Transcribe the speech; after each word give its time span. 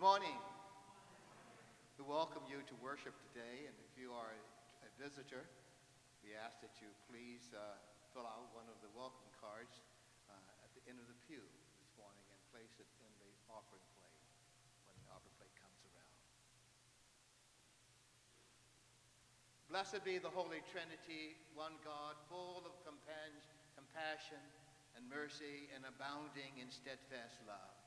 Good 0.00 0.08
morning. 0.16 0.40
We 2.00 2.08
welcome 2.08 2.40
you 2.48 2.64
to 2.64 2.74
worship 2.80 3.12
today, 3.20 3.68
and 3.68 3.76
if 3.84 3.92
you 4.00 4.16
are 4.16 4.32
a, 4.32 4.88
visitor, 4.96 5.44
we 6.24 6.32
ask 6.32 6.56
that 6.64 6.72
you 6.80 6.88
please 7.04 7.52
uh, 7.52 7.60
fill 8.16 8.24
out 8.24 8.48
one 8.56 8.64
of 8.72 8.80
the 8.80 8.88
welcome 8.96 9.28
cards 9.36 9.84
uh, 10.32 10.64
at 10.64 10.72
the 10.72 10.80
end 10.88 10.96
of 10.96 11.04
the 11.04 11.20
pew 11.28 11.44
this 11.84 11.92
morning 12.00 12.24
and 12.32 12.40
place 12.48 12.80
it 12.80 12.88
in 13.04 13.12
the 13.20 13.28
offering 13.52 13.84
plate 14.00 14.24
when 14.88 14.96
the 15.04 15.12
offering 15.12 15.36
plate 15.36 15.52
comes 15.60 15.76
around. 15.92 16.16
Blessed 19.68 20.00
be 20.00 20.16
the 20.16 20.32
Holy 20.32 20.64
Trinity, 20.72 21.36
one 21.52 21.76
God, 21.84 22.16
full 22.32 22.64
of 22.64 22.72
compassion 22.88 24.40
and 24.96 25.04
mercy 25.12 25.68
and 25.76 25.84
abounding 25.84 26.56
in 26.56 26.72
steadfast 26.72 27.36
love 27.44 27.79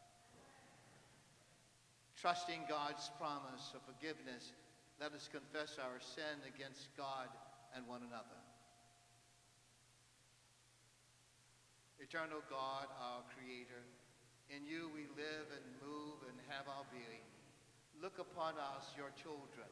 Trusting 2.24 2.64
God's 2.72 3.12
promise 3.20 3.76
of 3.76 3.84
forgiveness, 3.84 4.56
let 4.96 5.12
us 5.12 5.28
confess 5.28 5.76
our 5.76 6.00
sin 6.00 6.40
against 6.48 6.88
God 6.96 7.28
and 7.76 7.84
one 7.84 8.00
another. 8.00 8.40
Eternal 12.00 12.40
God, 12.48 12.88
our 12.96 13.28
Creator, 13.36 13.84
in 14.48 14.64
you 14.64 14.88
we 14.96 15.04
live 15.20 15.52
and 15.52 15.68
move 15.84 16.24
and 16.24 16.40
have 16.48 16.64
our 16.72 16.88
being. 16.96 17.28
Look 18.00 18.16
upon 18.24 18.56
us, 18.56 18.88
your 18.96 19.12
children, 19.20 19.68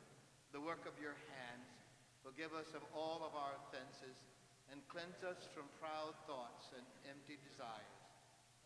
the 0.51 0.59
work 0.59 0.83
of 0.83 0.99
your 0.99 1.15
hands. 1.31 1.71
Forgive 2.19 2.51
us 2.51 2.75
of 2.75 2.83
all 2.91 3.23
of 3.23 3.31
our 3.31 3.55
offenses 3.63 4.27
and 4.75 4.83
cleanse 4.91 5.23
us 5.23 5.47
from 5.55 5.71
proud 5.79 6.19
thoughts 6.27 6.75
and 6.75 6.83
empty 7.15 7.39
desires. 7.47 7.95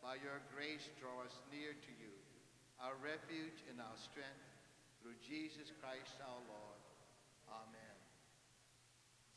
By 0.01 0.17
your 0.25 0.41
grace, 0.49 0.89
draw 0.97 1.21
us 1.21 1.38
near 1.53 1.77
to 1.77 1.93
you 2.01 2.25
our 2.80 2.95
refuge 3.00 3.63
and 3.72 3.80
our 3.80 3.98
strength, 3.98 4.48
through 5.01 5.16
Jesus 5.22 5.69
Christ 5.77 6.18
our 6.25 6.42
Lord. 6.50 6.81
Amen. 7.45 7.95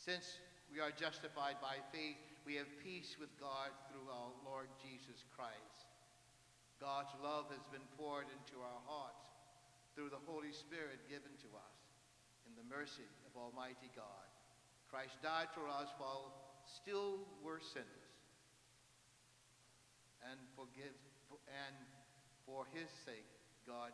Since 0.00 0.40
we 0.72 0.80
are 0.80 0.94
justified 0.94 1.60
by 1.60 1.76
faith, 1.92 2.16
we 2.48 2.56
have 2.56 2.68
peace 2.80 3.20
with 3.20 3.28
God 3.36 3.68
through 3.92 4.08
our 4.08 4.32
Lord 4.48 4.72
Jesus 4.80 5.28
Christ. 5.36 5.84
God's 6.80 7.12
love 7.20 7.52
has 7.52 7.66
been 7.68 7.84
poured 8.00 8.30
into 8.32 8.64
our 8.64 8.80
hearts 8.88 9.28
through 9.92 10.08
the 10.08 10.24
Holy 10.24 10.54
Spirit 10.56 11.04
given 11.10 11.34
to 11.44 11.50
us 11.52 11.78
in 12.48 12.56
the 12.56 12.64
mercy 12.70 13.04
of 13.28 13.36
Almighty 13.36 13.92
God. 13.92 14.28
Christ 14.88 15.20
died 15.20 15.52
for 15.52 15.68
us 15.68 15.92
while 16.00 16.32
still 16.64 17.28
were 17.44 17.60
sinners 17.60 18.08
and 20.24 20.40
forgive 20.56 20.96
and 21.48 21.76
for 22.48 22.64
his 22.72 22.88
sake, 23.04 23.28
God 23.68 23.92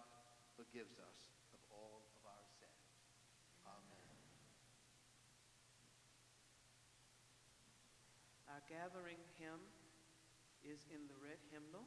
forgives 0.55 0.95
us 1.03 1.21
of 1.51 1.59
all 1.75 2.07
of 2.15 2.23
our 2.23 2.47
sins. 2.63 2.87
Amen. 3.67 4.07
Our 8.47 8.63
gathering 8.71 9.19
hymn 9.43 9.59
is 10.63 10.87
in 10.95 11.03
the 11.11 11.19
red 11.19 11.43
hymnal, 11.51 11.83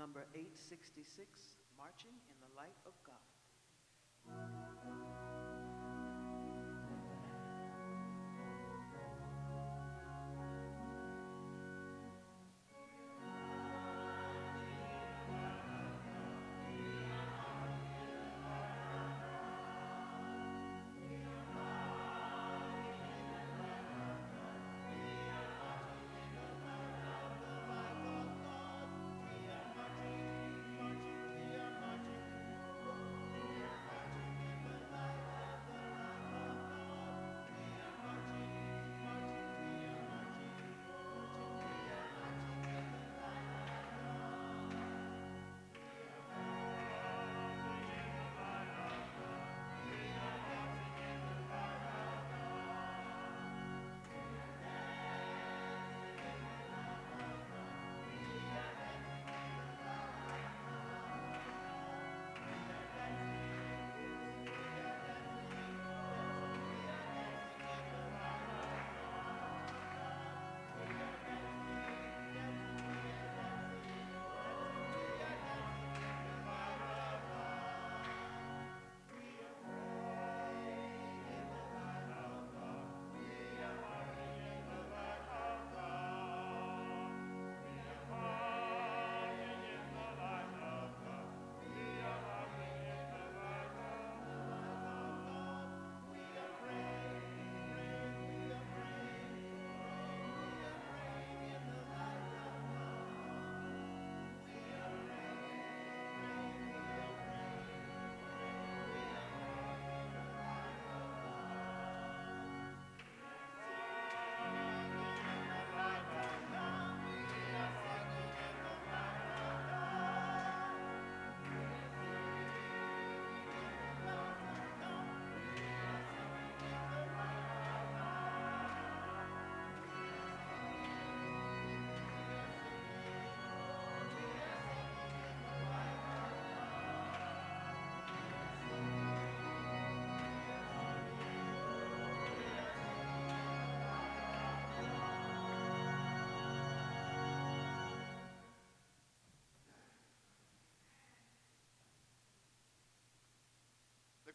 number 0.00 0.24
866, 0.32 1.28
Marching 1.76 2.16
in 2.32 2.36
the 2.40 2.48
Light 2.56 2.80
of 2.88 2.96
God. 3.04 3.20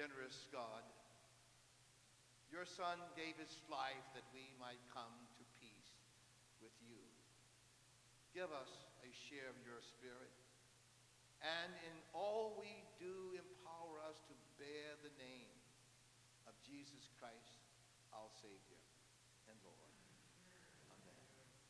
Generous 0.00 0.48
God, 0.48 0.80
your 2.48 2.64
Son 2.64 2.96
gave 3.20 3.36
his 3.36 3.52
life 3.68 4.00
that 4.16 4.24
we 4.32 4.48
might 4.56 4.80
come 4.96 5.12
to 5.36 5.44
peace 5.60 5.92
with 6.64 6.72
you. 6.88 7.04
Give 8.32 8.48
us 8.48 8.88
a 9.04 9.12
share 9.12 9.52
of 9.52 9.60
your 9.60 9.84
Spirit, 9.84 10.32
and 11.44 11.76
in 11.84 12.00
all 12.16 12.56
we 12.56 12.80
do, 12.96 13.36
empower 13.36 14.00
us 14.08 14.24
to 14.24 14.34
bear 14.56 14.96
the 15.04 15.12
name 15.20 15.52
of 16.48 16.56
Jesus 16.64 17.12
Christ, 17.20 17.60
our 18.16 18.32
Savior 18.40 18.80
and 19.52 19.56
Lord. 19.60 19.92
Amen. 20.96 21.12
You 21.12 21.12
may 21.12 21.20
be 21.20 21.44
seated. 21.44 21.60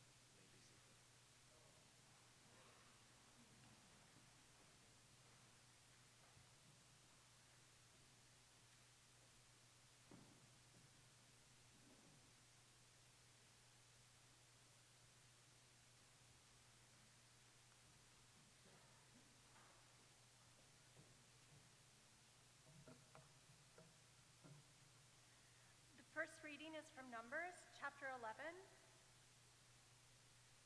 The 25.97 26.27
first 26.27 26.37
reading 26.71 26.87
is 26.87 26.95
from 26.95 27.11
Numbers, 27.11 27.67
chapter 27.75 28.07
11. 28.23 28.31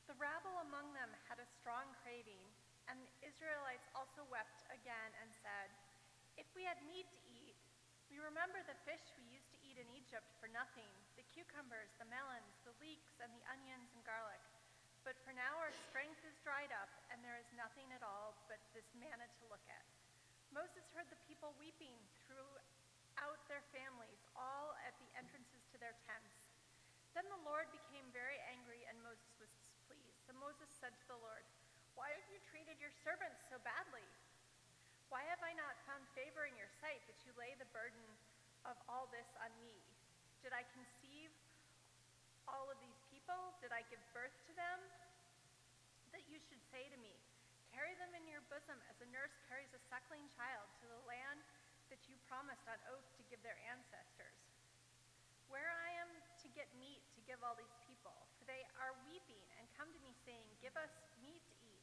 The 0.06 0.14
rabble 0.22 0.54
among 0.62 0.94
them 0.94 1.10
had 1.26 1.42
a 1.42 1.48
strong 1.58 1.82
craving, 2.06 2.38
and 2.86 3.02
the 3.02 3.10
Israelites 3.26 3.90
also 3.90 4.22
wept 4.30 4.62
again 4.70 5.10
and 5.18 5.34
said, 5.42 5.66
If 6.38 6.46
we 6.54 6.62
had 6.62 6.78
meat 6.86 7.10
to 7.10 7.20
eat, 7.26 7.58
we 8.06 8.22
remember 8.22 8.62
the 8.62 8.78
fish 8.86 9.02
we 9.18 9.34
used 9.34 9.50
to 9.50 9.58
eat 9.66 9.82
in 9.82 9.90
Egypt 9.98 10.30
for 10.38 10.46
nothing 10.54 10.86
the 11.18 11.26
cucumbers, 11.34 11.90
the 11.98 12.06
melons, 12.06 12.54
the 12.62 12.78
leeks, 12.78 13.18
and 13.18 13.34
the 13.34 13.42
onions 13.50 13.90
and 13.90 14.06
garlic. 14.06 14.42
But 15.02 15.18
for 15.26 15.34
now 15.34 15.58
our 15.58 15.74
strength 15.90 16.22
is 16.22 16.38
dried 16.46 16.70
up, 16.70 16.92
and 17.10 17.18
there 17.26 17.42
is 17.42 17.50
nothing 17.58 17.90
at 17.90 18.06
all 18.06 18.38
but 18.46 18.62
this 18.78 18.86
manna 18.94 19.26
to 19.26 19.50
look 19.50 19.66
at. 19.66 19.82
Moses 20.54 20.86
heard 20.94 21.10
the 21.10 21.18
people 21.26 21.50
weeping 21.58 21.98
throughout 22.30 23.42
their 23.50 23.66
families, 23.74 24.22
all 24.38 24.78
at 24.86 24.94
the 25.02 25.10
entrances 25.18 25.55
their 25.86 25.94
tents. 26.02 26.50
Then 27.14 27.30
the 27.30 27.46
Lord 27.46 27.70
became 27.70 28.10
very 28.10 28.42
angry, 28.50 28.82
and 28.90 28.98
Moses 29.06 29.30
was 29.38 29.46
displeased. 29.54 30.18
So 30.26 30.34
Moses 30.34 30.66
said 30.82 30.90
to 30.98 31.06
the 31.06 31.22
Lord, 31.22 31.46
Why 31.94 32.10
have 32.10 32.26
you 32.26 32.42
treated 32.50 32.82
your 32.82 32.90
servants 33.06 33.46
so 33.46 33.62
badly? 33.62 34.02
Why 35.14 35.22
have 35.30 35.38
I 35.46 35.54
not 35.54 35.78
found 35.86 36.02
favor 36.18 36.42
in 36.50 36.58
your 36.58 36.66
sight 36.82 37.06
that 37.06 37.22
you 37.22 37.30
lay 37.38 37.54
the 37.54 37.70
burden 37.70 38.02
of 38.66 38.74
all 38.90 39.06
this 39.14 39.30
on 39.38 39.54
me? 39.62 39.78
Did 40.42 40.50
I 40.50 40.66
conceive 40.74 41.30
all 42.50 42.66
of 42.66 42.82
these 42.82 42.98
people? 43.06 43.54
Did 43.62 43.70
I 43.70 43.86
give 43.86 44.02
birth 44.10 44.34
to 44.50 44.52
them? 44.58 44.82
That 46.10 46.26
you 46.26 46.42
should 46.42 46.62
say 46.74 46.90
to 46.90 46.98
me, 46.98 47.14
Carry 47.70 47.94
them 48.02 48.10
in 48.18 48.26
your 48.26 48.42
bosom 48.50 48.82
as 48.90 48.98
a 49.04 49.08
nurse 49.14 49.36
carries 49.46 49.70
a 49.70 49.82
suckling 49.86 50.26
child 50.34 50.66
to 50.82 50.86
the 50.90 51.02
land 51.06 51.44
that 51.92 52.02
you 52.10 52.18
promised 52.26 52.66
on 52.66 52.78
oath 52.90 53.06
to 53.20 53.22
give 53.30 53.38
their 53.46 53.58
ancestors. 53.70 54.05
Where 55.56 55.72
I 55.72 55.90
am 56.04 56.12
to 56.20 56.48
get 56.52 56.68
meat 56.76 57.00
to 57.16 57.24
give 57.24 57.40
all 57.40 57.56
these 57.56 57.80
people, 57.88 58.12
for 58.36 58.44
they 58.44 58.60
are 58.76 58.92
weeping 59.08 59.40
and 59.56 59.64
come 59.72 59.88
to 59.88 60.00
me 60.04 60.12
saying, 60.28 60.44
Give 60.60 60.76
us 60.76 60.92
meat 61.24 61.40
to 61.48 61.56
eat. 61.64 61.80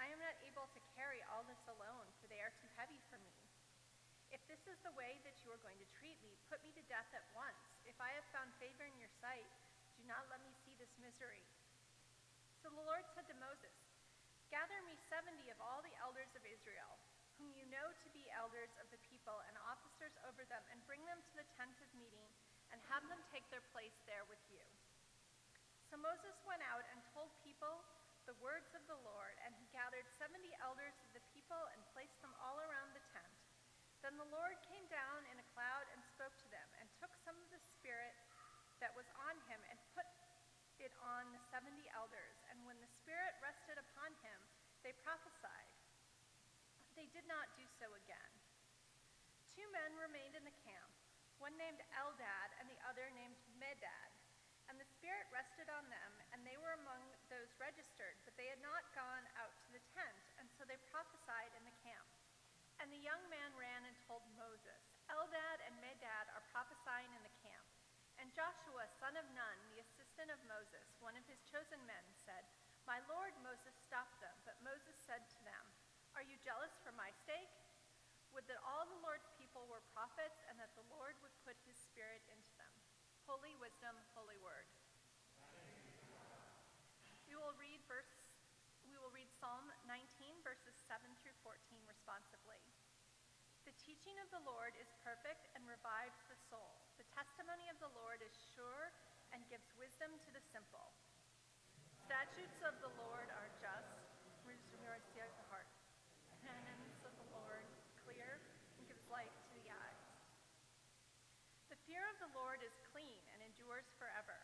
I 0.00 0.08
am 0.08 0.16
not 0.24 0.40
able 0.48 0.64
to 0.72 0.80
carry 0.96 1.20
all 1.28 1.44
this 1.44 1.60
alone, 1.68 2.08
for 2.16 2.32
they 2.32 2.40
are 2.40 2.48
too 2.64 2.70
heavy 2.80 2.96
for 3.12 3.20
me. 3.20 3.36
If 4.32 4.40
this 4.48 4.64
is 4.64 4.80
the 4.80 4.96
way 4.96 5.20
that 5.28 5.36
you 5.44 5.52
are 5.52 5.60
going 5.60 5.76
to 5.76 5.92
treat 6.00 6.16
me, 6.24 6.32
put 6.48 6.64
me 6.64 6.72
to 6.72 6.80
death 6.88 7.12
at 7.12 7.28
once. 7.36 7.60
If 7.84 8.00
I 8.00 8.08
have 8.16 8.24
found 8.32 8.56
favor 8.56 8.88
in 8.88 8.96
your 8.96 9.12
sight, 9.20 9.52
do 10.00 10.02
not 10.08 10.24
let 10.32 10.40
me 10.40 10.56
see 10.64 10.72
this 10.80 10.96
misery. 10.96 11.44
So 12.64 12.72
the 12.72 12.88
Lord 12.88 13.04
said 13.12 13.28
to 13.28 13.36
Moses, 13.36 13.76
Gather 14.48 14.80
me 14.88 14.96
seventy 15.12 15.52
of 15.52 15.60
all 15.60 15.84
the 15.84 15.92
elders 16.00 16.32
of 16.32 16.48
Israel, 16.48 16.96
whom 17.36 17.52
you 17.52 17.68
know 17.68 17.92
to 18.00 18.08
be 18.16 18.32
elders 18.32 18.72
of 18.80 18.88
the 18.88 19.02
people 19.12 19.44
and 19.44 19.60
officers 19.68 20.16
over 20.24 20.40
them, 20.48 20.64
and 20.72 20.80
bring 20.88 21.04
them 21.04 21.20
to 21.20 21.32
the 21.36 21.44
tent 21.60 21.76
of 21.84 21.90
meeting, 21.92 22.24
and 22.70 22.80
have 22.90 23.04
them 23.10 23.20
take 23.30 23.46
their 23.50 23.64
place 23.74 23.94
there 24.06 24.24
with 24.30 24.42
you. 24.50 24.62
So 25.90 25.98
Moses 25.98 26.38
went 26.46 26.62
out 26.70 26.86
and 26.94 27.02
told 27.10 27.34
people 27.42 27.82
the 28.28 28.38
words 28.38 28.70
of 28.78 28.84
the 28.86 29.00
Lord, 29.02 29.34
and 29.42 29.50
he 29.58 29.66
gathered 29.74 30.06
seventy 30.14 30.54
elders 30.62 30.94
of 31.02 31.10
the 31.10 31.24
people 31.34 31.58
and 31.74 31.90
placed 31.90 32.14
them 32.22 32.30
all 32.38 32.62
around 32.62 32.94
the 32.94 33.02
tent. 33.10 33.34
Then 34.06 34.14
the 34.14 34.30
Lord 34.30 34.54
came 34.70 34.86
down 34.86 35.26
in 35.28 35.42
a 35.42 35.50
cloud 35.50 35.84
and 35.90 36.00
spoke 36.14 36.32
to 36.40 36.48
them, 36.54 36.68
and 36.78 36.86
took 37.02 37.10
some 37.26 37.34
of 37.34 37.50
the 37.50 37.58
Spirit 37.74 38.14
that 38.78 38.94
was 38.94 39.08
on 39.28 39.34
him 39.50 39.60
and 39.66 39.76
put 39.92 40.06
it 40.78 40.94
on 41.02 41.28
the 41.34 41.42
seventy 41.50 41.90
elders. 41.92 42.38
And 42.48 42.62
when 42.64 42.78
the 42.78 42.88
Spirit 42.88 43.34
rested 43.42 43.76
upon 43.76 44.14
him, 44.24 44.38
they 44.86 44.94
prophesied. 45.04 45.68
They 46.94 47.10
did 47.12 47.26
not 47.28 47.50
do 47.58 47.66
so 47.82 47.90
again. 47.98 48.32
Two 49.52 49.66
men 49.74 49.92
remained 49.98 50.38
in 50.38 50.46
the 50.46 50.56
camp, 50.64 50.88
one 51.36 51.56
named 51.60 51.82
Eldad 51.98 52.50
other 52.90 53.06
named 53.14 53.38
Medad. 53.62 54.10
And 54.66 54.74
the 54.74 54.90
Spirit 54.98 55.30
rested 55.30 55.70
on 55.70 55.86
them, 55.86 56.12
and 56.34 56.42
they 56.42 56.58
were 56.58 56.74
among 56.82 57.02
those 57.30 57.50
registered, 57.62 58.18
but 58.26 58.34
they 58.34 58.50
had 58.50 58.58
not 58.58 58.82
gone 58.98 59.26
out 59.38 59.54
to 59.66 59.70
the 59.70 59.82
tent, 59.94 60.26
and 60.42 60.50
so 60.50 60.66
they 60.66 60.78
prophesied 60.90 61.54
in 61.54 61.62
the 61.62 61.78
camp. 61.86 62.06
And 62.82 62.90
the 62.90 63.02
young 63.02 63.22
man 63.30 63.54
ran 63.54 63.86
and 63.86 63.94
told 64.10 64.26
Moses, 64.34 64.82
Eldad 65.06 65.58
and 65.70 65.78
Medad 65.78 66.26
are 66.34 66.50
prophesying 66.50 67.10
in 67.14 67.22
the 67.22 67.38
camp. 67.46 67.66
And 68.18 68.34
Joshua, 68.34 68.90
son 68.98 69.14
of 69.14 69.26
Nun, 69.38 69.58
the 69.70 69.82
assistant 69.86 70.30
of 70.34 70.40
Moses, 70.50 70.90
one 70.98 71.14
of 71.14 71.22
his 71.30 71.42
chosen 71.46 71.78
men, 71.86 72.06
said, 72.14 72.42
My 72.90 72.98
lord 73.06 73.32
Moses 73.46 73.74
stopped 73.86 74.18
them. 74.18 74.34
But 74.42 74.58
Moses 74.66 74.98
said 74.98 75.24
to 75.30 75.40
them, 75.46 75.64
Are 76.18 76.26
you 76.26 76.36
jealous 76.42 76.74
for 76.82 76.92
my 76.98 77.14
sake? 77.24 77.54
Would 78.34 78.46
that 78.46 78.62
all 78.62 78.86
the 78.86 79.02
Lord's 79.02 79.30
people 79.34 79.66
were 79.66 79.82
prophets, 79.90 80.38
and 80.46 80.58
that 80.62 80.70
the 80.78 80.86
Lord 80.92 81.18
would 81.22 81.34
put 81.42 81.58
his 81.66 81.74
spirit 81.74 82.22
into. 82.30 82.49
Holy 83.30 83.54
wisdom, 83.62 83.94
holy 84.18 84.34
word. 84.42 84.66
We 87.30 87.38
will 87.38 87.54
read 87.62 87.78
verse 87.86 88.10
we 88.82 88.98
will 88.98 89.14
read 89.14 89.30
Psalm 89.38 89.70
19 89.86 90.02
verses 90.42 90.74
7 90.90 91.06
through 91.22 91.38
14 91.46 91.54
responsively. 91.86 92.58
The 93.62 93.76
teaching 93.78 94.18
of 94.18 94.26
the 94.34 94.42
Lord 94.42 94.74
is 94.82 94.90
perfect 95.06 95.46
and 95.54 95.62
revives 95.62 96.18
the 96.26 96.34
soul. 96.50 96.82
The 96.98 97.06
testimony 97.14 97.70
of 97.70 97.78
the 97.78 97.94
Lord 97.94 98.18
is 98.18 98.34
sure 98.34 98.90
and 99.30 99.46
gives 99.46 99.70
wisdom 99.78 100.10
to 100.26 100.30
the 100.34 100.42
simple. 100.50 100.90
Statutes 102.02 102.58
of 102.66 102.82
the 102.82 102.90
Lord 102.98 103.30
are 103.30 103.50
just, 103.62 103.94
mercy 104.42 105.22
of 105.22 105.30
the 105.38 105.46
heart. 105.54 105.70
Commandments 106.42 106.98
of 107.06 107.14
the 107.14 107.30
Lord 107.30 107.62
clear 108.02 108.42
and 108.74 108.90
gives 108.90 109.06
light 109.06 109.30
to 109.30 109.54
the 109.54 109.70
eyes. 109.70 110.10
The 111.70 111.78
fear 111.86 112.02
of 112.10 112.18
the 112.18 112.34
Lord 112.34 112.58
is 112.66 112.74
clean 112.90 113.22
and 113.30 113.38
endures 113.46 113.86
forever. 113.94 114.38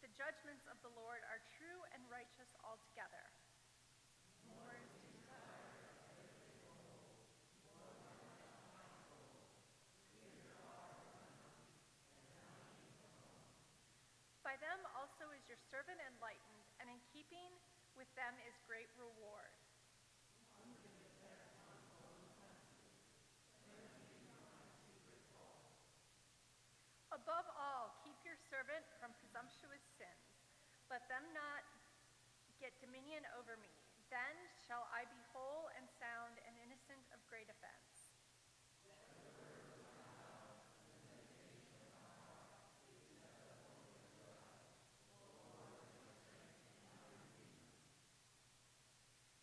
The 0.00 0.11
judgments 0.22 0.62
of 0.70 0.78
the 0.86 0.92
Lord 0.94 1.18
are 1.26 1.42
true 1.58 1.82
and 1.90 1.98
righteous 2.06 2.46
altogether. 2.62 3.26
By 14.46 14.54
them 14.62 14.78
also 14.94 15.34
is 15.34 15.42
your 15.50 15.58
servant 15.74 15.98
enlightened, 15.98 16.66
and 16.78 16.86
in 16.86 17.02
keeping 17.10 17.50
with 17.98 18.06
them 18.14 18.38
is 18.46 18.54
great 18.70 18.94
reward. 18.94 19.50
Above 27.10 27.46
all, 27.58 27.98
keep 28.06 28.14
your 28.22 28.38
servant 28.46 28.86
from 29.02 29.10
presumptuous. 29.18 29.91
Let 30.92 31.08
them 31.08 31.24
not 31.32 31.64
get 32.60 32.76
dominion 32.84 33.24
over 33.40 33.56
me. 33.64 33.72
Then 34.12 34.36
shall 34.60 34.84
I 34.92 35.08
be 35.08 35.16
whole 35.32 35.72
and 35.72 35.88
sound 35.88 36.36
and 36.44 36.52
innocent 36.60 37.00
of 37.16 37.18
great 37.32 37.48
offense. 37.48 38.12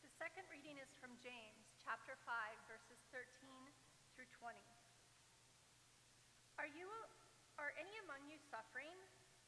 The 0.06 0.14
second 0.22 0.46
reading 0.54 0.78
is 0.78 0.94
from 1.02 1.18
James, 1.18 1.66
chapter 1.82 2.14
5, 2.30 2.30
verses 2.70 3.02
13 3.10 3.26
through 4.14 4.30
20. 4.38 4.54
Are 6.62 6.70
you 6.70 6.86
are 7.58 7.74
any 7.82 7.98
among 8.06 8.22
you 8.30 8.38
suffering? 8.54 8.94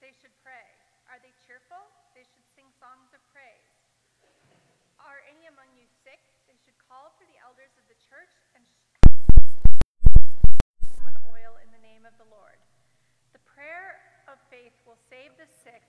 They 0.01 0.09
should 0.17 0.33
pray. 0.41 0.65
Are 1.11 1.19
they 1.19 1.35
cheerful? 1.45 2.00
They 2.11 2.27
should 2.27 2.43
sing 2.53 2.67
songs 2.75 3.09
of 3.15 3.21
praise. 3.31 3.71
Are 4.99 5.23
any 5.31 5.47
among 5.47 5.71
you 5.79 5.87
sick? 6.03 6.19
They 6.45 6.59
should 6.59 6.75
call 6.77 7.15
for 7.15 7.23
the 7.25 7.39
elders 7.39 7.71
of 7.79 7.87
the 7.87 7.95
church 7.97 8.35
and 8.53 8.61
with 11.07 11.17
oil 11.31 11.55
in 11.63 11.71
the 11.71 11.79
name 11.79 12.03
of 12.03 12.13
the 12.19 12.27
Lord. 12.27 12.59
The 13.31 13.41
prayer 13.47 13.95
of 14.27 14.35
faith 14.51 14.75
will 14.83 14.99
save 15.07 15.31
the 15.39 15.47
sick, 15.47 15.81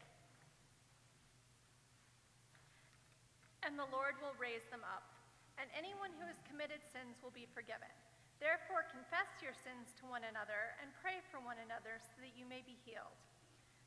and 3.67 3.75
the 3.75 3.91
Lord 3.91 4.15
will 4.23 4.39
raise 4.39 4.65
them 4.71 4.87
up. 4.87 5.05
And 5.59 5.69
anyone 5.75 6.15
who 6.17 6.25
has 6.25 6.39
committed 6.49 6.81
sins 6.95 7.19
will 7.21 7.35
be 7.35 7.51
forgiven. 7.51 7.91
Therefore, 8.41 8.89
confess 8.89 9.29
your 9.43 9.55
sins 9.55 9.93
to 10.01 10.09
one 10.09 10.25
another 10.27 10.79
and 10.81 10.91
pray 11.03 11.21
for 11.29 11.39
one 11.43 11.61
another 11.61 11.99
so 12.01 12.23
that 12.25 12.33
you 12.35 12.47
may 12.49 12.65
be 12.65 12.79
healed. 12.83 13.19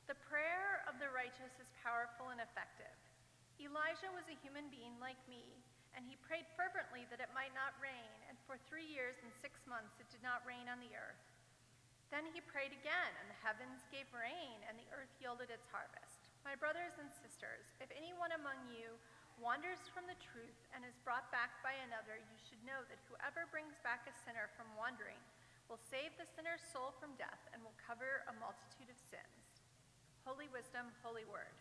The 0.05 0.21
prayer 0.29 0.85
of 0.85 1.01
the 1.01 1.09
righteous 1.09 1.57
is 1.57 1.81
powerful 1.81 2.29
and 2.29 2.37
effective. 2.37 2.93
Elijah 3.57 4.13
was 4.13 4.29
a 4.29 4.37
human 4.45 4.69
being 4.69 4.93
like 5.01 5.17
me, 5.25 5.57
and 5.97 6.05
he 6.05 6.21
prayed 6.21 6.45
fervently 6.53 7.09
that 7.09 7.23
it 7.23 7.33
might 7.33 7.57
not 7.57 7.73
rain, 7.81 8.13
and 8.29 8.37
for 8.45 8.61
three 8.69 8.85
years 8.85 9.17
and 9.25 9.33
six 9.41 9.65
months 9.65 9.97
it 9.97 10.05
did 10.13 10.21
not 10.21 10.45
rain 10.45 10.69
on 10.69 10.77
the 10.77 10.93
earth. 10.93 11.25
Then 12.13 12.29
he 12.29 12.37
prayed 12.37 12.69
again, 12.69 13.13
and 13.17 13.33
the 13.33 13.41
heavens 13.41 13.89
gave 13.89 14.05
rain, 14.13 14.61
and 14.69 14.77
the 14.77 14.91
earth 14.93 15.09
yielded 15.17 15.49
its 15.49 15.65
harvest. 15.73 16.29
My 16.45 16.53
brothers 16.53 17.01
and 17.01 17.09
sisters, 17.09 17.65
if 17.81 17.89
anyone 17.97 18.37
among 18.37 18.61
you 18.69 19.01
wanders 19.41 19.89
from 19.89 20.05
the 20.05 20.21
truth 20.21 20.61
and 20.77 20.85
is 20.85 21.01
brought 21.01 21.33
back 21.33 21.65
by 21.65 21.73
another, 21.81 22.21
you 22.21 22.37
should 22.45 22.61
know 22.61 22.85
that 22.93 23.01
whoever 23.09 23.49
brings 23.49 23.81
back 23.81 24.05
a 24.05 24.13
sinner 24.13 24.53
from 24.53 24.69
wandering 24.77 25.17
will 25.65 25.81
save 25.81 26.13
the 26.15 26.29
sinner's 26.29 26.61
soul 26.61 26.93
from 27.01 27.17
death 27.17 27.41
and 27.51 27.65
will 27.65 27.75
cover 27.81 28.21
a 28.29 28.37
multitude 28.37 28.93
of 28.93 29.01
sins. 29.01 29.44
Holy 30.25 30.47
wisdom, 30.51 30.87
holy 31.03 31.21
word. 31.31 31.53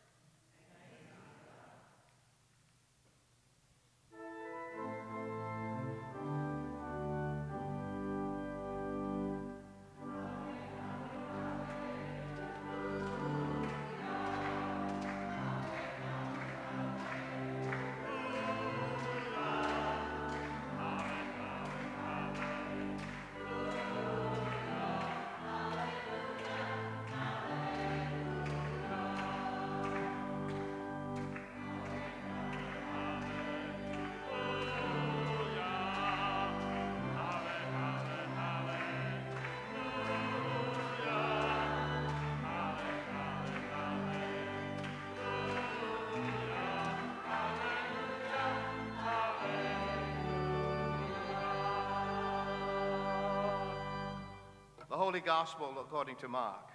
Holy 55.14 55.22
Gospel 55.24 55.72
according 55.78 56.16
to 56.16 56.26
Mark. 56.26 56.70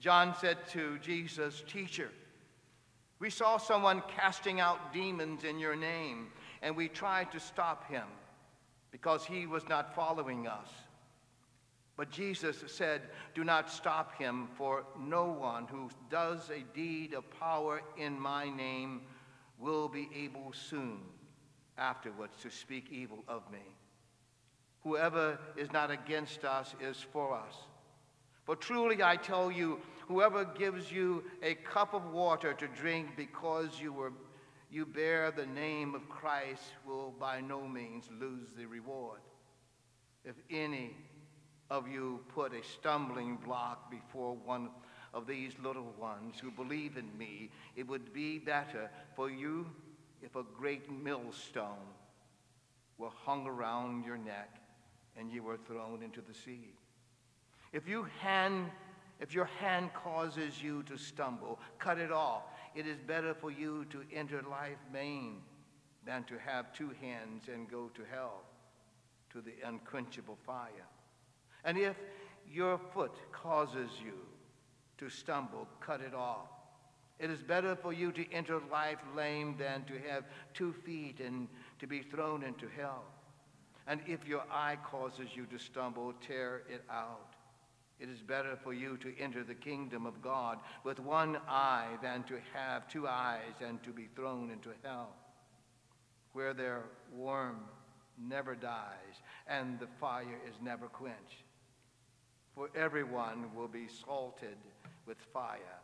John 0.00 0.34
said 0.40 0.56
to 0.68 0.98
Jesus, 1.00 1.62
Teacher, 1.68 2.08
we 3.18 3.28
saw 3.28 3.58
someone 3.58 4.02
casting 4.08 4.60
out 4.60 4.94
demons 4.94 5.44
in 5.44 5.58
your 5.58 5.76
name, 5.76 6.28
and 6.62 6.74
we 6.74 6.88
tried 6.88 7.30
to 7.32 7.38
stop 7.38 7.86
him 7.90 8.06
because 8.90 9.26
he 9.26 9.46
was 9.46 9.68
not 9.68 9.94
following 9.94 10.46
us. 10.46 10.70
But 11.98 12.10
Jesus 12.10 12.64
said, 12.68 13.02
Do 13.34 13.44
not 13.44 13.70
stop 13.70 14.18
him, 14.18 14.48
for 14.56 14.84
no 14.98 15.26
one 15.26 15.66
who 15.66 15.90
does 16.08 16.48
a 16.48 16.64
deed 16.74 17.12
of 17.12 17.30
power 17.38 17.82
in 17.98 18.18
my 18.18 18.48
name 18.48 19.02
will 19.58 19.90
be 19.90 20.08
able 20.16 20.54
soon 20.54 21.00
afterwards 21.76 22.38
to 22.40 22.50
speak 22.50 22.86
evil 22.90 23.22
of 23.28 23.42
me. 23.52 23.75
Whoever 24.86 25.36
is 25.56 25.72
not 25.72 25.90
against 25.90 26.44
us 26.44 26.72
is 26.80 26.96
for 27.12 27.34
us. 27.34 27.56
For 28.44 28.54
truly 28.54 29.02
I 29.02 29.16
tell 29.16 29.50
you, 29.50 29.80
whoever 30.06 30.44
gives 30.44 30.92
you 30.92 31.24
a 31.42 31.56
cup 31.56 31.92
of 31.92 32.12
water 32.12 32.54
to 32.54 32.68
drink 32.68 33.08
because 33.16 33.80
you, 33.80 33.92
were, 33.92 34.12
you 34.70 34.86
bear 34.86 35.32
the 35.32 35.46
name 35.46 35.96
of 35.96 36.08
Christ 36.08 36.62
will 36.86 37.12
by 37.18 37.40
no 37.40 37.66
means 37.66 38.08
lose 38.20 38.46
the 38.56 38.66
reward. 38.66 39.18
If 40.24 40.36
any 40.52 40.96
of 41.68 41.88
you 41.88 42.20
put 42.28 42.54
a 42.54 42.62
stumbling 42.62 43.38
block 43.44 43.90
before 43.90 44.36
one 44.36 44.70
of 45.12 45.26
these 45.26 45.54
little 45.64 45.92
ones 45.98 46.36
who 46.40 46.52
believe 46.52 46.96
in 46.96 47.18
me, 47.18 47.50
it 47.74 47.88
would 47.88 48.12
be 48.12 48.38
better 48.38 48.88
for 49.16 49.28
you 49.28 49.66
if 50.22 50.36
a 50.36 50.44
great 50.56 50.88
millstone 50.88 51.90
were 52.98 53.10
hung 53.24 53.48
around 53.48 54.04
your 54.04 54.16
neck 54.16 54.60
and 55.18 55.30
you 55.30 55.42
were 55.42 55.56
thrown 55.56 56.02
into 56.02 56.20
the 56.20 56.34
sea. 56.34 56.74
If, 57.72 57.88
you 57.88 58.06
hand, 58.20 58.70
if 59.20 59.34
your 59.34 59.46
hand 59.60 59.90
causes 59.94 60.62
you 60.62 60.82
to 60.84 60.96
stumble, 60.96 61.58
cut 61.78 61.98
it 61.98 62.12
off. 62.12 62.42
It 62.74 62.86
is 62.86 62.98
better 63.00 63.34
for 63.34 63.50
you 63.50 63.86
to 63.90 64.02
enter 64.12 64.42
life 64.42 64.78
maimed 64.92 65.42
than 66.04 66.24
to 66.24 66.38
have 66.38 66.72
two 66.72 66.90
hands 67.00 67.44
and 67.52 67.68
go 67.68 67.90
to 67.94 68.02
hell, 68.10 68.42
to 69.32 69.40
the 69.40 69.54
unquenchable 69.66 70.38
fire. 70.46 70.86
And 71.64 71.76
if 71.76 71.96
your 72.50 72.78
foot 72.94 73.12
causes 73.32 73.90
you 74.04 74.14
to 74.98 75.08
stumble, 75.08 75.66
cut 75.80 76.00
it 76.00 76.14
off. 76.14 76.48
It 77.18 77.30
is 77.30 77.42
better 77.42 77.74
for 77.74 77.92
you 77.92 78.12
to 78.12 78.32
enter 78.32 78.60
life 78.70 78.98
lame 79.16 79.56
than 79.58 79.84
to 79.84 79.94
have 80.08 80.24
two 80.52 80.72
feet 80.84 81.20
and 81.20 81.48
to 81.78 81.86
be 81.86 82.02
thrown 82.02 82.42
into 82.42 82.68
hell. 82.76 83.04
And 83.86 84.00
if 84.06 84.26
your 84.26 84.42
eye 84.50 84.76
causes 84.84 85.28
you 85.34 85.46
to 85.46 85.58
stumble, 85.58 86.12
tear 86.26 86.62
it 86.68 86.82
out. 86.90 87.34
It 87.98 88.08
is 88.08 88.20
better 88.20 88.56
for 88.62 88.74
you 88.74 88.98
to 88.98 89.18
enter 89.18 89.42
the 89.42 89.54
kingdom 89.54 90.04
of 90.04 90.20
God 90.20 90.58
with 90.84 91.00
one 91.00 91.38
eye 91.48 91.96
than 92.02 92.24
to 92.24 92.34
have 92.52 92.88
two 92.88 93.08
eyes 93.08 93.54
and 93.64 93.82
to 93.84 93.90
be 93.90 94.08
thrown 94.14 94.50
into 94.50 94.70
hell, 94.82 95.14
where 96.32 96.52
their 96.52 96.82
worm 97.14 97.60
never 98.18 98.54
dies 98.54 99.22
and 99.46 99.78
the 99.78 99.86
fire 99.98 100.38
is 100.48 100.54
never 100.62 100.86
quenched. 100.88 101.44
For 102.54 102.68
everyone 102.74 103.54
will 103.54 103.68
be 103.68 103.86
salted 104.06 104.56
with 105.06 105.18
fire. 105.32 105.80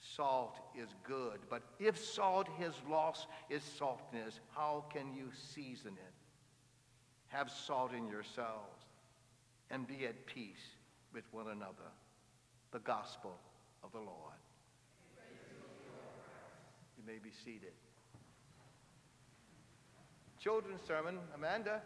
Salt 0.00 0.58
is 0.76 0.88
good, 1.02 1.38
but 1.48 1.62
if 1.80 1.98
salt 1.98 2.48
has 2.58 2.74
lost 2.88 3.26
its 3.48 3.64
saltness, 3.64 4.40
how 4.54 4.84
can 4.92 5.14
you 5.14 5.30
season 5.54 5.92
it? 5.96 6.13
Have 7.34 7.50
salt 7.50 7.90
in 7.92 8.06
yourselves 8.06 8.84
and 9.68 9.88
be 9.88 10.06
at 10.06 10.24
peace 10.24 10.76
with 11.12 11.24
one 11.32 11.48
another. 11.48 11.90
The 12.70 12.78
gospel 12.78 13.34
of 13.82 13.90
the 13.90 13.98
Lord. 13.98 14.38
You 16.96 17.02
may 17.04 17.18
be 17.18 17.30
seated. 17.44 17.72
Children's 20.38 20.82
sermon, 20.86 21.18
Amanda. 21.34 21.82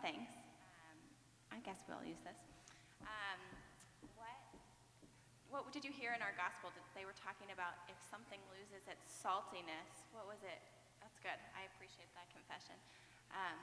Thanks. 0.00 0.32
Um, 0.80 0.98
I 1.52 1.58
guess 1.62 1.84
we'll 1.86 2.02
use 2.02 2.20
this. 2.24 2.40
Um, 3.04 3.40
what, 5.54 5.62
what 5.66 5.72
did 5.74 5.86
you 5.86 5.94
hear 5.94 6.10
in 6.10 6.22
our 6.24 6.34
gospel? 6.34 6.74
That 6.74 6.82
They 6.98 7.06
were 7.06 7.14
talking 7.14 7.54
about 7.54 7.78
if 7.86 7.94
something 8.10 8.42
loses 8.50 8.82
its 8.90 9.06
saltiness. 9.06 10.10
What 10.10 10.26
was 10.26 10.42
it? 10.42 10.58
That's 10.98 11.20
good. 11.22 11.38
I 11.54 11.68
appreciate 11.70 12.10
that 12.18 12.26
confession. 12.34 12.74
Um, 13.30 13.58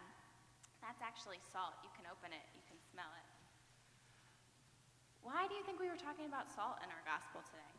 that's 0.80 1.04
actually 1.04 1.44
salt. 1.44 1.76
You 1.84 1.91
can 1.91 2.08
open 2.08 2.32
it, 2.32 2.46
you 2.56 2.63
can 2.63 2.80
smell 2.80 3.12
it. 3.12 3.28
Why 5.22 5.46
do 5.46 5.54
you 5.54 5.62
think 5.67 5.78
we 5.78 5.91
were 5.91 6.00
talking 6.00 6.26
about 6.26 6.50
salt 6.50 6.82
in 6.82 6.89
our 6.89 7.04
gospel 7.06 7.46
today? 7.46 7.74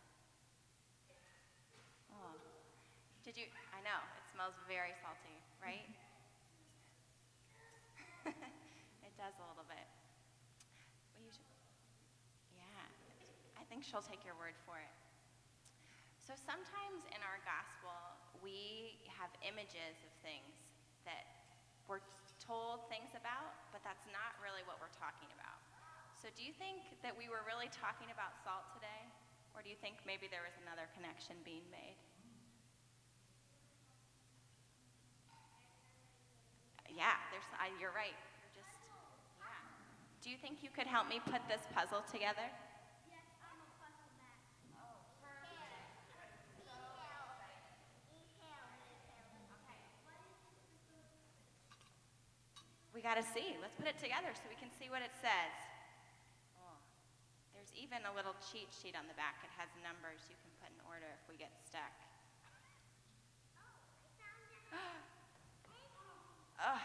Oh. 2.14 2.36
Did 3.24 3.34
you? 3.38 3.46
I 3.74 3.80
know, 3.82 3.98
it 4.18 4.24
smells 4.30 4.54
very 4.66 4.94
salty, 5.02 5.38
right? 5.58 5.86
A 9.22 9.46
little 9.46 9.68
bit. 9.70 9.86
Should, 11.30 11.46
yeah, 12.58 12.82
I 13.54 13.62
think 13.70 13.86
she'll 13.86 14.02
take 14.02 14.26
your 14.26 14.34
word 14.34 14.58
for 14.66 14.82
it. 14.82 14.90
So 16.18 16.34
sometimes 16.34 17.06
in 17.14 17.22
our 17.22 17.38
gospel, 17.46 17.94
we 18.42 18.98
have 19.14 19.30
images 19.46 19.94
of 20.02 20.10
things 20.26 20.58
that 21.06 21.30
we're 21.86 22.02
told 22.42 22.82
things 22.90 23.14
about, 23.14 23.54
but 23.70 23.86
that's 23.86 24.02
not 24.10 24.34
really 24.42 24.66
what 24.66 24.82
we're 24.82 24.94
talking 24.98 25.30
about. 25.38 25.62
So 26.18 26.26
do 26.34 26.42
you 26.42 26.50
think 26.58 26.82
that 27.06 27.14
we 27.14 27.30
were 27.30 27.46
really 27.46 27.70
talking 27.70 28.10
about 28.10 28.34
salt 28.42 28.66
today? 28.74 29.06
Or 29.54 29.62
do 29.62 29.70
you 29.70 29.78
think 29.78 30.02
maybe 30.02 30.26
there 30.26 30.42
was 30.42 30.54
another 30.62 30.90
connection 30.98 31.38
being 31.46 31.66
made? 31.70 31.94
Yeah, 36.90 37.18
there's, 37.30 37.46
I, 37.58 37.70
you're 37.80 37.94
right. 37.94 38.14
Do 40.22 40.30
you 40.30 40.38
think 40.38 40.62
you 40.62 40.70
could 40.70 40.86
help 40.86 41.10
me 41.10 41.18
put 41.18 41.42
this 41.50 41.66
puzzle 41.74 42.06
together? 42.06 42.46
Yes, 43.10 43.26
I'm 43.42 43.58
a 43.58 43.66
puzzle 43.74 44.06
master. 44.22 44.70
We 52.94 53.02
got 53.02 53.18
to 53.18 53.26
see. 53.34 53.58
Let's 53.58 53.74
put 53.74 53.90
it 53.90 53.98
together 53.98 54.30
so 54.30 54.46
we 54.46 54.54
can 54.54 54.70
see 54.78 54.86
what 54.86 55.02
it 55.02 55.10
says. 55.18 55.58
Oh, 56.54 56.78
there's 57.50 57.74
even 57.74 58.06
a 58.06 58.14
little 58.14 58.38
cheat 58.38 58.70
sheet 58.70 58.94
on 58.94 59.10
the 59.10 59.18
back. 59.18 59.42
It 59.42 59.50
has 59.58 59.74
numbers 59.82 60.22
you 60.30 60.38
can 60.38 60.54
put 60.62 60.70
in 60.70 60.78
order 60.86 61.10
if 61.18 61.26
we 61.26 61.34
get 61.34 61.50
stuck. 61.66 61.98
Oh, 66.62 66.78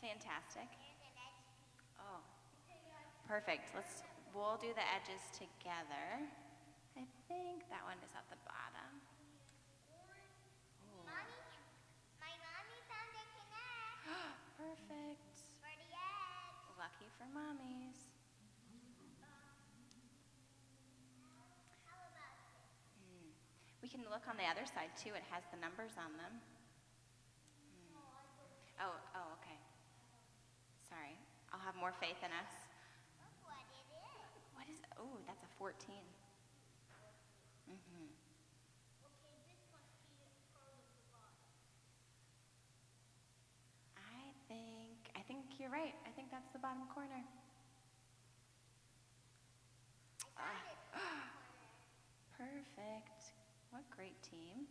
fantastic. 0.00 0.81
Perfect. 3.32 3.72
Let's, 3.72 4.04
we'll 4.36 4.60
do 4.60 4.76
the 4.76 4.84
edges 4.92 5.24
together. 5.32 6.20
I 6.92 7.08
think 7.32 7.64
that 7.72 7.80
one 7.88 7.96
is 8.04 8.12
at 8.12 8.28
the 8.28 8.36
bottom. 8.44 8.92
Ooh. 10.84 11.00
Mommy, 11.08 11.40
my 12.20 12.28
mommy 12.28 12.78
found 12.92 13.08
a 13.16 13.24
connect 13.32 14.04
Perfect. 14.60 15.48
for 15.64 15.72
the 15.80 15.88
edge. 15.96 16.76
Lucky 16.76 17.08
for 17.16 17.24
mommies. 17.32 17.96
How 21.88 21.96
about 21.96 22.36
this? 22.36 22.36
Hmm. 23.00 23.32
We 23.80 23.88
can 23.88 24.04
look 24.12 24.28
on 24.28 24.36
the 24.36 24.44
other 24.44 24.68
side 24.68 24.92
too. 24.92 25.16
It 25.16 25.24
has 25.32 25.40
the 25.48 25.56
numbers 25.56 25.96
on 25.96 26.12
them. 26.20 26.36
Hmm. 27.64 28.92
Oh, 28.92 28.96
oh, 29.16 29.26
okay. 29.40 29.56
Sorry. 30.84 31.16
I'll 31.48 31.64
have 31.64 31.80
more 31.80 31.96
faith 31.96 32.20
in 32.20 32.28
us. 32.28 32.52
Look 33.22 33.56
what 33.56 33.64
it 33.72 33.88
is. 33.88 34.42
What 34.52 34.66
is? 34.68 34.80
Oh, 35.02 35.18
that's 35.26 35.42
a 35.42 35.50
14. 35.58 35.74
Mm-hmm. 37.66 38.06
Okay, 39.02 39.34
this 39.50 39.58
must 39.74 39.90
be 39.98 40.14
part 40.54 40.70
of 40.70 40.86
the 40.94 41.02
bottom. 41.10 41.42
I 43.98 44.30
think 44.46 45.10
I 45.18 45.22
think 45.26 45.58
you're 45.58 45.74
right. 45.74 45.98
I 46.06 46.14
think 46.14 46.30
that's 46.30 46.54
the 46.54 46.62
bottom 46.62 46.86
corner. 46.94 47.18
Ah. 50.38 50.62
Perfect. 52.38 53.34
What 53.74 53.82
a 53.82 53.90
great 53.90 54.22
team. 54.22 54.70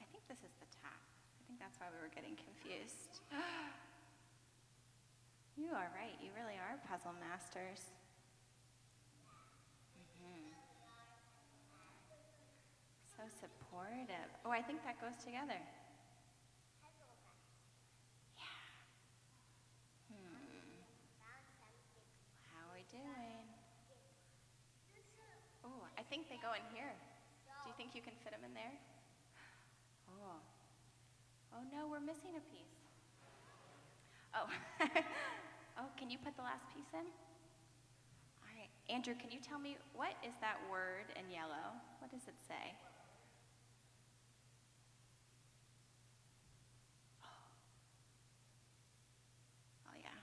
I 0.00 0.06
think 0.12 0.28
this 0.28 0.44
is 0.44 0.52
the 0.60 0.68
top. 0.84 1.00
I 1.00 1.40
think 1.48 1.56
that's 1.56 1.80
why 1.80 1.88
we 1.88 1.96
were 1.96 2.12
getting 2.12 2.36
confused. 2.36 3.24
You 5.54 5.70
are 5.70 5.86
right. 5.94 6.18
You 6.18 6.34
really 6.34 6.58
are 6.58 6.82
puzzle 6.90 7.14
masters. 7.22 7.94
Supportive. 13.30 14.28
Oh, 14.44 14.50
I 14.50 14.60
think 14.60 14.84
that 14.84 15.00
goes 15.00 15.16
together. 15.24 15.56
Yeah. 18.36 18.44
Hmm. 20.12 20.36
How 22.52 22.68
are 22.68 22.76
we 22.76 22.84
doing? 22.92 23.48
Oh, 25.64 25.88
I 25.96 26.02
think 26.04 26.28
they 26.28 26.36
go 26.36 26.52
in 26.52 26.64
here. 26.76 26.92
Do 27.64 27.70
you 27.72 27.76
think 27.80 27.96
you 27.96 28.02
can 28.04 28.12
fit 28.20 28.32
them 28.36 28.44
in 28.44 28.52
there? 28.52 28.76
Oh. 30.20 30.36
Oh 31.56 31.62
no, 31.72 31.88
we're 31.88 32.04
missing 32.04 32.36
a 32.36 32.44
piece. 32.52 32.76
Oh. 34.34 34.48
oh, 35.78 35.88
can 35.96 36.10
you 36.10 36.18
put 36.18 36.36
the 36.36 36.42
last 36.42 36.68
piece 36.74 36.92
in? 36.92 37.06
All 38.42 38.52
right. 38.52 38.68
Andrew, 38.92 39.14
can 39.14 39.30
you 39.30 39.38
tell 39.40 39.58
me 39.58 39.76
what 39.94 40.12
is 40.26 40.34
that 40.40 40.58
word 40.70 41.08
in 41.16 41.30
yellow? 41.32 41.72
What 42.00 42.10
does 42.10 42.26
it 42.28 42.36
say? 42.46 42.76
Oh 49.88 49.96
yeah. 50.02 50.18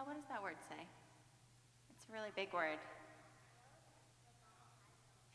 What 0.00 0.16
does 0.16 0.24
that 0.32 0.40
word 0.40 0.56
say? 0.72 0.80
It's 1.92 2.08
a 2.08 2.12
really 2.16 2.32
big 2.32 2.48
word. 2.56 2.80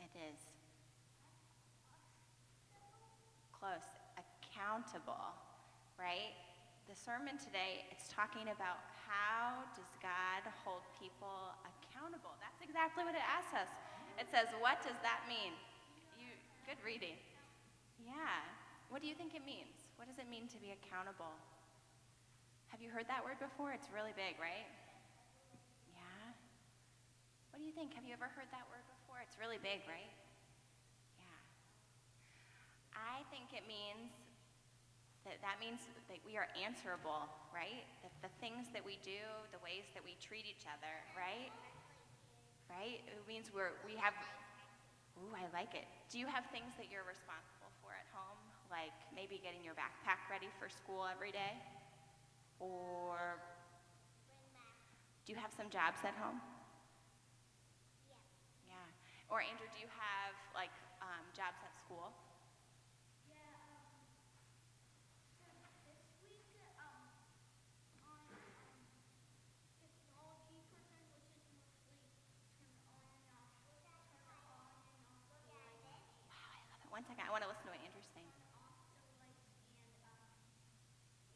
It 0.02 0.10
is. 0.18 0.38
Close. 3.54 3.86
Accountable, 4.18 5.30
right? 5.94 6.34
The 6.90 6.98
sermon 6.98 7.38
today, 7.38 7.86
it's 7.94 8.10
talking 8.10 8.50
about 8.50 8.82
how 9.06 9.62
does 9.78 9.94
God 10.02 10.42
hold 10.66 10.82
people 10.98 11.54
accountable? 11.62 12.34
That's 12.42 12.58
exactly 12.58 13.06
what 13.06 13.14
it 13.14 13.22
asks 13.22 13.54
us. 13.54 13.70
It 14.18 14.26
says, 14.34 14.50
what 14.58 14.82
does 14.82 14.98
that 15.06 15.22
mean? 15.30 15.54
You, 16.18 16.34
good 16.66 16.82
reading. 16.82 17.14
Yeah. 18.02 18.42
What 18.90 19.00
do 19.00 19.06
you 19.06 19.14
think 19.14 19.38
it 19.38 19.46
means? 19.46 19.86
What 19.94 20.10
does 20.10 20.18
it 20.18 20.26
mean 20.26 20.50
to 20.50 20.58
be 20.58 20.74
accountable? 20.74 21.30
Have 22.68 22.84
you 22.84 22.92
heard 22.92 23.08
that 23.08 23.24
word 23.24 23.40
before? 23.40 23.72
It's 23.72 23.88
really 23.88 24.12
big, 24.12 24.36
right? 24.36 24.68
Yeah. 25.96 26.28
What 27.50 27.58
do 27.58 27.64
you 27.64 27.72
think? 27.72 27.96
Have 27.96 28.04
you 28.04 28.12
ever 28.12 28.28
heard 28.28 28.48
that 28.52 28.68
word 28.68 28.84
before? 29.00 29.24
It's 29.24 29.40
really 29.40 29.56
big, 29.58 29.80
right? 29.88 30.12
Yeah. 31.16 31.40
I 32.92 33.24
think 33.32 33.56
it 33.56 33.64
means 33.64 34.12
that 35.24 35.40
that 35.40 35.56
means 35.60 35.84
that 36.12 36.20
we 36.28 36.36
are 36.36 36.48
answerable, 36.56 37.28
right? 37.50 37.88
That 38.04 38.12
the 38.20 38.32
things 38.40 38.68
that 38.76 38.84
we 38.84 39.00
do, 39.00 39.20
the 39.52 39.60
ways 39.64 39.88
that 39.96 40.04
we 40.04 40.16
treat 40.20 40.44
each 40.44 40.68
other, 40.68 40.92
right? 41.16 41.50
Right? 42.68 43.00
It 43.08 43.24
means 43.24 43.48
we're 43.48 43.72
we 43.88 43.96
have 43.96 44.12
Ooh, 45.18 45.34
I 45.34 45.50
like 45.50 45.74
it. 45.74 45.82
Do 46.14 46.22
you 46.22 46.30
have 46.30 46.46
things 46.54 46.70
that 46.78 46.86
you're 46.94 47.02
responsible 47.02 47.74
for 47.82 47.90
at 47.90 48.06
home? 48.14 48.38
Like 48.70 48.94
maybe 49.10 49.42
getting 49.42 49.66
your 49.66 49.74
backpack 49.74 50.22
ready 50.30 50.46
for 50.62 50.70
school 50.70 51.10
every 51.10 51.34
day? 51.34 51.58
Or 52.60 53.38
do 55.24 55.32
you 55.32 55.38
have 55.38 55.52
some 55.52 55.70
jobs 55.70 56.00
at 56.04 56.14
home? 56.18 56.40
Yeah. 58.08 58.16
Yeah. 58.66 58.86
Or 59.30 59.40
Andrew, 59.40 59.68
do 59.72 59.78
you 59.78 59.86
have 59.94 60.34
like 60.54 60.72
um, 61.02 61.22
jobs 61.36 61.60
at 61.62 61.70
school? 61.78 62.10
Yeah, 63.30 63.38
um, 63.62 64.02
so 65.84 65.86
this 65.86 66.02
week, 66.24 66.42
um, 66.80 67.06
on, 68.02 68.26
um, 68.26 68.82
technology 69.78 70.58
person, 70.66 71.06
which 71.30 71.38
is 71.38 71.54
mostly 71.62 72.02
turn 72.10 72.26
on 72.26 72.42
and 73.22 73.30
off, 73.36 73.54
turn 73.70 73.86
on 73.86 74.02
and 74.02 74.18
off 74.26 74.42
the 74.50 74.58
lights, 74.58 75.06
Wow, 76.26 76.48
I 76.50 76.58
love 76.72 76.80
it. 76.82 76.90
One 76.90 77.04
second, 77.06 77.22
I 77.22 77.30
want 77.30 77.44
to 77.44 77.50
listen 77.52 77.68
to 77.68 77.72
what 77.76 77.84
Andrew's 77.84 78.08
saying. 78.16 78.32
off 78.58 78.92
the 79.04 79.12
lights 79.16 79.48
and, 79.78 79.96
um, 80.04 80.32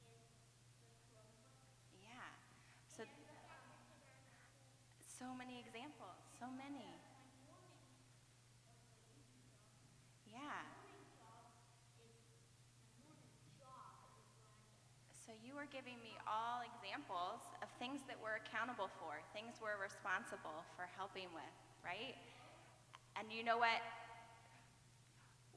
and 0.04 0.12
the 0.12 0.20
Chromebook. 0.28 0.68
Yeah. 2.02 2.28
So, 2.96 3.04
so 5.00 5.32
many 5.42 5.59
examples. 5.59 6.22
So 6.38 6.46
many. 6.55 6.87
Yeah. 10.31 10.62
So 15.11 15.35
you 15.42 15.59
were 15.59 15.66
giving 15.66 15.98
me 15.98 16.14
all 16.31 16.62
examples 16.62 17.42
of 17.59 17.66
things 17.83 18.07
that 18.07 18.14
we're 18.22 18.38
accountable 18.38 18.87
for, 19.02 19.18
things 19.35 19.59
we're 19.59 19.83
responsible 19.83 20.62
for 20.78 20.87
helping 20.94 21.26
with, 21.35 21.55
right? 21.83 22.14
And 23.18 23.26
you 23.35 23.42
know 23.42 23.59
what? 23.59 23.83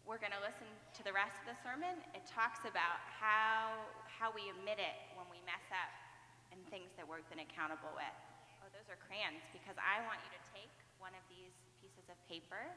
we're 0.05 0.21
going 0.21 0.37
to 0.37 0.45
listen 0.45 0.69
to 0.93 1.01
the 1.01 1.09
rest 1.09 1.33
of 1.41 1.49
the 1.49 1.57
sermon. 1.65 1.97
It 2.13 2.21
talks 2.29 2.61
about 2.61 3.01
how, 3.09 3.89
how 4.05 4.29
we 4.29 4.53
admit 4.53 4.77
it 4.77 4.97
when 5.17 5.25
we 5.33 5.41
mess 5.49 5.65
up 5.73 5.89
and 6.53 6.61
things 6.69 6.93
that 6.93 7.09
we've 7.09 7.25
been 7.33 7.41
accountable 7.41 7.89
with. 7.97 8.13
Those 8.75 8.91
are 8.91 8.99
crayons 9.07 9.39
because 9.55 9.79
I 9.79 10.03
want 10.03 10.19
you 10.27 10.31
to 10.35 10.41
take 10.51 10.75
one 10.99 11.15
of 11.15 11.23
these 11.31 11.55
pieces 11.79 12.11
of 12.11 12.19
paper 12.27 12.67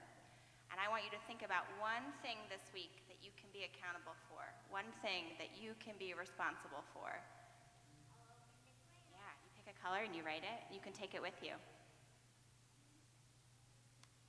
and 0.71 0.79
I 0.79 0.87
want 0.87 1.03
you 1.05 1.11
to 1.11 1.23
think 1.27 1.43
about 1.43 1.67
one 1.81 2.05
thing 2.21 2.39
this 2.53 2.71
week 2.71 3.03
that 3.11 3.19
you 3.25 3.33
can 3.41 3.49
be 3.51 3.65
accountable 3.67 4.15
for, 4.29 4.45
one 4.71 4.87
thing 5.03 5.35
that 5.41 5.57
you 5.57 5.73
can 5.81 5.97
be 5.97 6.13
responsible 6.13 6.85
for. 6.93 7.09
Yeah, 9.11 9.33
you 9.43 9.51
pick 9.57 9.67
a 9.67 9.77
color 9.81 10.05
and 10.05 10.13
you 10.13 10.21
write 10.23 10.45
it. 10.45 10.61
You 10.69 10.81
can 10.81 10.93
take 10.93 11.17
it 11.17 11.23
with 11.25 11.37
you. 11.41 11.57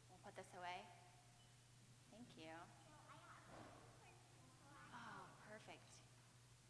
We'll 0.08 0.24
put 0.24 0.34
this 0.40 0.50
away. 0.56 0.80
Thank 2.16 2.32
you. 2.40 2.52
Oh, 4.96 5.22
perfect. 5.52 5.84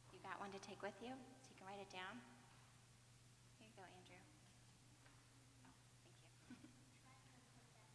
You 0.10 0.20
got 0.26 0.42
one 0.42 0.50
to 0.52 0.62
take 0.66 0.82
with 0.82 0.98
you 1.00 1.14
so 1.14 1.46
you 1.54 1.56
can 1.62 1.70
write 1.70 1.82
it 1.82 1.94
down? 1.94 2.18
Here 3.62 3.70
you 3.70 3.76
go, 3.78 3.86
Andrew. 3.86 4.24
Oh, 5.62 5.70
thank 5.86 6.02
you. 6.02 6.14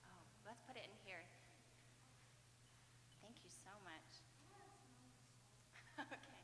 oh, 0.06 0.22
let's 0.46 0.62
put 0.62 0.78
it 0.78 0.86
in 0.86 0.94
here. 1.02 1.22
Thank 3.24 3.40
you 3.40 3.48
so 3.48 3.72
much. 3.82 4.08
okay. 6.12 6.38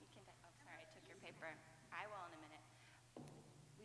You 0.00 0.08
can, 0.08 0.24
oh, 0.24 0.52
sorry, 0.64 0.80
I 0.80 0.88
took 0.96 1.04
your 1.04 1.20
paper. 1.20 1.52
I 1.92 2.08
will 2.08 2.24
in 2.30 2.34
a 2.34 2.40
minute. 2.40 2.64
Will 3.76 3.84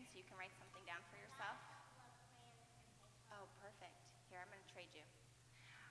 crayon 0.00 0.08
so 0.08 0.16
you 0.16 0.24
can 0.24 0.40
write 0.40 0.56
something 0.56 0.80
down 0.88 1.04
for 1.12 1.20
yourself? 1.20 1.60
Oh, 3.36 3.44
perfect. 3.60 3.92
Here, 4.32 4.40
I'm 4.40 4.48
going 4.48 4.62
to 4.64 4.72
trade 4.72 4.88
you. 4.96 5.04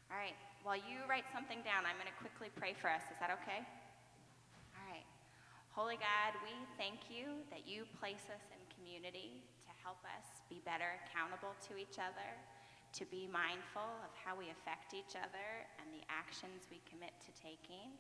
All 0.10 0.18
right. 0.18 0.34
While 0.66 0.82
you 0.82 1.06
write 1.06 1.30
something 1.30 1.62
down, 1.62 1.86
I'm 1.86 1.96
going 2.02 2.10
to 2.10 2.18
quickly 2.18 2.50
pray 2.58 2.74
for 2.74 2.90
us. 2.90 3.06
Is 3.14 3.22
that 3.22 3.30
okay? 3.42 3.62
All 4.74 4.86
right. 4.90 5.06
Holy 5.78 6.02
God, 6.02 6.34
we 6.42 6.54
thank 6.82 7.14
you 7.14 7.46
that 7.54 7.70
you 7.70 7.86
place 8.02 8.26
us 8.34 8.42
in 8.50 8.60
community 8.74 9.46
to 9.70 9.72
help 9.86 10.02
us 10.04 10.42
be 10.50 10.60
better 10.66 10.98
accountable 11.06 11.54
to 11.70 11.78
each 11.78 12.02
other, 12.02 12.30
to 12.98 13.06
be 13.14 13.30
mindful 13.30 13.86
of 14.02 14.12
how 14.18 14.34
we 14.34 14.50
affect 14.50 14.98
each 14.98 15.14
other 15.14 15.48
and 15.78 15.88
the 15.94 16.02
actions 16.10 16.66
we 16.74 16.82
commit 16.90 17.14
to 17.22 17.32
taking. 17.38 17.94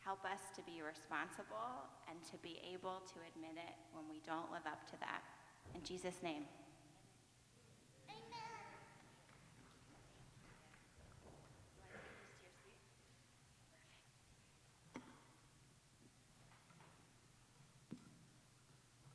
Help 0.00 0.24
us 0.24 0.40
to 0.56 0.64
be 0.64 0.80
responsible 0.80 1.84
and 2.08 2.16
to 2.24 2.40
be 2.40 2.60
able 2.64 3.04
to 3.08 3.20
admit 3.28 3.56
it 3.60 3.76
when 3.92 4.08
we 4.08 4.24
don't 4.24 4.48
live 4.48 4.64
up 4.64 4.84
to 4.88 4.96
that. 5.04 5.33
In 5.74 5.82
Jesus' 5.82 6.22
name. 6.22 6.44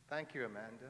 Thank 0.09 0.33
you, 0.33 0.45
Amanda. 0.45 0.89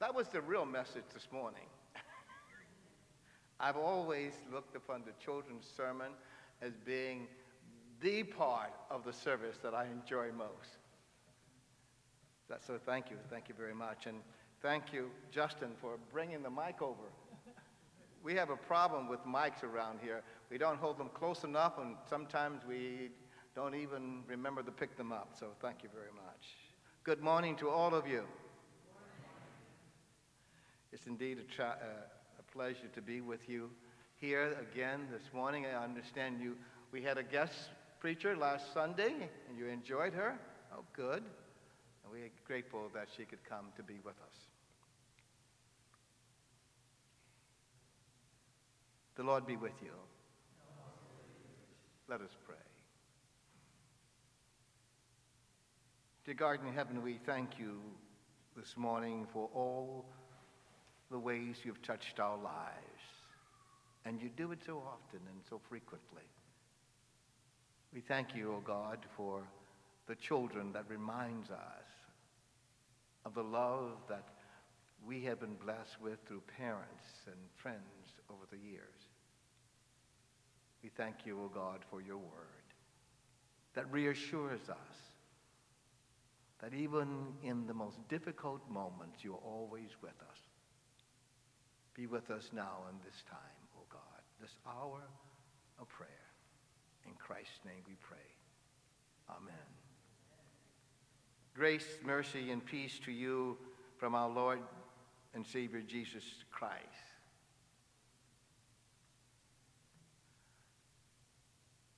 That 0.00 0.14
was 0.14 0.28
the 0.28 0.40
real 0.40 0.66
message 0.66 1.04
this 1.14 1.28
morning. 1.30 1.62
I've 3.60 3.76
always 3.76 4.32
looked 4.52 4.74
upon 4.74 5.04
the 5.06 5.12
children's 5.24 5.64
sermon 5.76 6.10
as 6.60 6.72
being 6.84 7.28
the 8.00 8.22
part 8.22 8.72
of 8.90 9.04
the 9.04 9.12
service 9.12 9.56
that 9.62 9.74
I 9.74 9.86
enjoy 9.86 10.30
most. 10.36 10.78
That, 12.48 12.64
so 12.64 12.78
thank 12.84 13.10
you, 13.10 13.16
thank 13.30 13.48
you 13.48 13.54
very 13.56 13.74
much. 13.74 14.06
And 14.06 14.18
thank 14.62 14.92
you, 14.92 15.10
Justin, 15.30 15.70
for 15.80 15.98
bringing 16.12 16.42
the 16.42 16.50
mic 16.50 16.80
over. 16.80 17.10
We 18.22 18.34
have 18.34 18.50
a 18.50 18.56
problem 18.56 19.08
with 19.08 19.24
mics 19.24 19.62
around 19.62 20.00
here. 20.02 20.22
We 20.50 20.58
don't 20.58 20.78
hold 20.78 20.98
them 20.98 21.10
close 21.14 21.44
enough, 21.44 21.74
and 21.78 21.96
sometimes 22.08 22.62
we 22.66 23.10
don't 23.54 23.74
even 23.74 24.22
remember 24.26 24.62
to 24.62 24.70
pick 24.70 24.96
them 24.96 25.12
up. 25.12 25.34
So 25.38 25.48
thank 25.60 25.82
you 25.82 25.88
very 25.94 26.12
much. 26.14 26.56
Good 27.04 27.22
morning 27.22 27.56
to 27.56 27.68
all 27.68 27.94
of 27.94 28.06
you. 28.06 28.24
It's 30.92 31.06
indeed 31.06 31.38
a, 31.38 31.54
tra- 31.54 31.78
uh, 31.80 32.40
a 32.40 32.52
pleasure 32.52 32.88
to 32.94 33.02
be 33.02 33.20
with 33.20 33.48
you 33.48 33.70
here 34.16 34.56
again 34.72 35.06
this 35.12 35.32
morning. 35.32 35.66
I 35.66 35.84
understand 35.84 36.40
you. 36.40 36.56
We 36.90 37.02
had 37.02 37.18
a 37.18 37.22
guest 37.22 37.70
preacher 38.00 38.36
last 38.36 38.72
Sunday, 38.72 39.28
and 39.48 39.58
you 39.58 39.66
enjoyed 39.66 40.12
her. 40.12 40.38
Oh, 40.72 40.84
good. 40.94 41.22
And 41.22 42.12
we're 42.12 42.30
grateful 42.46 42.90
that 42.94 43.08
she 43.16 43.24
could 43.24 43.42
come 43.48 43.66
to 43.76 43.82
be 43.82 43.94
with 44.04 44.14
us. 44.14 44.36
The 49.16 49.22
Lord 49.22 49.46
be 49.46 49.56
with 49.56 49.72
you. 49.82 49.92
Let 52.08 52.20
us 52.20 52.30
pray. 52.46 52.56
Dear 56.24 56.34
God 56.34 56.58
in 56.66 56.72
heaven, 56.72 57.02
we 57.02 57.18
thank 57.24 57.58
you 57.58 57.80
this 58.56 58.76
morning 58.76 59.26
for 59.32 59.48
all 59.54 60.04
the 61.10 61.18
ways 61.18 61.56
you've 61.64 61.82
touched 61.82 62.20
our 62.20 62.36
lives. 62.36 63.02
And 64.04 64.20
you 64.20 64.28
do 64.36 64.52
it 64.52 64.58
so 64.64 64.78
often 64.78 65.20
and 65.28 65.40
so 65.48 65.60
frequently. 65.68 66.22
We 67.96 68.02
thank 68.02 68.36
you, 68.36 68.52
O 68.52 68.56
oh 68.56 68.62
God, 68.62 68.98
for 69.16 69.40
the 70.06 70.16
children 70.16 70.70
that 70.74 70.84
reminds 70.86 71.48
us 71.50 71.88
of 73.24 73.32
the 73.32 73.42
love 73.42 73.92
that 74.10 74.28
we 75.08 75.22
have 75.22 75.40
been 75.40 75.54
blessed 75.54 75.98
with 76.02 76.18
through 76.28 76.42
parents 76.58 77.06
and 77.26 77.36
friends 77.54 77.80
over 78.28 78.44
the 78.50 78.58
years. 78.58 79.00
We 80.82 80.90
thank 80.90 81.24
you, 81.24 81.40
O 81.40 81.44
oh 81.44 81.48
God, 81.48 81.86
for 81.90 82.02
your 82.02 82.18
word 82.18 82.68
that 83.74 83.90
reassures 83.90 84.68
us 84.68 84.96
that 86.60 86.74
even 86.74 87.08
in 87.42 87.66
the 87.66 87.72
most 87.72 87.96
difficult 88.10 88.60
moments, 88.70 89.24
you're 89.24 89.40
always 89.42 89.88
with 90.02 90.20
us. 90.30 90.38
Be 91.94 92.06
with 92.06 92.30
us 92.30 92.50
now 92.52 92.84
in 92.90 92.96
this 93.06 93.22
time, 93.30 93.38
O 93.74 93.80
oh 93.80 93.86
God, 93.90 94.20
this 94.38 94.52
hour 94.66 95.00
of 95.80 95.88
prayer. 95.88 96.25
Christ's 97.26 97.58
name 97.64 97.82
we 97.88 97.96
pray. 98.08 98.18
Amen. 99.28 99.54
Grace, 101.56 101.98
mercy, 102.04 102.52
and 102.52 102.64
peace 102.64 103.00
to 103.04 103.10
you 103.10 103.58
from 103.98 104.14
our 104.14 104.28
Lord 104.28 104.60
and 105.34 105.44
Savior 105.44 105.80
Jesus 105.80 106.22
Christ. 106.52 106.84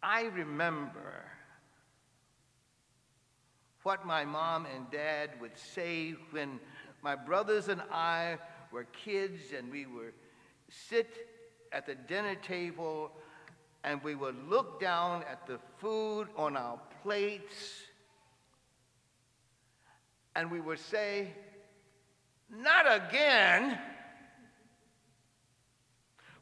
I 0.02 0.22
remember 0.34 1.26
what 3.82 4.06
my 4.06 4.24
mom 4.24 4.66
and 4.74 4.90
dad 4.90 5.32
would 5.42 5.58
say 5.58 6.14
when 6.30 6.58
my 7.02 7.16
brothers 7.16 7.68
and 7.68 7.82
I 7.92 8.38
were 8.72 8.84
kids 8.84 9.52
and 9.54 9.70
we 9.70 9.84
would 9.84 10.14
sit 10.70 11.28
at 11.70 11.84
the 11.84 11.96
dinner 11.96 12.34
table 12.34 13.12
and 13.84 14.02
we 14.02 14.14
would 14.14 14.36
look 14.48 14.80
down 14.80 15.22
at 15.30 15.46
the 15.46 15.58
food 15.78 16.28
on 16.36 16.56
our 16.56 16.78
plates 17.02 17.82
and 20.38 20.50
we 20.50 20.60
would 20.60 20.78
say, 20.78 21.32
Not 22.48 22.86
again. 22.86 23.78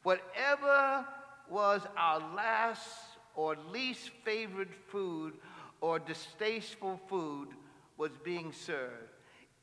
Whatever 0.03 1.05
was 1.49 1.81
our 1.97 2.19
last 2.35 2.87
or 3.35 3.55
least 3.71 4.11
favorite 4.23 4.73
food 4.89 5.33
or 5.81 5.99
distasteful 5.99 6.99
food 7.07 7.49
was 7.97 8.11
being 8.23 8.51
served. 8.51 9.13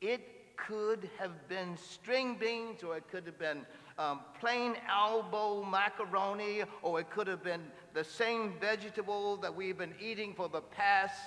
It 0.01 0.57
could 0.57 1.09
have 1.17 1.47
been 1.47 1.77
string 1.77 2.35
beans, 2.39 2.83
or 2.83 2.97
it 2.97 3.07
could 3.09 3.25
have 3.25 3.39
been 3.39 3.65
um, 3.97 4.19
plain 4.39 4.75
elbow 4.89 5.63
macaroni, 5.63 6.63
or 6.81 6.99
it 6.99 7.09
could 7.09 7.27
have 7.27 7.43
been 7.43 7.61
the 7.93 8.03
same 8.03 8.53
vegetable 8.59 9.37
that 9.37 9.55
we've 9.55 9.77
been 9.77 9.95
eating 10.01 10.33
for 10.33 10.49
the 10.49 10.61
past 10.61 11.19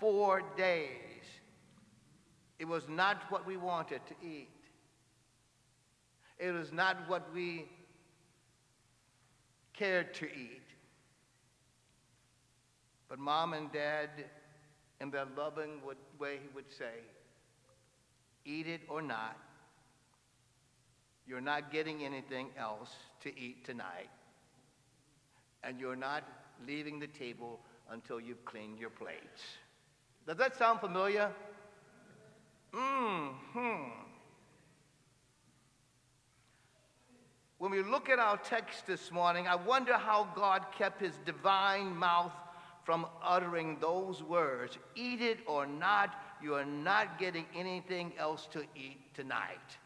four 0.00 0.42
days. 0.56 0.90
It 2.58 2.66
was 2.66 2.88
not 2.88 3.22
what 3.30 3.46
we 3.46 3.56
wanted 3.56 4.00
to 4.06 4.14
eat. 4.26 4.48
It 6.38 6.52
was 6.52 6.72
not 6.72 6.96
what 7.08 7.32
we 7.32 7.66
cared 9.72 10.12
to 10.14 10.26
eat. 10.26 10.62
But 13.08 13.18
mom 13.18 13.52
and 13.52 13.70
dad, 13.72 14.10
in 15.00 15.10
their 15.10 15.26
loving 15.36 15.80
way, 16.18 16.40
would 16.54 16.72
say, 16.76 17.04
eat 18.44 18.66
it 18.66 18.80
or 18.88 19.00
not. 19.00 19.36
You're 21.26 21.40
not 21.40 21.72
getting 21.72 22.04
anything 22.04 22.50
else 22.58 22.90
to 23.22 23.38
eat 23.38 23.64
tonight. 23.64 24.10
And 25.62 25.80
you're 25.80 25.96
not 25.96 26.22
leaving 26.66 26.98
the 26.98 27.08
table 27.08 27.60
until 27.90 28.20
you've 28.20 28.44
cleaned 28.44 28.78
your 28.78 28.90
plates. 28.90 29.42
Does 30.26 30.36
that 30.36 30.56
sound 30.56 30.80
familiar? 30.80 31.32
Mm 32.72 33.32
hmm. 33.52 34.06
When 37.58 37.70
we 37.70 37.82
look 37.82 38.10
at 38.10 38.18
our 38.18 38.36
text 38.36 38.86
this 38.86 39.10
morning, 39.10 39.48
I 39.48 39.54
wonder 39.54 39.94
how 39.94 40.28
God 40.36 40.66
kept 40.76 41.00
his 41.00 41.14
divine 41.24 41.96
mouth 41.96 42.32
from 42.84 43.06
uttering 43.24 43.78
those 43.80 44.22
words 44.22 44.78
Eat 44.94 45.22
it 45.22 45.38
or 45.46 45.66
not, 45.66 46.14
you 46.42 46.54
are 46.54 46.66
not 46.66 47.18
getting 47.18 47.46
anything 47.54 48.12
else 48.18 48.46
to 48.52 48.60
eat 48.76 49.14
tonight. 49.14 49.78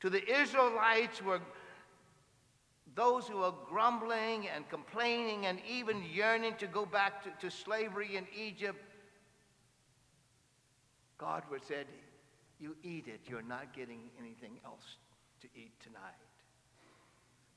To 0.00 0.10
the 0.10 0.40
Israelites 0.40 1.22
were 1.22 1.40
those 2.94 3.28
who 3.28 3.38
were 3.38 3.52
grumbling 3.68 4.48
and 4.48 4.68
complaining 4.68 5.46
and 5.46 5.60
even 5.68 6.02
yearning 6.12 6.54
to 6.58 6.66
go 6.66 6.84
back 6.84 7.22
to, 7.22 7.48
to 7.48 7.54
slavery 7.54 8.16
in 8.16 8.26
Egypt. 8.36 8.82
God 11.16 11.42
would 11.50 11.64
said, 11.64 11.86
You 12.58 12.74
eat 12.82 13.06
it, 13.06 13.20
you're 13.28 13.42
not 13.42 13.72
getting 13.74 14.00
anything 14.18 14.58
else 14.64 14.96
to 15.42 15.48
eat 15.54 15.72
tonight. 15.80 16.00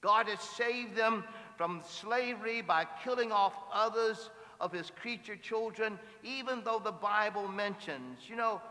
God 0.01 0.27
has 0.27 0.39
saved 0.39 0.95
them 0.95 1.23
from 1.57 1.81
slavery 1.87 2.61
by 2.61 2.85
killing 3.03 3.31
off 3.31 3.53
others 3.71 4.31
of 4.59 4.71
his 4.71 4.91
creature 5.01 5.35
children, 5.35 5.97
even 6.23 6.63
though 6.63 6.81
the 6.83 6.91
Bible 6.91 7.47
mentions, 7.47 8.19
you 8.27 8.35
know, 8.35 8.61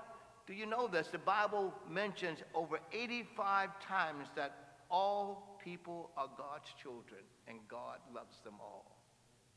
do 0.46 0.52
you 0.52 0.66
know 0.66 0.88
this? 0.88 1.08
The 1.08 1.18
Bible 1.18 1.72
mentions 1.88 2.38
over 2.54 2.80
85 2.92 3.68
times 3.80 4.28
that 4.36 4.54
all 4.90 5.58
people 5.62 6.10
are 6.16 6.28
God's 6.36 6.72
children 6.82 7.20
and 7.46 7.58
God 7.68 7.98
loves 8.14 8.36
them 8.44 8.54
all. 8.60 8.96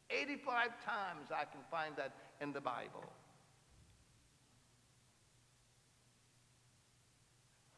85 0.10 0.68
times 0.86 1.28
I 1.32 1.46
can 1.46 1.62
find 1.72 1.96
that 1.98 2.14
in 2.42 2.54
the 2.54 2.62
Bible. 2.62 3.04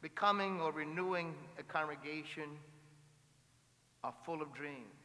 becoming 0.05 0.61
or 0.61 0.71
renewing 0.71 1.33
a 1.57 1.63
congregation 1.63 2.43
are 4.03 4.13
full 4.23 4.39
of 4.39 4.53
dreams. 4.53 5.01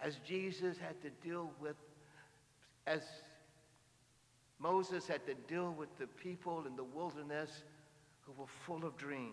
As 0.00 0.16
Jesus 0.26 0.76
had 0.78 1.00
to 1.02 1.10
deal 1.24 1.52
with, 1.60 1.76
as 2.88 3.02
Moses 4.58 5.06
had 5.06 5.24
to 5.26 5.34
deal 5.34 5.72
with 5.78 5.96
the 5.98 6.06
people 6.06 6.64
in 6.66 6.76
the 6.76 6.84
wilderness 6.84 7.62
who 8.22 8.32
were 8.32 8.48
full 8.66 8.84
of 8.84 8.96
dreams. 8.96 9.32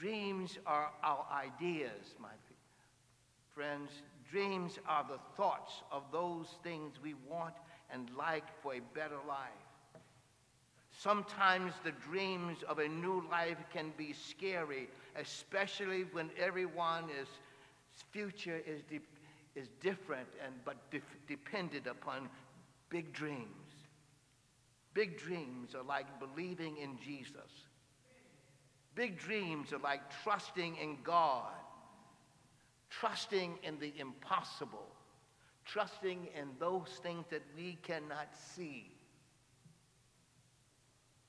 Dreams 0.00 0.58
are 0.66 0.90
our 1.02 1.26
ideas, 1.32 2.14
my 2.18 2.28
friends. 3.54 3.90
Dreams 4.30 4.78
are 4.88 5.04
the 5.08 5.18
thoughts 5.36 5.82
of 5.92 6.04
those 6.12 6.46
things 6.62 6.94
we 7.02 7.14
want 7.28 7.54
and 7.92 8.08
like 8.16 8.44
for 8.62 8.74
a 8.74 8.80
better 8.94 9.18
life. 9.28 9.48
Sometimes 10.96 11.72
the 11.84 11.92
dreams 11.92 12.62
of 12.68 12.78
a 12.78 12.88
new 12.88 13.24
life 13.30 13.58
can 13.72 13.92
be 13.96 14.12
scary, 14.12 14.88
especially 15.16 16.04
when 16.12 16.30
everyone's 16.38 17.28
future 18.12 18.60
is, 18.66 18.82
de- 18.82 19.00
is 19.60 19.68
different 19.80 20.28
and 20.44 20.54
but 20.64 20.76
de- 20.90 21.00
dependent 21.28 21.86
upon 21.86 22.28
big 22.90 23.12
dreams. 23.12 23.46
Big 24.92 25.16
dreams 25.18 25.74
are 25.74 25.84
like 25.84 26.06
believing 26.18 26.76
in 26.76 26.98
Jesus. 26.98 27.50
Big 28.94 29.18
dreams 29.18 29.72
are 29.72 29.78
like 29.78 30.00
trusting 30.22 30.76
in 30.76 30.98
God, 31.04 31.52
trusting 32.90 33.58
in 33.62 33.78
the 33.78 33.92
impossible, 33.98 34.88
trusting 35.64 36.28
in 36.36 36.48
those 36.58 36.88
things 37.02 37.24
that 37.30 37.42
we 37.56 37.78
cannot 37.82 38.28
see. 38.54 38.90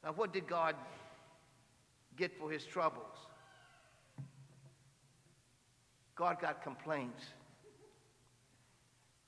Now, 0.04 0.14
what 0.14 0.34
did 0.34 0.48
God 0.48 0.76
get 2.18 2.36
for 2.40 2.52
his 2.52 2.66
troubles? 2.66 3.16
God 6.16 6.42
got 6.42 6.64
complaints. 6.64 7.24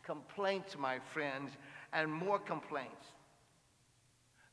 Complaints, 0.03 0.75
my 0.77 0.97
friends, 1.13 1.51
and 1.94 2.12
more 2.12 2.39
complaints. 2.39 3.06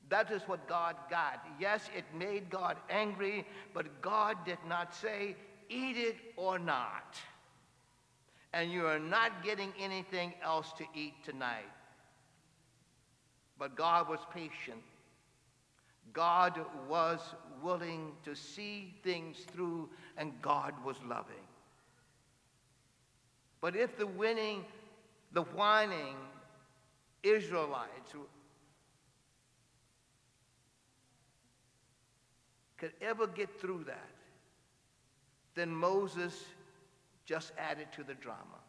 That 0.09 0.31
is 0.31 0.43
what 0.43 0.69
God 0.69 0.97
got. 1.09 1.45
Yes, 1.61 1.89
it 1.97 2.05
made 2.17 2.51
God 2.51 2.77
angry, 2.89 3.47
but 3.73 4.03
God 4.03 4.37
did 4.45 4.59
not 4.69 4.95
say, 4.95 5.37
eat 5.69 5.97
it 5.97 6.17
or 6.37 6.59
not. 6.59 7.17
And 8.53 8.73
you 8.73 8.87
are 8.87 8.99
not 8.99 9.45
getting 9.45 9.73
anything 9.79 10.35
else 10.43 10.73
to 10.79 10.85
eat 10.95 11.15
tonight. 11.25 11.71
But 13.59 13.77
God 13.77 14.09
was 14.09 14.19
patient 14.35 14.83
God 16.13 16.61
was 16.89 17.21
willing 17.63 18.13
to 18.25 18.35
see 18.35 18.95
things 19.03 19.39
through, 19.53 19.89
and 20.17 20.33
God 20.43 20.75
was 20.85 20.97
loving. 21.07 21.35
But 23.61 23.77
if 23.77 23.97
the 23.97 24.07
winning, 24.07 24.65
the 25.33 25.43
whining 25.43 26.17
Israelites 27.23 28.15
could 32.77 32.93
ever 33.03 33.27
get 33.27 33.61
through 33.61 33.85
that, 33.85 34.11
then 35.55 35.71
Moses 35.71 36.45
just 37.27 37.53
added 37.59 37.89
to 37.93 38.03
the 38.03 38.15
drama. 38.15 38.61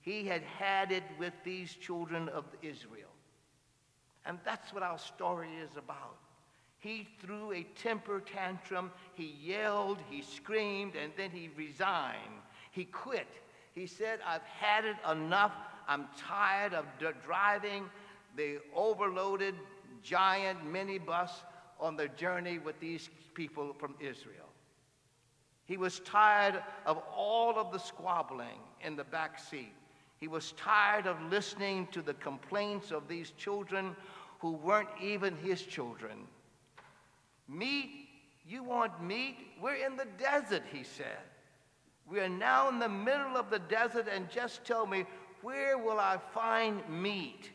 He 0.00 0.26
had 0.26 0.42
had 0.42 0.90
it 0.90 1.04
with 1.18 1.34
these 1.44 1.74
children 1.74 2.28
of 2.30 2.44
Israel. 2.62 3.10
And 4.24 4.38
that's 4.44 4.72
what 4.72 4.82
our 4.82 4.98
story 4.98 5.50
is 5.62 5.76
about. 5.76 6.16
He 6.78 7.06
threw 7.20 7.52
a 7.52 7.62
temper 7.80 8.20
tantrum. 8.20 8.90
He 9.14 9.36
yelled, 9.40 9.98
he 10.10 10.22
screamed, 10.22 10.94
and 10.96 11.12
then 11.16 11.30
he 11.30 11.50
resigned. 11.56 12.40
He 12.72 12.84
quit. 12.86 13.28
He 13.74 13.86
said, 13.86 14.18
I've 14.26 14.42
had 14.42 14.84
it 14.84 14.96
enough. 15.10 15.52
I'm 15.88 16.06
tired 16.18 16.74
of 16.74 16.84
d- 16.98 17.06
driving 17.24 17.88
the 18.36 18.58
overloaded 18.74 19.54
giant 20.02 20.58
minibus 20.70 21.30
on 21.80 21.96
the 21.96 22.08
journey 22.08 22.58
with 22.58 22.78
these 22.80 23.10
people 23.34 23.74
from 23.78 23.94
Israel. 24.00 24.48
He 25.64 25.76
was 25.76 26.00
tired 26.00 26.62
of 26.86 26.98
all 27.14 27.58
of 27.58 27.72
the 27.72 27.78
squabbling 27.78 28.58
in 28.82 28.96
the 28.96 29.04
back 29.04 29.38
seat. 29.38 29.72
He 30.18 30.28
was 30.28 30.52
tired 30.52 31.06
of 31.06 31.20
listening 31.30 31.88
to 31.92 32.02
the 32.02 32.14
complaints 32.14 32.90
of 32.90 33.08
these 33.08 33.30
children 33.32 33.96
who 34.38 34.52
weren't 34.52 34.88
even 35.00 35.36
his 35.36 35.62
children. 35.62 36.18
Meat? 37.48 37.90
You 38.46 38.62
want 38.64 39.02
meat? 39.02 39.36
We're 39.60 39.84
in 39.84 39.96
the 39.96 40.06
desert, 40.18 40.62
he 40.72 40.82
said. 40.82 41.18
We 42.08 42.20
are 42.20 42.28
now 42.28 42.68
in 42.68 42.78
the 42.78 42.88
middle 42.88 43.36
of 43.36 43.50
the 43.50 43.60
desert, 43.60 44.06
and 44.12 44.28
just 44.28 44.64
tell 44.64 44.86
me, 44.86 45.06
where 45.42 45.76
will 45.78 45.98
I 45.98 46.18
find 46.32 46.88
meat? 46.88 47.50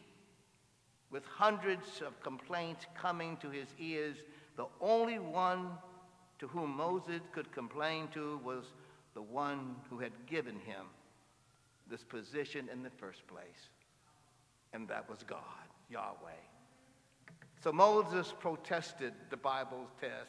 With 1.10 1.24
hundreds 1.26 2.02
of 2.02 2.22
complaints 2.22 2.86
coming 3.00 3.38
to 3.38 3.50
his 3.50 3.68
ears, 3.80 4.18
the 4.58 4.68
only 4.82 5.20
one 5.20 5.70
to 6.40 6.48
whom 6.48 6.76
Moses 6.76 7.22
could 7.32 7.52
complain 7.52 8.10
to 8.10 8.40
was 8.44 8.66
the 9.14 9.22
one 9.22 9.76
who 9.90 10.00
had 10.00 10.12
given 10.28 10.60
him 10.60 10.86
this 11.90 12.04
position 12.04 12.70
in 12.72 12.84
the 12.84 12.90
first 12.90 13.26
place, 13.28 13.70
and 14.74 14.88
that 14.90 15.10
was 15.10 15.24
God, 15.24 15.40
Yahweh. 15.90 16.44
So 17.64 17.72
Moses 17.72 18.34
protested, 18.40 19.14
the 19.30 19.38
Bible 19.38 19.88
says, 20.00 20.28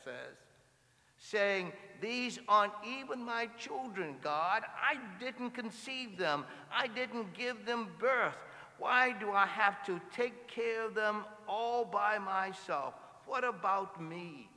saying, 1.19 1.73
These 2.01 2.39
aren't 2.49 2.73
even 2.87 3.25
my 3.25 3.49
children, 3.59 4.17
God. 4.23 4.63
I 4.81 4.97
didn't 5.19 5.51
conceive 5.51 6.17
them, 6.17 6.45
I 6.73 6.87
didn't 6.87 7.35
give 7.35 7.67
them 7.67 7.89
birth. 7.99 8.37
Why 8.79 9.13
do 9.13 9.33
I 9.33 9.47
have 9.47 9.85
to 9.87 10.01
take 10.15 10.47
care 10.47 10.87
of 10.87 10.95
them 10.95 11.25
all 11.49 11.85
by 11.85 12.19
myself? 12.19 12.95
What 13.27 13.43
about 13.43 14.01
me? 14.01 14.49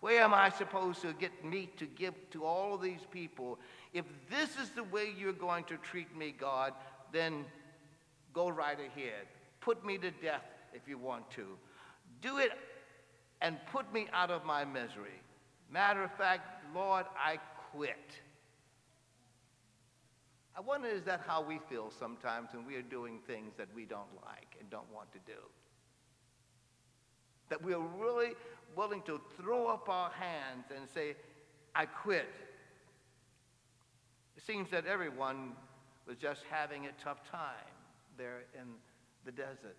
Where 0.00 0.22
am 0.22 0.34
I 0.34 0.50
supposed 0.50 1.00
to 1.02 1.12
get 1.14 1.44
meat 1.44 1.78
to 1.78 1.86
give 1.86 2.14
to 2.30 2.44
all 2.44 2.74
of 2.74 2.82
these 2.82 3.06
people? 3.10 3.58
If 3.92 4.04
this 4.28 4.56
is 4.58 4.70
the 4.70 4.84
way 4.84 5.12
you're 5.16 5.32
going 5.32 5.64
to 5.64 5.76
treat 5.78 6.14
me, 6.16 6.34
God, 6.38 6.74
then 7.12 7.44
go 8.32 8.48
right 8.48 8.78
ahead. 8.78 9.26
Put 9.60 9.84
me 9.84 9.96
to 9.98 10.10
death 10.10 10.44
if 10.74 10.86
you 10.86 10.98
want 10.98 11.30
to. 11.32 11.46
Do 12.20 12.38
it 12.38 12.52
and 13.40 13.56
put 13.72 13.92
me 13.92 14.06
out 14.12 14.30
of 14.30 14.44
my 14.44 14.64
misery. 14.64 15.20
Matter 15.70 16.02
of 16.02 16.12
fact, 16.16 16.64
Lord, 16.74 17.06
I 17.16 17.38
quit. 17.72 18.20
I 20.56 20.60
wonder 20.60 20.88
is 20.88 21.04
that 21.04 21.20
how 21.26 21.42
we 21.42 21.60
feel 21.68 21.92
sometimes 21.98 22.48
when 22.52 22.64
we 22.64 22.76
are 22.76 22.82
doing 22.82 23.18
things 23.26 23.52
that 23.58 23.68
we 23.74 23.84
don't 23.84 24.14
like 24.24 24.56
and 24.58 24.70
don't 24.70 24.90
want 24.92 25.12
to 25.12 25.18
do? 25.26 25.38
That 27.50 27.62
we're 27.62 27.78
really 27.78 28.32
willing 28.74 29.02
to 29.02 29.20
throw 29.36 29.66
up 29.66 29.88
our 29.88 30.10
hands 30.10 30.64
and 30.74 30.88
say, 30.88 31.14
I 31.74 31.84
quit. 31.84 32.28
It 34.36 34.42
seems 34.46 34.70
that 34.70 34.86
everyone 34.86 35.52
was 36.06 36.16
just 36.16 36.40
having 36.50 36.86
a 36.86 36.92
tough 37.02 37.18
time 37.30 37.74
there 38.16 38.44
in 38.54 38.66
the 39.24 39.32
desert. 39.32 39.76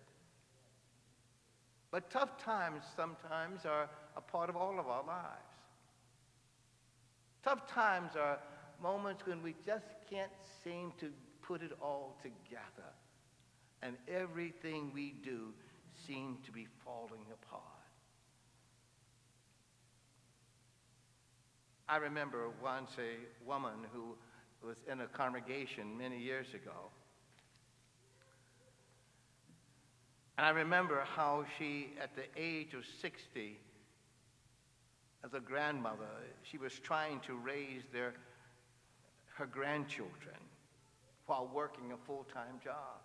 But 1.91 2.09
tough 2.09 2.43
times 2.43 2.83
sometimes 2.95 3.65
are, 3.65 3.89
a 4.15 4.21
part 4.21 4.49
of 4.49 4.55
all 4.55 4.79
of 4.79 4.87
our 4.87 5.05
lives. 5.05 5.57
Tough 7.43 7.67
times 7.69 8.11
are 8.19 8.39
moments 8.81 9.25
when 9.25 9.41
we 9.41 9.55
just 9.65 9.85
can't 10.09 10.31
seem 10.63 10.91
to 10.99 11.11
put 11.41 11.61
it 11.61 11.71
all 11.81 12.17
together, 12.21 12.89
and 13.81 13.95
everything 14.07 14.91
we 14.93 15.13
do 15.23 15.53
seems 16.05 16.39
to 16.45 16.51
be 16.51 16.67
falling 16.83 17.25
apart. 17.31 17.63
I 21.87 21.97
remember 21.97 22.49
once 22.61 22.91
a 22.99 23.47
woman 23.47 23.85
who 23.93 24.17
was 24.65 24.77
in 24.91 24.99
a 25.01 25.07
congregation 25.07 25.97
many 25.97 26.19
years 26.19 26.47
ago. 26.53 26.91
And 30.37 30.45
I 30.45 30.51
remember 30.51 31.03
how 31.15 31.45
she, 31.57 31.89
at 32.01 32.15
the 32.15 32.25
age 32.35 32.73
of 32.75 32.83
60, 33.01 33.59
as 35.25 35.33
a 35.33 35.39
grandmother, 35.39 36.05
she 36.43 36.57
was 36.59 36.73
trying 36.73 37.19
to 37.21 37.35
raise 37.35 37.81
their, 37.91 38.13
her 39.35 39.47
grandchildren 39.47 40.35
while 41.25 41.49
working 41.53 41.91
a 41.91 41.97
full-time 42.05 42.59
job. 42.63 43.01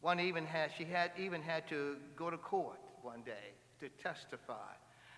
One 0.00 0.18
even 0.18 0.46
had, 0.46 0.70
she 0.76 0.84
had 0.84 1.12
even 1.16 1.42
had 1.42 1.68
to 1.68 1.96
go 2.16 2.28
to 2.28 2.36
court 2.36 2.80
one 3.02 3.22
day 3.22 3.54
to 3.80 3.88
testify 4.02 4.74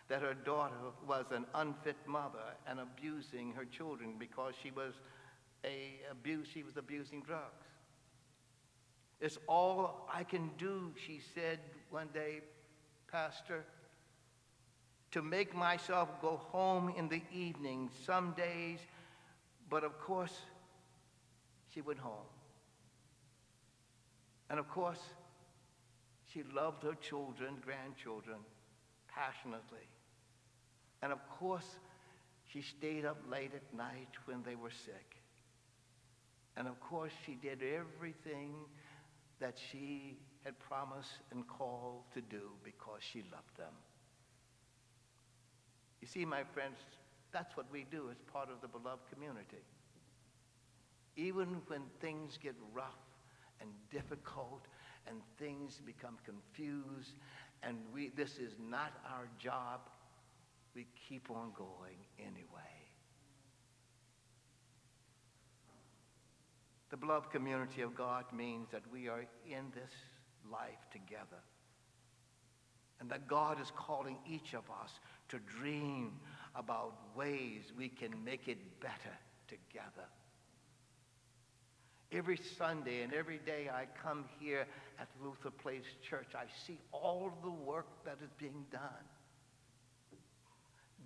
that 0.09 0.21
her 0.21 0.35
daughter 0.35 0.75
was 1.07 1.27
an 1.31 1.47
unfit 1.55 1.97
mother 2.07 2.55
and 2.67 2.81
abusing 2.81 3.53
her 3.55 3.65
children 3.65 4.17
because 4.19 4.53
she 4.63 4.71
was 4.71 4.93
a 5.65 6.01
abuse, 6.11 6.49
she 6.53 6.63
was 6.63 6.77
abusing 6.77 7.23
drugs. 7.23 7.72
It's 9.23 9.39
all 9.47 10.09
I 10.13 10.25
can 10.25 10.51
do, 10.59 10.93
she 11.07 11.21
said 11.33 11.61
one 11.91 12.09
day, 12.13 12.41
Pastor, 13.11 13.65
to 15.13 15.23
make 15.23 15.55
myself 15.55 16.09
go 16.21 16.41
home 16.51 16.93
in 16.99 17.09
the 17.09 17.23
evening 17.33 17.89
some 18.05 18.33
days, 18.37 18.81
but 19.71 19.85
of 19.85 19.97
course, 20.01 20.37
she 21.73 21.81
went 21.81 22.01
home. 22.01 22.27
And 24.51 24.59
of 24.59 24.69
course, 24.69 24.99
she 26.33 26.43
loved 26.53 26.83
her 26.83 26.95
children, 26.95 27.59
grandchildren, 27.65 28.39
passionately. 29.07 29.87
And 31.01 31.13
of 31.13 31.21
course, 31.39 31.79
she 32.53 32.61
stayed 32.61 33.05
up 33.05 33.19
late 33.31 33.53
at 33.55 33.77
night 33.77 34.09
when 34.25 34.43
they 34.43 34.57
were 34.57 34.73
sick. 34.85 35.17
And 36.57 36.67
of 36.67 36.81
course, 36.81 37.13
she 37.25 37.35
did 37.35 37.63
everything 37.63 38.53
that 39.43 39.59
she 39.71 40.17
had 40.45 40.59
promised 40.61 41.19
and 41.33 41.47
called 41.47 42.05
to 42.15 42.21
do 42.21 42.43
because 42.65 43.01
she 43.01 43.25
loved 43.33 43.57
them. 43.59 43.75
You 46.01 46.07
see, 46.07 46.25
my 46.25 46.45
friends, 46.55 46.77
that's 47.33 47.57
what 47.57 47.67
we 47.71 47.85
do 47.91 48.09
as 48.11 48.17
part 48.33 48.49
of 48.51 48.61
the 48.61 48.69
beloved 48.69 49.03
community. 49.13 49.65
Even 51.17 51.61
when 51.67 51.83
things 52.01 52.39
get 52.41 52.55
rough 52.73 53.03
and 53.61 53.69
difficult 53.91 54.67
and 55.09 55.19
things 55.39 55.81
become 55.85 56.17
confused 56.25 57.15
and 57.65 57.77
we, 57.93 58.11
this 58.17 58.39
is 58.39 58.53
not 58.71 58.93
our 59.13 59.29
job, 59.39 59.81
we 60.75 60.87
keep 61.09 61.31
on 61.31 61.51
going 61.57 61.99
anyway. 62.19 62.72
The 66.93 66.99
beloved 66.99 67.31
community 67.31 67.81
of 67.81 67.95
God 67.95 68.27
means 68.37 68.69
that 68.71 68.83
we 68.93 69.09
are 69.09 69.25
in 69.47 69.73
this 69.75 69.91
life 70.53 70.87
together. 70.93 71.41
And 73.01 73.11
that 73.11 73.27
God 73.27 73.59
is 73.59 73.73
calling 73.75 74.19
each 74.29 74.53
of 74.53 74.65
us 74.71 75.01
to 75.31 75.39
dream 75.39 76.13
about 76.55 76.93
ways 77.17 77.73
we 77.77 77.89
can 77.89 78.13
make 78.23 78.47
it 78.47 78.59
better 78.79 79.17
together. 79.49 80.07
Every 82.13 82.37
Sunday 82.37 83.01
and 83.01 83.15
every 83.15 83.39
day 83.39 83.71
I 83.73 83.87
come 84.03 84.27
here 84.39 84.67
at 85.01 85.09
Luther 85.25 85.51
Place 85.51 85.87
Church, 86.07 86.35
I 86.35 86.45
see 86.67 86.79
all 86.93 87.33
the 87.43 87.51
work 87.51 87.87
that 88.05 88.19
is 88.23 88.31
being 88.37 88.67
done 88.71 89.07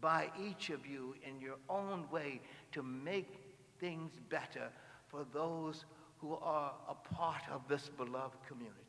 by 0.00 0.30
each 0.44 0.70
of 0.70 0.84
you 0.84 1.14
in 1.22 1.40
your 1.40 1.58
own 1.70 2.06
way 2.10 2.40
to 2.72 2.82
make 2.82 3.38
things 3.78 4.10
better 4.28 4.72
for 5.16 5.26
those 5.32 5.84
who 6.18 6.34
are 6.34 6.72
a 6.88 7.14
part 7.14 7.42
of 7.50 7.62
this 7.68 7.88
beloved 7.96 8.36
community. 8.46 8.82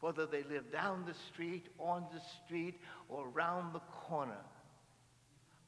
Whether 0.00 0.26
they 0.26 0.44
live 0.44 0.70
down 0.70 1.04
the 1.06 1.14
street, 1.14 1.66
on 1.78 2.04
the 2.12 2.20
street, 2.44 2.80
or 3.08 3.28
around 3.28 3.72
the 3.72 3.80
corner, 3.80 4.44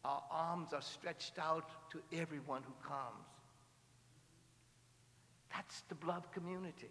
our 0.05 0.23
arms 0.31 0.73
are 0.73 0.83
stretched 0.83 1.39
out 1.39 1.69
to 1.91 2.01
everyone 2.17 2.63
who 2.63 2.89
comes. 2.89 3.27
That's 5.53 5.83
the 5.89 5.95
beloved 5.97 6.31
community. 6.33 6.91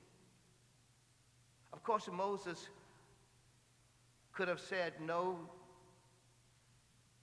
Of 1.71 1.84
course, 1.84 2.09
Moses 2.11 2.67
could 4.34 4.47
have 4.47 4.59
said 4.59 4.93
no 5.05 5.38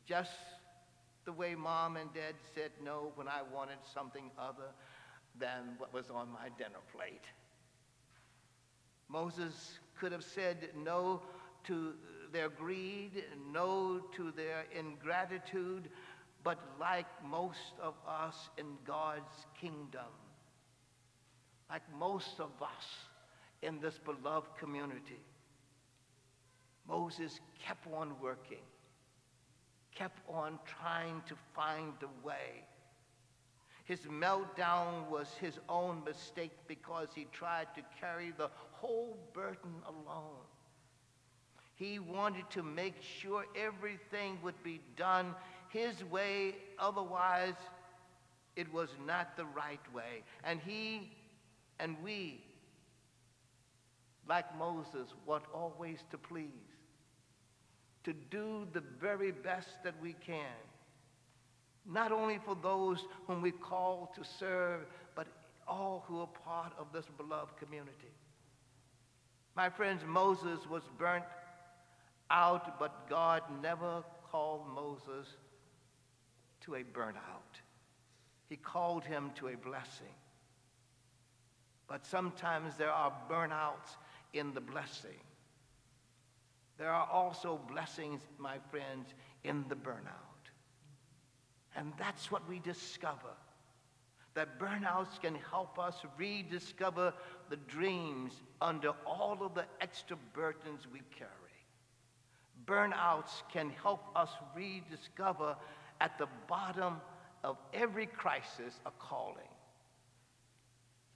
just 0.06 0.30
the 1.24 1.32
way 1.32 1.54
mom 1.54 1.96
and 1.96 2.12
dad 2.12 2.34
said 2.54 2.70
no 2.82 3.12
when 3.14 3.28
I 3.28 3.40
wanted 3.52 3.78
something 3.92 4.30
other 4.38 4.72
than 5.38 5.74
what 5.78 5.92
was 5.92 6.10
on 6.10 6.28
my 6.32 6.48
dinner 6.58 6.80
plate. 6.94 7.24
Moses 9.08 9.78
could 9.98 10.12
have 10.12 10.24
said 10.24 10.68
no 10.76 11.22
to 11.64 11.94
their 12.32 12.48
greed, 12.48 13.24
no 13.52 14.00
to 14.16 14.32
their 14.32 14.64
ingratitude, 14.76 15.88
but 16.42 16.58
like 16.80 17.06
most 17.28 17.72
of 17.82 17.94
us 18.08 18.50
in 18.58 18.66
God's 18.86 19.46
kingdom, 19.60 20.12
like 21.70 21.82
most 21.98 22.40
of 22.40 22.50
us 22.60 22.86
in 23.62 23.80
this 23.80 23.98
beloved 23.98 24.48
community, 24.58 25.20
Moses 26.86 27.40
kept 27.64 27.86
on 27.92 28.12
working 28.20 28.58
kept 29.94 30.20
on 30.28 30.58
trying 30.80 31.22
to 31.28 31.34
find 31.54 31.92
a 32.02 32.26
way. 32.26 32.64
His 33.84 34.00
meltdown 34.00 35.08
was 35.10 35.28
his 35.40 35.58
own 35.68 36.02
mistake 36.04 36.52
because 36.66 37.08
he 37.14 37.26
tried 37.32 37.68
to 37.74 37.82
carry 38.00 38.32
the 38.36 38.50
whole 38.72 39.18
burden 39.34 39.74
alone. 39.86 40.40
He 41.76 41.98
wanted 41.98 42.48
to 42.50 42.62
make 42.62 42.94
sure 43.02 43.44
everything 43.54 44.38
would 44.42 44.60
be 44.62 44.80
done 44.96 45.34
his 45.68 46.04
way, 46.04 46.54
otherwise, 46.78 47.54
it 48.56 48.72
was 48.72 48.88
not 49.06 49.36
the 49.36 49.44
right 49.44 49.92
way. 49.92 50.22
And 50.44 50.60
he 50.64 51.10
and 51.80 51.96
we, 52.02 52.40
like 54.28 54.56
Moses, 54.56 55.12
want 55.26 55.44
always 55.52 55.98
to 56.10 56.16
please 56.16 56.48
to 58.04 58.12
do 58.12 58.66
the 58.72 58.82
very 59.00 59.32
best 59.32 59.82
that 59.82 59.94
we 60.00 60.14
can, 60.24 60.54
not 61.90 62.12
only 62.12 62.38
for 62.44 62.56
those 62.62 63.04
whom 63.26 63.42
we 63.42 63.50
call 63.50 64.12
to 64.16 64.24
serve, 64.24 64.80
but 65.14 65.26
all 65.68 66.04
who 66.06 66.20
are 66.20 66.28
part 66.44 66.72
of 66.78 66.86
this 66.92 67.06
beloved 67.16 67.56
community. 67.56 68.12
My 69.54 69.68
friends, 69.68 70.02
Moses 70.06 70.60
was 70.68 70.82
burnt 70.98 71.24
out, 72.30 72.78
but 72.78 73.08
God 73.08 73.42
never 73.62 74.02
called 74.30 74.62
Moses 74.74 75.28
to 76.62 76.74
a 76.74 76.82
burnout. 76.82 77.60
He 78.48 78.56
called 78.56 79.04
him 79.04 79.30
to 79.36 79.48
a 79.48 79.56
blessing. 79.56 80.14
But 81.86 82.04
sometimes 82.06 82.76
there 82.76 82.90
are 82.90 83.12
burnouts 83.30 83.96
in 84.32 84.54
the 84.54 84.60
blessing. 84.60 85.20
There 86.78 86.90
are 86.90 87.08
also 87.10 87.60
blessings, 87.68 88.22
my 88.38 88.56
friends, 88.70 89.14
in 89.44 89.64
the 89.68 89.76
burnout. 89.76 90.23
And 91.76 91.92
that's 91.98 92.30
what 92.30 92.48
we 92.48 92.58
discover. 92.60 93.34
That 94.34 94.58
burnouts 94.58 95.20
can 95.20 95.36
help 95.50 95.78
us 95.78 95.96
rediscover 96.18 97.12
the 97.50 97.56
dreams 97.56 98.32
under 98.60 98.92
all 99.06 99.38
of 99.42 99.54
the 99.54 99.64
extra 99.80 100.16
burdens 100.32 100.86
we 100.92 101.00
carry. 101.16 101.30
Burnouts 102.66 103.42
can 103.52 103.70
help 103.82 104.04
us 104.16 104.30
rediscover 104.56 105.56
at 106.00 106.18
the 106.18 106.26
bottom 106.48 107.00
of 107.44 107.58
every 107.72 108.06
crisis 108.06 108.80
a 108.86 108.90
calling. 108.98 109.48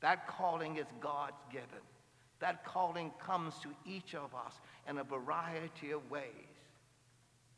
That 0.01 0.29
calling 0.29 0.77
is 0.77 0.87
God's 1.01 1.43
given. 1.51 1.85
That 2.41 2.65
calling 2.65 3.11
comes 3.19 3.55
to 3.63 3.69
each 3.85 4.15
of 4.15 4.35
us 4.35 4.55
in 4.89 4.99
a 4.99 5.05
variety 5.05 5.91
of 5.91 6.09
ways. 6.11 6.48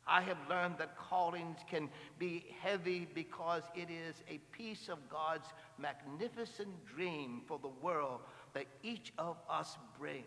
I 0.07 0.21
have 0.21 0.37
learned 0.49 0.75
that 0.79 0.97
callings 0.97 1.59
can 1.69 1.89
be 2.17 2.45
heavy 2.59 3.07
because 3.13 3.63
it 3.75 3.89
is 3.89 4.15
a 4.29 4.39
piece 4.55 4.89
of 4.89 4.97
God's 5.09 5.47
magnificent 5.77 6.69
dream 6.85 7.41
for 7.47 7.59
the 7.59 7.71
world 7.81 8.21
that 8.53 8.65
each 8.83 9.13
of 9.17 9.37
us 9.49 9.77
brings 9.99 10.25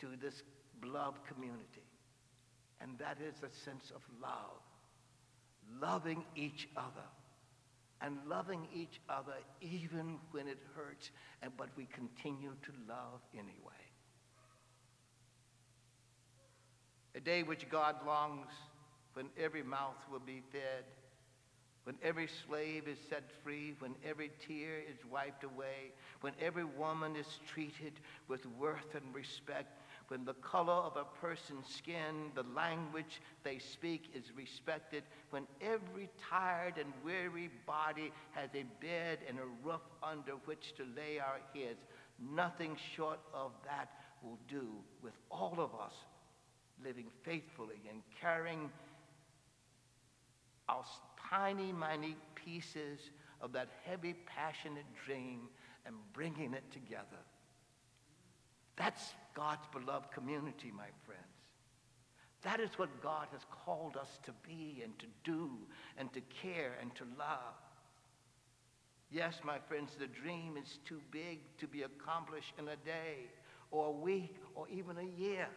to 0.00 0.08
this 0.20 0.42
beloved 0.80 1.20
community. 1.26 1.86
And 2.80 2.98
that 2.98 3.18
is 3.20 3.36
a 3.42 3.54
sense 3.64 3.92
of 3.94 4.02
love. 4.20 4.60
Loving 5.80 6.24
each 6.36 6.68
other. 6.76 7.08
And 8.00 8.18
loving 8.28 8.66
each 8.74 9.00
other 9.08 9.34
even 9.60 10.18
when 10.32 10.48
it 10.48 10.58
hurts, 10.74 11.12
and, 11.40 11.52
but 11.56 11.68
we 11.76 11.86
continue 11.86 12.50
to 12.62 12.72
love 12.88 13.20
anyway. 13.32 13.72
A 17.14 17.20
day 17.20 17.44
which 17.44 17.68
God 17.70 17.96
longs 18.04 18.48
when 19.14 19.26
every 19.38 19.62
mouth 19.62 19.98
will 20.10 20.20
be 20.20 20.42
fed, 20.52 20.84
when 21.84 21.96
every 22.02 22.28
slave 22.46 22.86
is 22.86 22.98
set 23.10 23.24
free, 23.42 23.74
when 23.80 23.94
every 24.08 24.30
tear 24.46 24.78
is 24.78 24.98
wiped 25.10 25.42
away, 25.42 25.92
when 26.20 26.32
every 26.40 26.64
woman 26.64 27.16
is 27.16 27.26
treated 27.52 27.94
with 28.28 28.46
worth 28.58 28.94
and 28.94 29.14
respect, 29.14 29.80
when 30.08 30.24
the 30.24 30.34
color 30.34 30.72
of 30.72 30.96
a 30.96 31.04
person's 31.20 31.66
skin, 31.66 32.30
the 32.34 32.44
language 32.54 33.20
they 33.42 33.58
speak 33.58 34.10
is 34.14 34.24
respected, 34.36 35.02
when 35.30 35.46
every 35.60 36.08
tired 36.30 36.74
and 36.78 36.92
weary 37.04 37.50
body 37.66 38.12
has 38.32 38.50
a 38.54 38.64
bed 38.80 39.18
and 39.28 39.38
a 39.38 39.66
roof 39.68 39.80
under 40.02 40.32
which 40.44 40.74
to 40.76 40.84
lay 40.96 41.18
our 41.18 41.40
heads, 41.54 41.80
nothing 42.34 42.76
short 42.94 43.18
of 43.34 43.50
that 43.64 43.88
will 44.22 44.38
do 44.48 44.68
with 45.02 45.14
all 45.30 45.54
of 45.58 45.74
us 45.74 45.94
living 46.84 47.06
faithfully 47.24 47.80
and 47.90 48.02
carrying 48.20 48.70
tiny, 51.30 51.72
minute 51.72 52.16
pieces 52.34 52.98
of 53.40 53.52
that 53.52 53.68
heavy, 53.84 54.14
passionate 54.26 54.86
dream 55.04 55.48
and 55.86 55.96
bringing 56.12 56.54
it 56.54 56.70
together. 56.70 57.22
That's 58.76 59.14
God's 59.34 59.66
beloved 59.72 60.12
community, 60.12 60.72
my 60.74 60.88
friends. 61.04 61.22
That 62.42 62.60
is 62.60 62.70
what 62.76 63.02
God 63.02 63.28
has 63.32 63.42
called 63.64 63.96
us 63.96 64.18
to 64.24 64.32
be 64.46 64.82
and 64.82 64.98
to 64.98 65.06
do 65.24 65.50
and 65.96 66.12
to 66.12 66.20
care 66.42 66.76
and 66.80 66.94
to 66.96 67.04
love. 67.18 67.54
Yes, 69.10 69.40
my 69.44 69.58
friends, 69.68 69.92
the 69.98 70.06
dream 70.06 70.56
is 70.56 70.78
too 70.84 71.00
big 71.10 71.40
to 71.58 71.66
be 71.66 71.82
accomplished 71.82 72.54
in 72.58 72.68
a 72.68 72.76
day 72.76 73.28
or 73.70 73.88
a 73.88 73.92
week 73.92 74.36
or 74.54 74.66
even 74.68 74.98
a 74.98 75.20
year. 75.20 75.48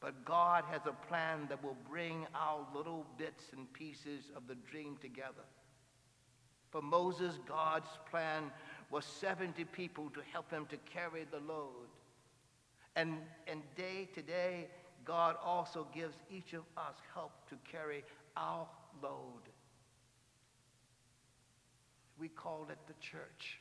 But 0.00 0.24
God 0.24 0.64
has 0.70 0.82
a 0.86 1.06
plan 1.08 1.46
that 1.48 1.62
will 1.62 1.76
bring 1.88 2.26
our 2.34 2.66
little 2.74 3.06
bits 3.18 3.44
and 3.56 3.72
pieces 3.72 4.30
of 4.36 4.46
the 4.46 4.54
dream 4.70 4.96
together. 5.00 5.46
For 6.70 6.82
Moses, 6.82 7.38
God's 7.48 7.88
plan 8.10 8.50
was 8.90 9.04
70 9.04 9.64
people 9.64 10.10
to 10.10 10.20
help 10.32 10.50
him 10.50 10.66
to 10.66 10.76
carry 10.78 11.24
the 11.30 11.40
load. 11.40 11.88
And, 12.94 13.18
and 13.46 13.62
day 13.76 14.08
to 14.14 14.22
day, 14.22 14.68
God 15.04 15.36
also 15.42 15.86
gives 15.94 16.16
each 16.30 16.52
of 16.52 16.62
us 16.76 16.96
help 17.14 17.32
to 17.48 17.56
carry 17.70 18.04
our 18.36 18.66
load. 19.02 19.42
We 22.18 22.28
call 22.28 22.66
it 22.70 22.78
the 22.86 22.94
church, 23.00 23.58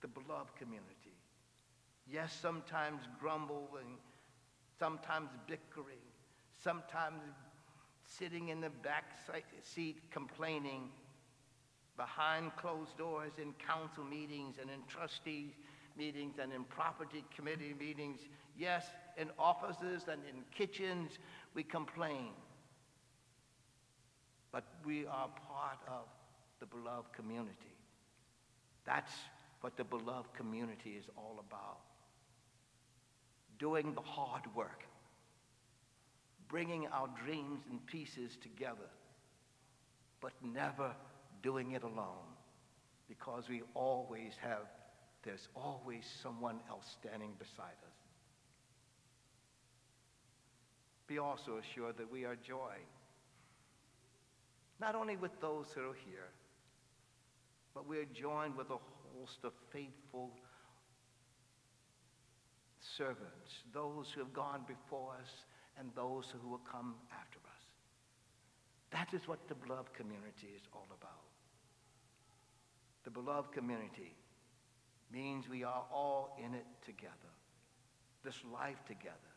the 0.00 0.08
beloved 0.08 0.54
community. 0.56 1.16
Yes, 2.10 2.36
sometimes 2.40 3.02
grumbling 3.20 3.98
sometimes 4.78 5.28
bickering, 5.46 6.04
sometimes 6.62 7.20
sitting 8.04 8.48
in 8.48 8.60
the 8.60 8.70
back 8.70 9.04
seat 9.62 9.98
complaining 10.10 10.88
behind 11.96 12.54
closed 12.56 12.96
doors 12.96 13.32
in 13.42 13.52
council 13.54 14.04
meetings 14.04 14.56
and 14.60 14.70
in 14.70 14.80
trustee 14.86 15.52
meetings 15.96 16.36
and 16.40 16.52
in 16.52 16.64
property 16.64 17.24
committee 17.34 17.74
meetings. 17.78 18.20
Yes, 18.56 18.86
in 19.16 19.28
offices 19.38 20.04
and 20.10 20.20
in 20.30 20.42
kitchens, 20.56 21.18
we 21.54 21.62
complain. 21.62 22.30
But 24.52 24.64
we 24.86 25.06
are 25.06 25.28
part 25.52 25.78
of 25.88 26.06
the 26.60 26.66
beloved 26.66 27.12
community. 27.12 27.76
That's 28.86 29.12
what 29.60 29.76
the 29.76 29.84
beloved 29.84 30.32
community 30.34 30.92
is 30.98 31.04
all 31.16 31.44
about 31.46 31.78
doing 33.58 33.94
the 33.94 34.00
hard 34.00 34.42
work, 34.54 34.84
bringing 36.48 36.86
our 36.88 37.08
dreams 37.24 37.60
and 37.70 37.84
pieces 37.86 38.36
together, 38.42 38.88
but 40.20 40.32
never 40.42 40.92
doing 41.42 41.72
it 41.72 41.82
alone 41.82 42.28
because 43.08 43.48
we 43.48 43.62
always 43.74 44.32
have, 44.40 44.66
there's 45.24 45.48
always 45.54 46.04
someone 46.22 46.60
else 46.68 46.96
standing 47.00 47.32
beside 47.38 47.78
us. 47.86 47.96
Be 51.06 51.18
also 51.18 51.58
assured 51.58 51.96
that 51.96 52.12
we 52.12 52.24
are 52.24 52.36
joy, 52.36 52.74
not 54.78 54.94
only 54.94 55.16
with 55.16 55.40
those 55.40 55.66
who 55.74 55.80
are 55.80 55.96
here, 56.06 56.28
but 57.74 57.88
we 57.88 57.98
are 57.98 58.06
joined 58.12 58.56
with 58.56 58.68
a 58.70 58.78
host 59.16 59.38
of 59.44 59.52
faithful 59.72 60.30
servants, 62.98 63.62
those 63.72 64.10
who 64.12 64.20
have 64.20 64.34
gone 64.34 64.62
before 64.66 65.14
us 65.14 65.30
and 65.78 65.88
those 65.94 66.26
who 66.34 66.48
will 66.50 66.64
come 66.70 66.96
after 67.14 67.38
us. 67.38 67.64
That 68.90 69.14
is 69.14 69.28
what 69.28 69.38
the 69.46 69.54
beloved 69.54 69.94
community 69.94 70.50
is 70.56 70.66
all 70.74 70.88
about. 70.90 71.30
The 73.04 73.10
beloved 73.10 73.52
community 73.52 74.16
means 75.12 75.48
we 75.48 75.62
are 75.62 75.84
all 75.94 76.36
in 76.44 76.52
it 76.54 76.66
together, 76.84 77.32
this 78.24 78.42
life 78.52 78.82
together. 78.86 79.32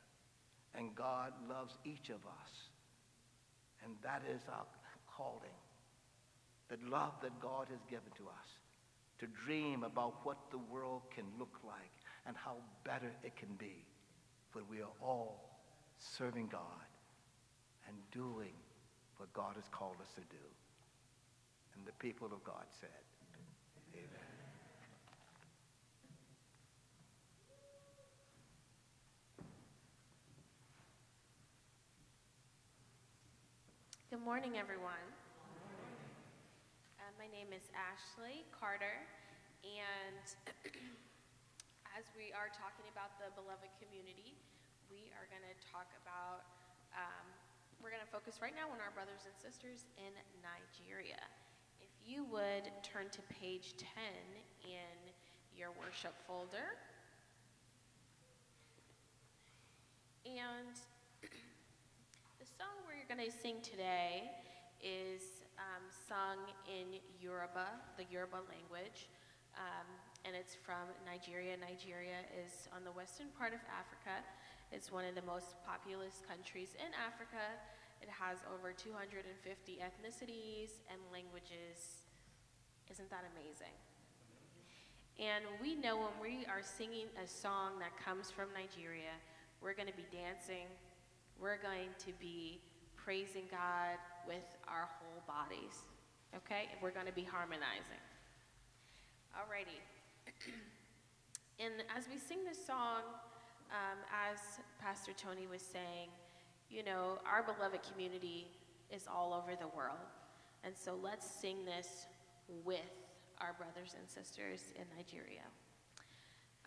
And 0.74 0.96
God 0.96 1.34
loves 1.48 1.78
each 1.86 2.10
of 2.10 2.26
us. 2.26 2.52
And 3.84 3.94
that 4.04 4.24
is 4.34 4.42
our 4.50 4.66
calling. 5.16 5.60
The 6.70 6.78
love 6.90 7.14
that 7.22 7.40
God 7.40 7.68
has 7.70 7.80
given 7.90 8.12
to 8.18 8.24
us 8.24 8.50
to 9.20 9.28
dream 9.46 9.84
about 9.84 10.16
what 10.24 10.38
the 10.50 10.58
world 10.58 11.02
can 11.14 11.26
look 11.38 11.60
like 11.64 12.01
and 12.26 12.36
how 12.36 12.56
better 12.84 13.12
it 13.24 13.36
can 13.36 13.54
be 13.58 13.86
when 14.54 14.66
we 14.70 14.82
are 14.82 14.94
all 15.02 15.60
serving 15.98 16.48
God 16.48 16.62
and 17.88 17.96
doing 18.12 18.54
what 19.18 19.32
God 19.34 19.56
has 19.56 19.66
called 19.72 19.96
us 20.02 20.10
to 20.16 20.22
do. 20.22 20.44
And 21.76 21.86
the 21.86 21.94
people 21.94 22.28
of 22.28 22.44
God 22.44 22.66
said, 22.80 22.90
Amen. 23.94 24.08
Good 34.10 34.22
morning, 34.24 34.54
everyone. 34.60 34.92
Uh, 37.00 37.04
my 37.18 37.26
name 37.32 37.48
is 37.56 37.64
Ashley 37.74 38.44
Carter, 38.52 39.00
and 39.64 40.72
as 41.98 42.08
we 42.16 42.32
are 42.32 42.48
talking 42.48 42.88
about 42.88 43.20
the 43.20 43.28
beloved 43.36 43.68
community, 43.76 44.40
we 44.88 45.12
are 45.20 45.28
going 45.28 45.44
to 45.44 45.56
talk 45.68 45.92
about, 46.00 46.48
um, 46.96 47.28
we're 47.84 47.92
going 47.92 48.04
to 48.04 48.14
focus 48.14 48.40
right 48.40 48.56
now 48.56 48.72
on 48.72 48.80
our 48.80 48.96
brothers 48.96 49.28
and 49.28 49.36
sisters 49.36 49.84
in 50.00 50.12
Nigeria. 50.40 51.20
If 51.84 51.92
you 52.00 52.24
would 52.32 52.72
turn 52.80 53.12
to 53.12 53.22
page 53.28 53.76
10 53.76 53.88
in 54.64 54.96
your 55.52 55.76
worship 55.76 56.16
folder. 56.24 56.80
And 60.24 60.76
the 62.40 62.48
song 62.48 62.72
we're 62.88 63.04
going 63.12 63.20
to 63.20 63.36
sing 63.36 63.60
today 63.60 64.32
is 64.80 65.44
um, 65.60 65.84
sung 65.92 66.40
in 66.72 67.04
Yoruba, 67.20 67.68
the 68.00 68.08
Yoruba 68.08 68.48
language. 68.48 69.12
Um, 69.60 69.88
and 70.26 70.36
it's 70.36 70.54
from 70.54 70.90
Nigeria. 71.06 71.58
Nigeria 71.58 72.22
is 72.38 72.68
on 72.76 72.84
the 72.84 72.92
western 72.94 73.28
part 73.38 73.54
of 73.54 73.62
Africa. 73.70 74.22
It's 74.72 74.92
one 74.92 75.06
of 75.06 75.16
the 75.16 75.26
most 75.26 75.58
populous 75.66 76.22
countries 76.24 76.78
in 76.78 76.92
Africa. 76.96 77.42
It 78.02 78.10
has 78.10 78.40
over 78.50 78.74
250 78.74 79.22
ethnicities 79.78 80.82
and 80.90 80.98
languages. 81.12 82.06
Isn't 82.90 83.10
that 83.10 83.26
amazing? 83.36 83.76
And 85.20 85.46
we 85.62 85.76
know 85.76 85.98
when 85.98 86.18
we 86.18 86.46
are 86.50 86.66
singing 86.66 87.06
a 87.22 87.28
song 87.28 87.78
that 87.78 87.94
comes 88.00 88.32
from 88.32 88.50
Nigeria, 88.58 89.14
we're 89.62 89.76
going 89.76 89.90
to 89.90 89.98
be 89.98 90.08
dancing, 90.10 90.66
we're 91.38 91.62
going 91.62 91.94
to 92.06 92.12
be 92.18 92.62
praising 92.96 93.46
God 93.52 94.02
with 94.28 94.46
our 94.68 94.90
whole 94.98 95.22
bodies. 95.28 95.86
Okay? 96.36 96.70
We're 96.82 96.96
going 96.96 97.06
to 97.06 97.14
be 97.14 97.24
harmonizing. 97.24 98.02
Alrighty. 99.38 99.78
And 101.64 101.74
as 101.96 102.08
we 102.10 102.18
sing 102.18 102.40
this 102.44 102.66
song, 102.66 103.02
um, 103.70 104.00
as 104.12 104.40
Pastor 104.80 105.12
Tony 105.14 105.46
was 105.46 105.62
saying, 105.62 106.10
you 106.72 106.84
know, 106.84 107.20
our 107.26 107.44
beloved 107.44 107.82
community 107.84 108.48
is 108.90 109.06
all 109.08 109.32
over 109.34 109.56
the 109.56 109.68
world. 109.68 110.00
And 110.64 110.76
so 110.76 110.98
let's 111.02 111.30
sing 111.30 111.64
this 111.64 112.08
with 112.66 112.80
our 113.40 113.54
brothers 113.54 113.96
and 113.98 114.10
sisters 114.10 114.74
in 114.76 114.86
Nigeria. 114.96 115.46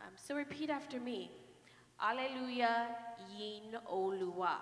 Um, 0.00 0.12
so 0.16 0.34
repeat 0.36 0.70
after 0.70 1.00
me. 1.00 1.30
Alleluia 2.00 2.88
yin 3.36 3.78
Oluwa. 3.90 4.58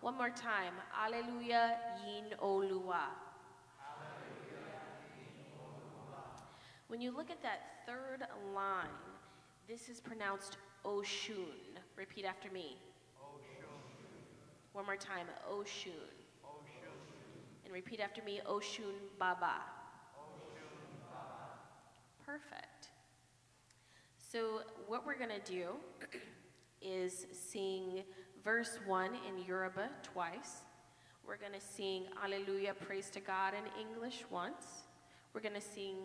One 0.00 0.16
more 0.16 0.30
time. 0.30 0.74
Alleluia 1.04 1.76
yin 2.06 2.36
Oluwa. 2.42 3.27
When 6.88 7.02
you 7.02 7.14
look 7.14 7.30
at 7.30 7.42
that 7.42 7.84
third 7.84 8.26
line, 8.54 8.88
this 9.68 9.90
is 9.90 10.00
pronounced 10.00 10.56
Oshun. 10.86 11.76
Repeat 11.96 12.24
after 12.24 12.50
me. 12.50 12.78
Oshun. 13.22 13.68
One 14.72 14.86
more 14.86 14.96
time. 14.96 15.26
Oshun. 15.52 15.92
Oshun. 16.42 16.88
And 17.66 17.74
repeat 17.74 18.00
after 18.00 18.22
me. 18.22 18.40
Oshun 18.48 18.94
Baba. 19.18 19.56
Oshun 20.16 21.10
Baba. 21.10 21.58
Perfect. 22.24 22.88
So, 24.16 24.62
what 24.86 25.04
we're 25.04 25.18
going 25.18 25.38
to 25.42 25.52
do 25.52 25.72
is 26.80 27.26
sing 27.32 28.02
verse 28.42 28.78
1 28.86 29.10
in 29.28 29.44
Yoruba 29.44 29.90
twice. 30.02 30.62
We're 31.26 31.36
going 31.36 31.52
to 31.52 31.60
sing 31.60 32.04
Alleluia, 32.24 32.72
Praise 32.72 33.10
to 33.10 33.20
God 33.20 33.52
in 33.52 33.88
English 33.88 34.24
once. 34.30 34.84
We're 35.34 35.42
going 35.42 35.54
to 35.54 35.60
sing 35.60 35.96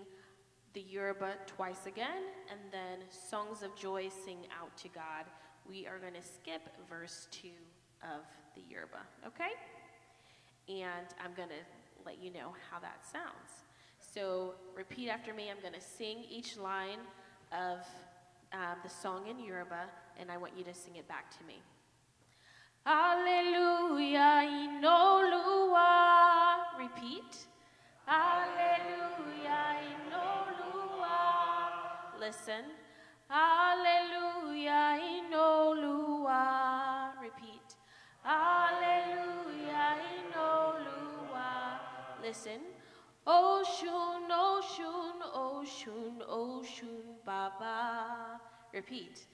the 0.74 0.82
Yoruba 0.82 1.34
twice 1.46 1.86
again, 1.86 2.24
and 2.50 2.60
then 2.72 3.00
Songs 3.10 3.62
of 3.62 3.76
Joy, 3.76 4.10
Sing 4.26 4.40
Out 4.60 4.76
to 4.78 4.88
God. 4.90 5.26
We 5.70 5.86
are 5.86 6.00
going 6.00 6.14
to 6.14 6.22
skip 6.22 6.62
verse 6.90 7.28
2 7.32 7.50
of 8.02 8.22
the 8.56 8.62
Yoruba, 8.68 9.02
okay? 9.26 9.52
And 10.68 11.08
I'm 11.24 11.34
going 11.36 11.50
to 11.50 11.64
let 12.06 12.22
you 12.22 12.32
know 12.34 12.54
how 12.72 12.80
that 12.80 13.06
sounds. 13.06 13.64
So 14.00 14.56
repeat 14.76 15.10
after 15.10 15.34
me. 15.34 15.50
I'm 15.50 15.62
going 15.62 15.74
to 15.74 15.82
sing 15.82 16.24
each 16.30 16.58
line 16.58 17.00
of 17.52 17.80
uh, 18.52 18.76
the 18.84 18.90
song 18.90 19.28
in 19.28 19.40
Yoruba, 19.40 19.86
and 20.20 20.32
I 20.32 20.38
want 20.38 20.54
you 20.58 20.64
to 20.64 20.74
sing 20.74 20.96
it 20.96 21.08
back 21.08 21.30
to 21.38 21.44
me. 21.46 21.62
Alleluia, 22.86 24.44
inolua. 24.82 25.78
Repeat. 26.80 27.46
Alleluia, 28.08 29.80
inolua. 29.96 31.20
Listen. 32.20 32.66
Alleluia, 33.30 34.98
inolua. 35.00 36.44
Repeat. 37.22 37.78
Alleluia, 38.26 39.98
inolua. 40.20 41.80
Listen. 42.22 42.62
Oshun, 43.26 44.30
Oshun, 44.30 45.22
Oshun, 45.34 46.22
Oshun, 46.28 47.24
Baba. 47.26 48.42
Repeat. 48.74 49.28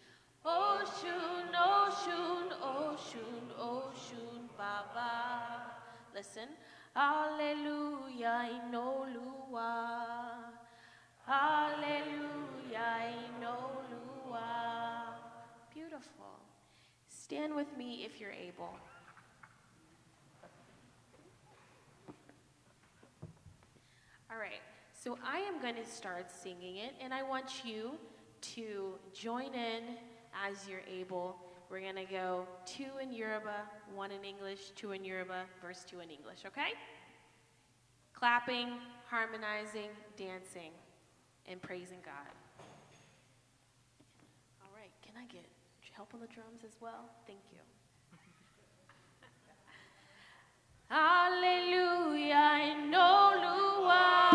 Oshun, 0.45 1.51
Oshun, 1.51 2.53
Oshun, 2.61 3.51
Oshun, 3.57 4.49
Baba. 4.55 5.73
Listen. 6.13 6.49
Alleluia, 6.99 8.49
inolua. 8.59 9.71
Alleluia, 11.25 13.13
inolua. 13.23 14.43
Beautiful. 15.73 16.43
Stand 17.07 17.55
with 17.55 17.77
me 17.77 18.03
if 18.03 18.19
you're 18.19 18.33
able. 18.33 18.77
All 24.29 24.37
right, 24.37 24.61
so 24.91 25.17
I 25.25 25.39
am 25.39 25.61
going 25.61 25.75
to 25.75 25.85
start 25.85 26.29
singing 26.29 26.77
it, 26.77 26.95
and 27.01 27.13
I 27.13 27.23
want 27.23 27.63
you 27.63 27.91
to 28.55 28.99
join 29.13 29.53
in 29.53 29.95
as 30.45 30.67
you're 30.67 30.83
able. 30.85 31.37
We're 31.69 31.81
going 31.81 31.95
to 31.95 32.11
go 32.11 32.47
two 32.65 32.97
in 33.01 33.13
Yoruba, 33.13 33.61
one 33.93 34.09
in 34.09 34.23
English, 34.23 34.71
two 34.75 34.91
in 34.91 35.05
Yoruba, 35.05 35.43
verse 35.61 35.85
two 35.87 35.99
in 35.99 36.09
English, 36.09 36.39
okay? 36.47 36.73
Clapping, 38.13 38.69
harmonizing, 39.07 39.89
dancing, 40.17 40.71
and 41.45 41.61
praising 41.61 41.99
God. 42.03 42.33
All 44.63 44.71
right, 44.75 44.91
can 45.05 45.13
I 45.15 45.25
get 45.31 45.45
help 45.95 46.13
on 46.15 46.21
the 46.21 46.27
drums 46.27 46.61
as 46.65 46.77
well? 46.81 47.09
Thank 47.27 47.39
you. 47.51 47.59
Alleluia, 50.95 52.73
inolua. 52.73 53.09
Alleluia, 53.29 54.28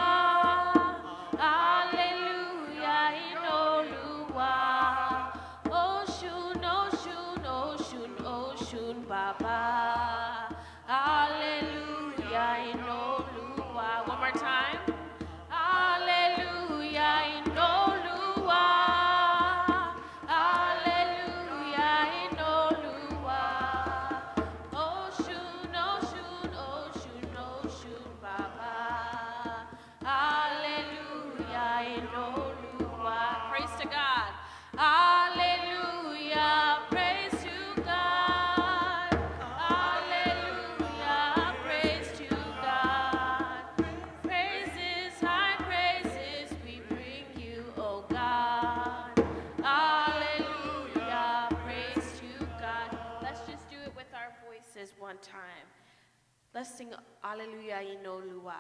Let's 56.55 56.71
sing 56.79 56.95
Alleluia 57.25 57.83
Inolua. 57.83 58.55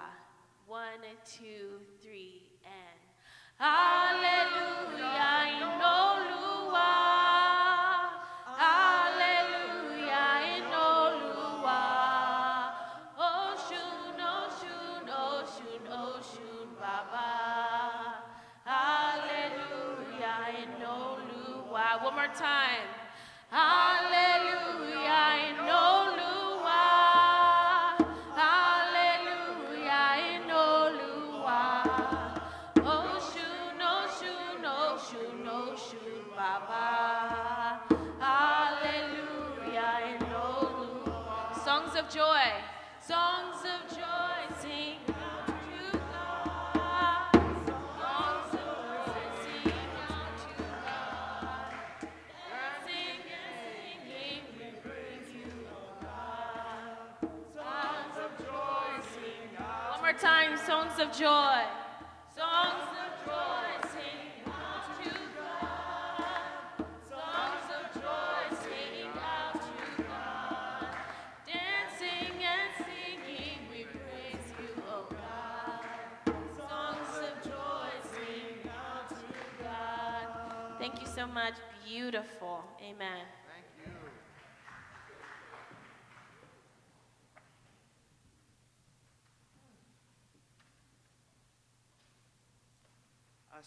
One, 0.66 1.06
two, 1.24 1.78
three, 2.02 2.42
and 2.66 2.98
Alleluia 3.60 5.30
Inolua. 5.62 7.23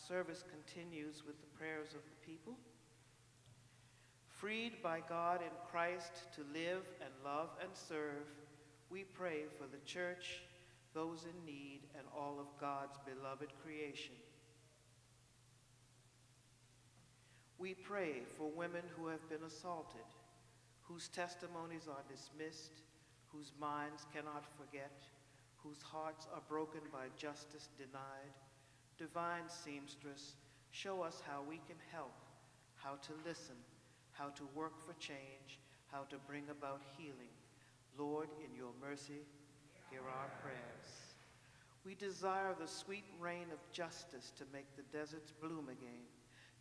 Service 0.08 0.43
continues 0.49 1.24
with 1.26 1.39
the 1.41 1.58
prayers 1.58 1.89
of 1.89 2.01
the 2.05 2.26
people. 2.26 2.53
Freed 4.30 4.82
by 4.82 5.01
God 5.10 5.41
in 5.41 5.51
Christ 5.70 6.14
to 6.36 6.41
live 6.53 6.84
and 7.01 7.12
love 7.26 7.49
and 7.62 7.70
serve, 7.74 8.28
we 8.89 9.03
pray 9.03 9.43
for 9.58 9.68
the 9.68 9.84
church, 9.86 10.43
those 10.93 11.26
in 11.26 11.45
need, 11.45 11.82
and 11.97 12.05
all 12.16 12.39
of 12.39 12.45
God's 12.62 12.97
beloved 13.05 13.49
creation. 13.62 14.14
We 17.58 17.74
pray 17.74 18.22
for 18.38 18.49
women 18.49 18.84
who 18.95 19.08
have 19.08 19.28
been 19.30 19.43
assaulted, 19.45 20.08
whose 20.84 21.10
testimonies 21.10 21.88
are 21.89 22.03
dismissed, 22.10 22.84
whose 23.28 23.51
minds 23.60 24.05
cannot 24.14 24.45
forget, 24.58 25.03
whose 25.58 25.82
hearts 25.82 26.28
are 26.34 26.43
broken 26.47 26.82
by 26.93 27.08
justice 27.18 27.68
denied. 27.78 28.47
Divine 28.98 29.48
seamstress, 29.48 30.36
show 30.72 31.02
us 31.02 31.22
how 31.28 31.43
we 31.48 31.58
can 31.68 31.76
help, 31.91 32.16
how 32.76 32.95
to 32.95 33.12
listen, 33.28 33.56
how 34.12 34.30
to 34.30 34.48
work 34.56 34.74
for 34.86 34.93
change, 34.93 35.60
how 35.91 36.02
to 36.10 36.18
bring 36.28 36.43
about 36.50 36.82
healing. 36.98 37.34
Lord, 37.98 38.30
in 38.43 38.56
your 38.56 38.72
mercy, 38.82 39.22
hear 39.91 40.02
our 40.02 40.30
prayers. 40.41 41.08
We 41.86 41.93
desire 41.95 42.56
the 42.60 42.68
sweet 42.68 43.06
rain 43.20 43.45
of 43.54 43.72
justice 43.72 44.34
to 44.38 44.43
make 44.52 44.76
the 44.76 44.98
deserts 44.98 45.32
bloom 45.32 45.70
again, 45.70 46.06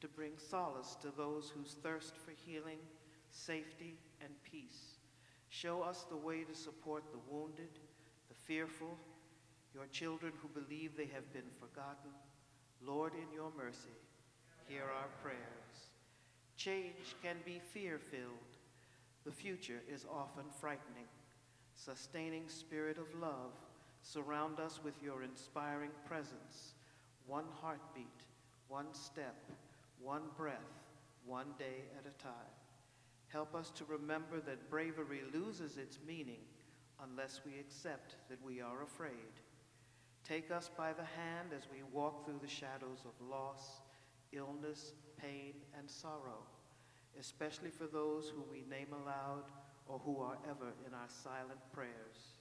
to 0.01 0.09
bring 0.09 0.33
solace 0.37 0.97
to 1.03 1.13
those 1.17 1.51
whose 1.51 1.77
thirst 1.83 2.17
for 2.17 2.33
healing, 2.47 2.79
safety, 3.31 3.97
and 4.21 4.31
peace. 4.43 4.99
Show 5.49 5.81
us 5.83 6.05
the 6.09 6.17
way 6.17 6.45
to 6.45 6.55
support 6.55 7.05
the 7.11 7.35
wounded, 7.35 7.81
the 8.29 8.35
fearful, 8.35 8.99
your 9.75 9.87
children 9.87 10.33
who 10.41 10.49
believe 10.49 10.97
they 10.97 11.11
have 11.13 11.33
been 11.33 11.51
forgotten. 11.59 12.11
Lord, 12.85 13.13
in 13.15 13.33
your 13.35 13.51
mercy, 13.57 13.97
hear 14.69 14.83
our 14.83 15.09
prayers. 15.23 15.91
Change 16.57 17.15
can 17.23 17.37
be 17.45 17.61
fear 17.73 17.99
filled. 17.99 18.57
The 19.25 19.33
future 19.33 19.83
is 19.93 20.07
often 20.11 20.45
frightening. 20.61 21.09
Sustaining 21.75 22.49
spirit 22.49 22.99
of 22.99 23.21
love, 23.21 23.53
surround 24.03 24.61
us 24.61 24.81
with 24.83 24.95
your 25.03 25.23
inspiring 25.23 25.91
presence. 26.07 26.75
One 27.27 27.45
heartbeat, 27.61 28.07
one 28.69 28.93
step, 28.93 29.37
one 30.01 30.23
breath, 30.37 30.55
one 31.27 31.49
day 31.59 31.85
at 31.99 32.07
a 32.07 32.23
time. 32.23 32.33
Help 33.29 33.55
us 33.55 33.71
to 33.73 33.85
remember 33.85 34.41
that 34.41 34.71
bravery 34.71 35.23
loses 35.35 35.77
its 35.77 35.99
meaning 36.07 36.41
unless 37.03 37.41
we 37.45 37.59
accept 37.59 38.15
that 38.31 38.43
we 38.45 38.61
are 38.61 38.83
afraid. 38.83 39.13
Take 40.27 40.51
us 40.51 40.71
by 40.77 40.93
the 40.93 41.05
hand 41.05 41.51
as 41.57 41.69
we 41.71 41.85
walk 41.93 42.25
through 42.25 42.41
the 42.43 42.49
shadows 42.49 43.05
of 43.05 43.29
loss, 43.31 43.83
illness, 44.33 44.95
pain, 45.17 45.55
and 45.79 45.89
sorrow, 45.89 46.43
especially 47.21 47.71
for 47.71 47.87
those 47.87 48.31
whom 48.31 48.45
we 48.51 48.65
name 48.69 48.89
aloud 48.93 49.45
or 49.87 50.01
who 50.01 50.21
are 50.21 50.37
ever 50.51 50.73
in 50.85 50.95
our 50.95 51.09
silent 51.09 51.61
prayers. 51.73 52.35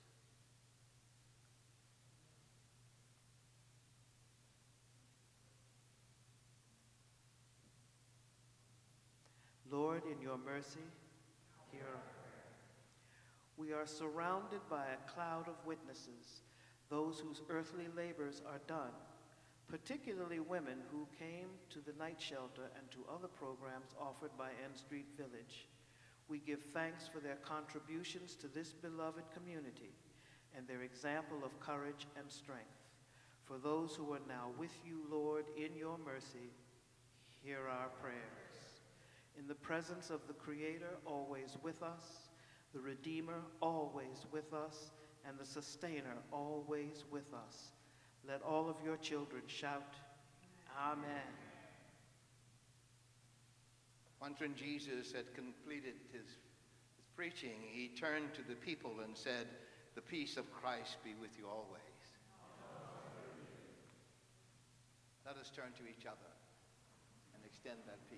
Lord, 9.70 10.02
in 10.12 10.20
your 10.22 10.38
mercy, 10.38 10.80
hear 11.72 11.82
our 11.82 12.02
prayer. 12.02 12.46
We 13.58 13.74
are 13.74 13.86
surrounded 13.86 14.62
by 14.70 14.86
a 14.86 15.12
cloud 15.12 15.48
of 15.48 15.66
witnesses, 15.68 16.42
those 16.90 17.20
whose 17.20 17.42
earthly 17.50 17.88
labors 17.96 18.42
are 18.48 18.62
done, 18.68 18.94
particularly 19.68 20.40
women 20.40 20.78
who 20.92 21.08
came 21.18 21.50
to 21.70 21.80
the 21.80 21.98
night 21.98 22.20
shelter 22.20 22.70
and 22.78 22.90
to 22.92 23.06
other 23.14 23.28
programs 23.28 23.96
offered 24.00 24.32
by 24.38 24.50
N 24.64 24.76
Street 24.76 25.08
Village. 25.18 25.68
We 26.28 26.40
give 26.40 26.62
thanks 26.74 27.08
for 27.08 27.20
their 27.20 27.38
contributions 27.44 28.36
to 28.36 28.48
this 28.48 28.74
beloved 28.74 29.24
community 29.34 29.94
and 30.56 30.68
their 30.68 30.82
example 30.82 31.44
of 31.44 31.60
courage 31.60 32.08
and 32.18 32.32
strength. 32.32 32.66
For 33.44 33.58
those 33.58 33.96
who 33.96 34.14
are 34.14 34.28
now 34.28 34.50
with 34.58 34.76
you, 34.86 35.02
Lord, 35.10 35.46
in 35.56 35.76
your 35.78 35.98
mercy, 36.04 36.50
hear 37.44 37.68
our 37.70 37.90
prayers. 38.02 38.46
In 39.38 39.48
the 39.48 39.54
presence 39.56 40.10
of 40.10 40.22
the 40.28 40.34
Creator, 40.34 40.98
always 41.06 41.58
with 41.62 41.84
us, 41.84 42.30
the 42.74 42.80
Redeemer, 42.80 43.42
always 43.62 44.26
with 44.32 44.54
us, 44.54 44.92
and 45.28 45.38
the 45.40 45.46
Sustainer, 45.46 46.18
always 46.32 47.04
with 47.12 47.34
us. 47.34 47.72
Let 48.28 48.42
all 48.42 48.70
of 48.70 48.76
your 48.84 48.98
children 48.98 49.44
shout, 49.48 49.94
Amen. 50.78 51.34
Once 54.22 54.40
when 54.40 54.56
Jesus 54.56 55.12
had 55.12 55.34
completed 55.36 55.94
his, 56.12 56.22
his 56.22 56.36
preaching, 57.16 57.62
he 57.72 57.90
turned 57.90 58.34
to 58.34 58.42
the 58.48 58.56
people 58.56 58.92
and 59.04 59.16
said, 59.16 59.48
The 59.94 60.02
peace 60.02 60.38
of 60.38 60.52
Christ 60.52 60.98
be 61.04 61.14
with 61.20 61.38
you 61.38 61.46
always. 61.48 61.82
Let 65.26 65.38
us 65.38 65.50
turn 65.56 65.74
to 65.78 65.84
each 65.84 66.06
other 66.06 66.32
and 67.34 67.44
extend 67.46 67.80
that 67.88 68.00
peace. 68.10 68.15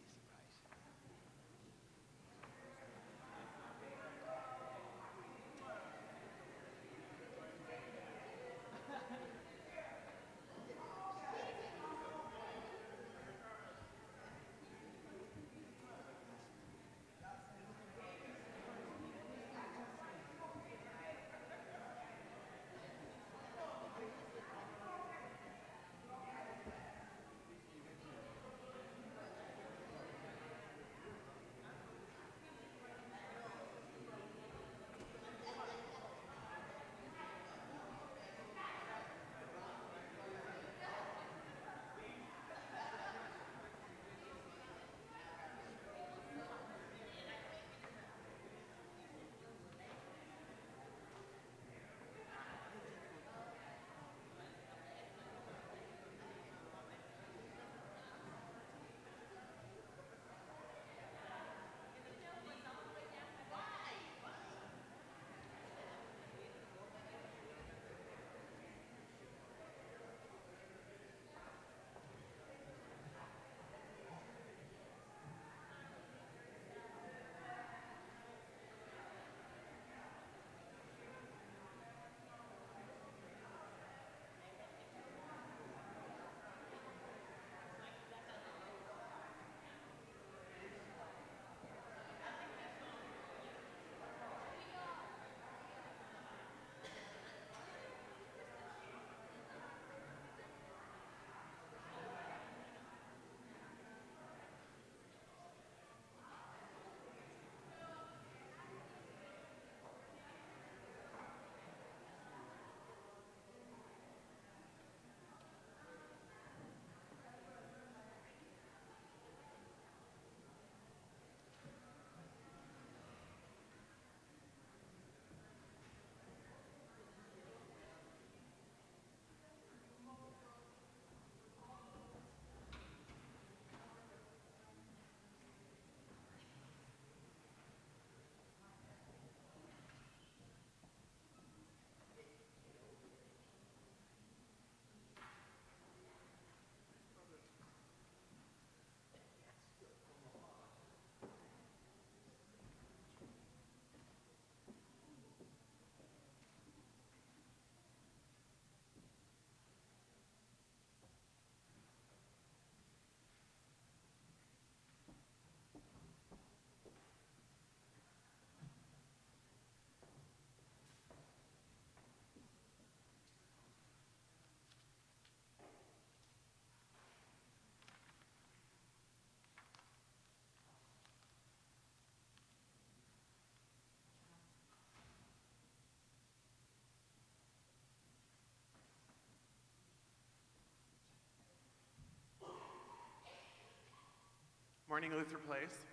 Morning, 194.97 195.13
Luther 195.13 195.37
Place. 195.45 195.85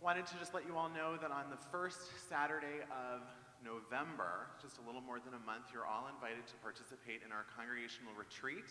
Wanted 0.00 0.24
to 0.32 0.34
just 0.40 0.56
let 0.56 0.64
you 0.64 0.80
all 0.80 0.88
know 0.88 1.20
that 1.20 1.28
on 1.28 1.52
the 1.52 1.60
first 1.68 2.08
Saturday 2.24 2.80
of 2.88 3.20
November, 3.60 4.48
just 4.64 4.80
a 4.80 4.84
little 4.88 5.04
more 5.04 5.20
than 5.20 5.36
a 5.36 5.42
month, 5.44 5.68
you're 5.68 5.84
all 5.84 6.08
invited 6.08 6.48
to 6.48 6.56
participate 6.64 7.20
in 7.20 7.28
our 7.28 7.44
congregational 7.52 8.16
retreat. 8.16 8.64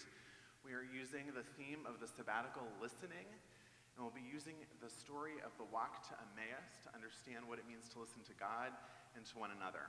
We 0.65 0.73
are 0.73 0.81
using 0.81 1.29
the 1.37 1.45
theme 1.53 1.85
of 1.85 2.01
the 2.01 2.09
sabbatical 2.09 2.65
listening, 2.81 3.29
and 3.29 3.97
we'll 4.01 4.09
be 4.09 4.25
using 4.25 4.57
the 4.81 4.89
story 4.89 5.37
of 5.45 5.53
the 5.61 5.69
walk 5.69 6.01
to 6.09 6.17
Emmaus 6.33 6.81
to 6.81 6.89
understand 6.89 7.45
what 7.45 7.61
it 7.61 7.69
means 7.69 7.93
to 7.93 8.01
listen 8.01 8.25
to 8.25 8.33
God 8.41 8.73
and 9.13 9.21
to 9.21 9.37
one 9.37 9.53
another. 9.53 9.85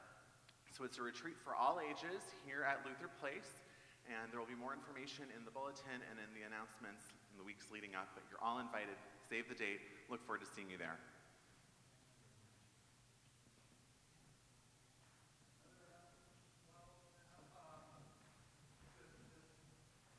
So 0.77 0.85
it's 0.85 1.01
a 1.01 1.05
retreat 1.09 1.41
for 1.41 1.57
all 1.57 1.81
ages 1.81 2.21
here 2.45 2.69
at 2.69 2.85
Luther 2.85 3.09
Place, 3.17 3.65
and 4.13 4.29
there 4.29 4.37
will 4.37 4.53
be 4.53 4.61
more 4.61 4.77
information 4.77 5.33
in 5.33 5.49
the 5.49 5.55
bulletin 5.57 6.05
and 6.05 6.21
in 6.21 6.29
the 6.37 6.45
announcements 6.45 7.17
the 7.41 7.49
weeks 7.49 7.73
leading 7.73 7.97
up, 7.97 8.13
but 8.13 8.21
you're 8.29 8.43
all 8.45 8.61
invited. 8.61 9.01
Save 9.33 9.49
the 9.49 9.57
date. 9.57 9.81
Look 10.13 10.21
forward 10.29 10.45
to 10.45 10.51
seeing 10.53 10.69
you 10.69 10.77
there. 10.77 11.01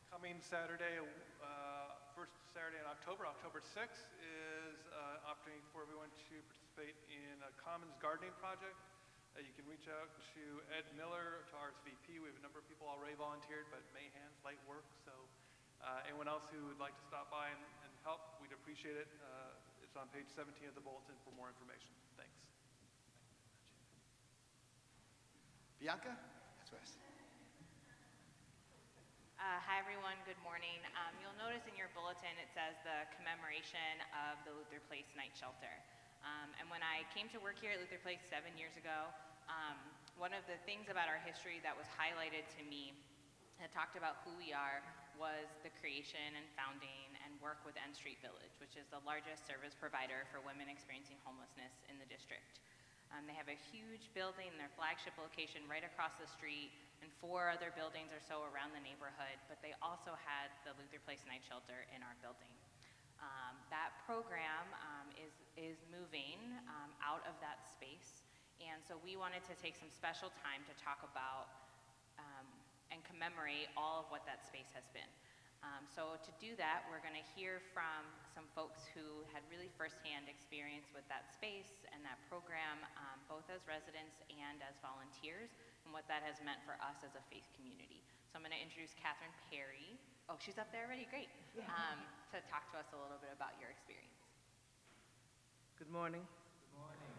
Coming 0.09 0.41
Saturday, 0.41 0.97
uh, 1.45 1.93
first 2.17 2.33
Saturday 2.57 2.81
in 2.81 2.89
October, 2.89 3.29
October 3.29 3.61
6th, 3.61 4.01
is 4.17 4.81
uh, 4.89 5.21
an 5.21 5.29
opportunity 5.29 5.61
for 5.69 5.85
everyone 5.85 6.09
to 6.25 6.35
participate 6.49 6.97
in 7.05 7.37
a 7.45 7.53
Commons 7.61 7.93
gardening 8.01 8.33
project. 8.41 8.81
Uh, 9.37 9.45
you 9.45 9.53
can 9.53 9.69
reach 9.69 9.85
out 9.85 10.09
to 10.33 10.41
Ed 10.73 10.89
Miller, 10.97 11.45
to 11.49 11.53
RSVP. 11.53 12.17
We 12.17 12.33
have 12.33 12.37
a 12.41 12.45
number 12.45 12.57
of 12.57 12.65
people 12.65 12.89
already 12.89 13.13
volunteered, 13.13 13.69
but 13.69 13.85
May 13.93 14.09
hands, 14.17 14.41
light 14.41 14.61
work. 14.65 14.89
So 15.05 15.13
uh, 15.81 16.07
anyone 16.07 16.29
else 16.29 16.45
who 16.53 16.61
would 16.69 16.81
like 16.81 16.93
to 16.93 17.05
stop 17.05 17.29
by 17.33 17.49
and, 17.49 17.61
and 17.85 17.91
help, 18.05 18.37
we'd 18.41 18.53
appreciate 18.53 18.97
it. 18.97 19.09
Uh, 19.21 19.57
it's 19.81 19.97
on 19.97 20.07
page 20.13 20.29
17 20.31 20.53
of 20.69 20.75
the 20.77 20.83
bulletin 20.83 21.17
for 21.25 21.33
more 21.33 21.49
information. 21.49 21.91
Thanks. 22.15 22.37
Bianca? 25.81 26.13
That's 26.61 26.71
Wes. 26.71 27.01
Uh, 29.41 29.57
hi, 29.65 29.81
everyone. 29.81 30.21
Good 30.29 30.37
morning. 30.45 30.77
Um, 30.93 31.17
you'll 31.17 31.35
notice 31.41 31.65
in 31.65 31.73
your 31.73 31.89
bulletin 31.97 32.29
it 32.37 32.53
says 32.53 32.77
the 32.85 33.09
commemoration 33.17 33.97
of 34.13 34.37
the 34.45 34.53
Luther 34.53 34.77
Place 34.85 35.09
Night 35.17 35.33
Shelter. 35.33 35.73
Um, 36.21 36.53
and 36.61 36.69
when 36.69 36.85
I 36.85 37.01
came 37.09 37.25
to 37.33 37.41
work 37.41 37.57
here 37.57 37.73
at 37.73 37.81
Luther 37.81 37.97
Place 38.05 38.21
seven 38.29 38.53
years 38.53 38.77
ago, 38.77 39.09
um, 39.49 39.81
one 40.21 40.37
of 40.37 40.45
the 40.45 40.61
things 40.69 40.93
about 40.93 41.09
our 41.09 41.17
history 41.25 41.57
that 41.65 41.73
was 41.73 41.89
highlighted 41.97 42.45
to 42.53 42.61
me 42.69 42.93
that 43.57 43.73
talked 43.73 43.97
about 43.97 44.21
who 44.21 44.29
we 44.37 44.53
are 44.53 44.85
was 45.19 45.47
the 45.65 45.71
creation 45.81 46.37
and 46.37 46.45
founding 46.53 47.07
and 47.25 47.35
work 47.39 47.63
with 47.67 47.75
N 47.79 47.91
Street 47.95 48.19
Village, 48.19 48.53
which 48.59 48.75
is 48.75 48.87
the 48.91 49.01
largest 49.03 49.47
service 49.47 49.75
provider 49.75 50.27
for 50.29 50.43
women 50.43 50.67
experiencing 50.67 51.19
homelessness 51.25 51.73
in 51.91 51.95
the 51.97 52.07
district. 52.07 52.61
Um, 53.11 53.27
they 53.27 53.35
have 53.35 53.51
a 53.51 53.59
huge 53.71 54.07
building, 54.15 54.55
their 54.55 54.71
flagship 54.79 55.17
location 55.19 55.67
right 55.67 55.83
across 55.83 56.15
the 56.15 56.29
street, 56.31 56.71
and 57.03 57.09
four 57.19 57.49
other 57.49 57.73
buildings 57.73 58.13
or 58.13 58.21
so 58.21 58.45
around 58.53 58.71
the 58.77 58.83
neighborhood, 58.85 59.35
but 59.49 59.57
they 59.59 59.73
also 59.81 60.13
had 60.21 60.53
the 60.63 60.71
Luther 60.77 61.01
Place 61.01 61.25
Night 61.25 61.41
Shelter 61.43 61.83
in 61.91 61.99
our 62.05 62.15
building. 62.21 62.53
Um, 63.17 63.57
that 63.73 63.93
program 64.05 64.65
um, 64.81 65.09
is, 65.17 65.33
is 65.57 65.77
moving 65.89 66.39
um, 66.69 66.93
out 67.01 67.25
of 67.25 67.35
that 67.41 67.65
space, 67.65 68.23
and 68.61 68.81
so 68.85 69.01
we 69.01 69.17
wanted 69.17 69.41
to 69.49 69.57
take 69.57 69.73
some 69.73 69.89
special 69.89 70.29
time 70.45 70.61
to 70.69 70.73
talk 70.77 71.01
about 71.01 71.60
commemorate 73.11 73.67
all 73.75 73.99
of 74.01 74.07
what 74.07 74.23
that 74.23 74.47
space 74.47 74.71
has 74.71 74.87
been. 74.95 75.11
Um, 75.61 75.85
so 75.85 76.17
to 76.25 76.31
do 76.41 76.57
that, 76.57 76.89
we're 76.89 77.03
going 77.05 77.13
to 77.13 77.27
hear 77.37 77.61
from 77.69 78.01
some 78.33 78.49
folks 78.57 78.81
who 78.97 79.21
had 79.29 79.45
really 79.53 79.69
firsthand 79.77 80.25
experience 80.25 80.89
with 80.89 81.05
that 81.05 81.29
space 81.29 81.85
and 81.93 82.01
that 82.01 82.17
program, 82.31 82.81
um, 82.97 83.21
both 83.29 83.45
as 83.53 83.61
residents 83.69 84.25
and 84.33 84.57
as 84.65 84.73
volunteers, 84.81 85.53
and 85.85 85.93
what 85.93 86.09
that 86.09 86.25
has 86.25 86.41
meant 86.41 86.57
for 86.65 86.73
us 86.81 87.05
as 87.05 87.13
a 87.13 87.21
faith 87.29 87.45
community. 87.53 88.01
So 88.33 88.41
I'm 88.41 88.43
going 88.47 88.57
to 88.57 88.63
introduce 88.63 88.97
Catherine 88.97 89.33
Perry. 89.53 90.01
Oh, 90.33 90.39
she's 90.41 90.57
up 90.57 90.73
there 90.73 90.89
already? 90.89 91.05
Great. 91.13 91.29
Um, 91.61 92.01
to 92.33 92.41
talk 92.49 92.65
to 92.73 92.81
us 92.81 92.89
a 92.95 92.97
little 92.97 93.21
bit 93.21 93.29
about 93.29 93.53
your 93.61 93.69
experience. 93.69 94.17
Good 95.77 95.93
morning. 95.93 96.25
Good 96.25 96.73
morning. 96.79 97.11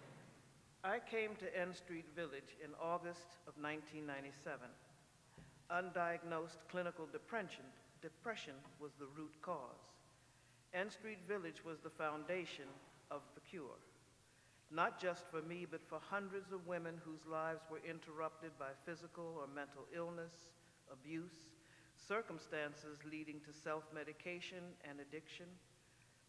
I 0.82 0.98
came 0.98 1.38
to 1.38 1.46
N 1.54 1.70
Street 1.78 2.10
Village 2.18 2.58
in 2.58 2.74
August 2.82 3.38
of 3.46 3.54
1997. 3.54 4.66
Undiagnosed 5.72 6.60
clinical 6.70 7.06
depression, 7.10 7.64
depression 8.02 8.52
was 8.78 8.92
the 8.98 9.08
root 9.16 9.32
cause. 9.40 9.88
N 10.74 10.90
Street 10.90 11.20
Village 11.26 11.64
was 11.64 11.78
the 11.80 11.90
foundation 11.90 12.68
of 13.10 13.22
the 13.34 13.40
cure. 13.40 13.80
Not 14.70 15.00
just 15.00 15.24
for 15.30 15.40
me, 15.40 15.66
but 15.70 15.80
for 15.88 15.98
hundreds 15.98 16.52
of 16.52 16.66
women 16.66 17.00
whose 17.04 17.24
lives 17.24 17.62
were 17.70 17.80
interrupted 17.88 18.50
by 18.58 18.76
physical 18.84 19.40
or 19.40 19.46
mental 19.54 19.84
illness, 19.96 20.52
abuse, 20.92 21.56
circumstances 21.96 22.98
leading 23.10 23.40
to 23.40 23.52
self-medication 23.52 24.64
and 24.88 25.00
addiction, 25.00 25.46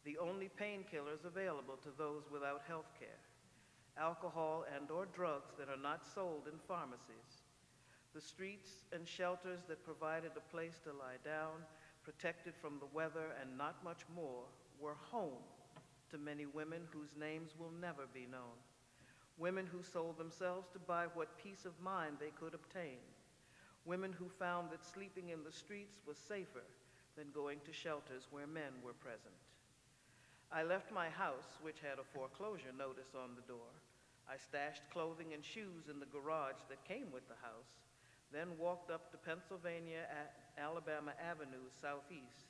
the 0.06 0.18
only 0.18 0.50
painkillers 0.60 1.26
available 1.26 1.76
to 1.84 1.90
those 1.98 2.24
without 2.32 2.62
health 2.68 2.92
care, 3.00 3.24
alcohol 3.98 4.66
and 4.76 4.92
or 4.92 5.06
drugs 5.06 5.52
that 5.60 5.70
are 5.70 5.82
not 5.82 6.06
sold 6.14 6.48
in 6.48 6.60
pharmacies, 6.68 7.43
the 8.14 8.22
streets 8.22 8.70
and 8.92 9.08
shelters 9.08 9.62
that 9.68 9.84
provided 9.84 10.32
a 10.36 10.52
place 10.52 10.80
to 10.84 10.90
lie 10.92 11.18
down, 11.26 11.66
protected 12.04 12.54
from 12.56 12.78
the 12.80 12.94
weather 12.94 13.34
and 13.42 13.58
not 13.58 13.84
much 13.84 14.02
more, 14.16 14.44
were 14.80 14.98
home 15.12 15.42
to 16.12 16.18
many 16.18 16.46
women 16.46 16.82
whose 16.92 17.16
names 17.20 17.52
will 17.58 17.72
never 17.82 18.04
be 18.14 18.28
known, 18.32 18.58
women 19.38 19.66
who 19.66 19.82
sold 19.82 20.18
themselves 20.18 20.68
to 20.72 20.80
buy 20.80 21.06
what 21.16 21.38
peace 21.44 21.66
of 21.66 21.80
mind 21.82 22.18
they 22.20 22.32
could 22.40 22.54
obtain, 22.54 23.02
women 23.86 24.14
who 24.14 24.30
found 24.30 24.70
that 24.70 24.86
sleeping 24.86 25.30
in 25.30 25.44
the 25.44 25.52
streets 25.52 26.02
was 26.08 26.18
safer 26.18 26.64
than 27.18 27.34
going 27.34 27.60
to 27.66 27.74
shelters 27.74 28.28
where 28.30 28.48
men 28.48 28.74
were 28.84 28.94
present. 28.94 29.34
I 30.52 30.62
left 30.62 30.92
my 30.94 31.10
house, 31.10 31.58
which 31.62 31.82
had 31.82 31.98
a 31.98 32.12
foreclosure 32.14 32.74
notice 32.78 33.18
on 33.18 33.34
the 33.36 33.48
door. 33.50 33.74
I 34.30 34.38
stashed 34.38 34.84
clothing 34.94 35.34
and 35.34 35.44
shoes 35.44 35.90
in 35.90 36.00
the 36.00 36.14
garage 36.14 36.62
that 36.70 36.88
came 36.88 37.12
with 37.12 37.28
the 37.28 37.42
house, 37.42 37.74
then 38.34 38.58
walked 38.58 38.90
up 38.90 39.12
to 39.12 39.18
Pennsylvania 39.18 40.10
at 40.10 40.34
Alabama 40.58 41.14
Avenue 41.22 41.70
southeast, 41.82 42.50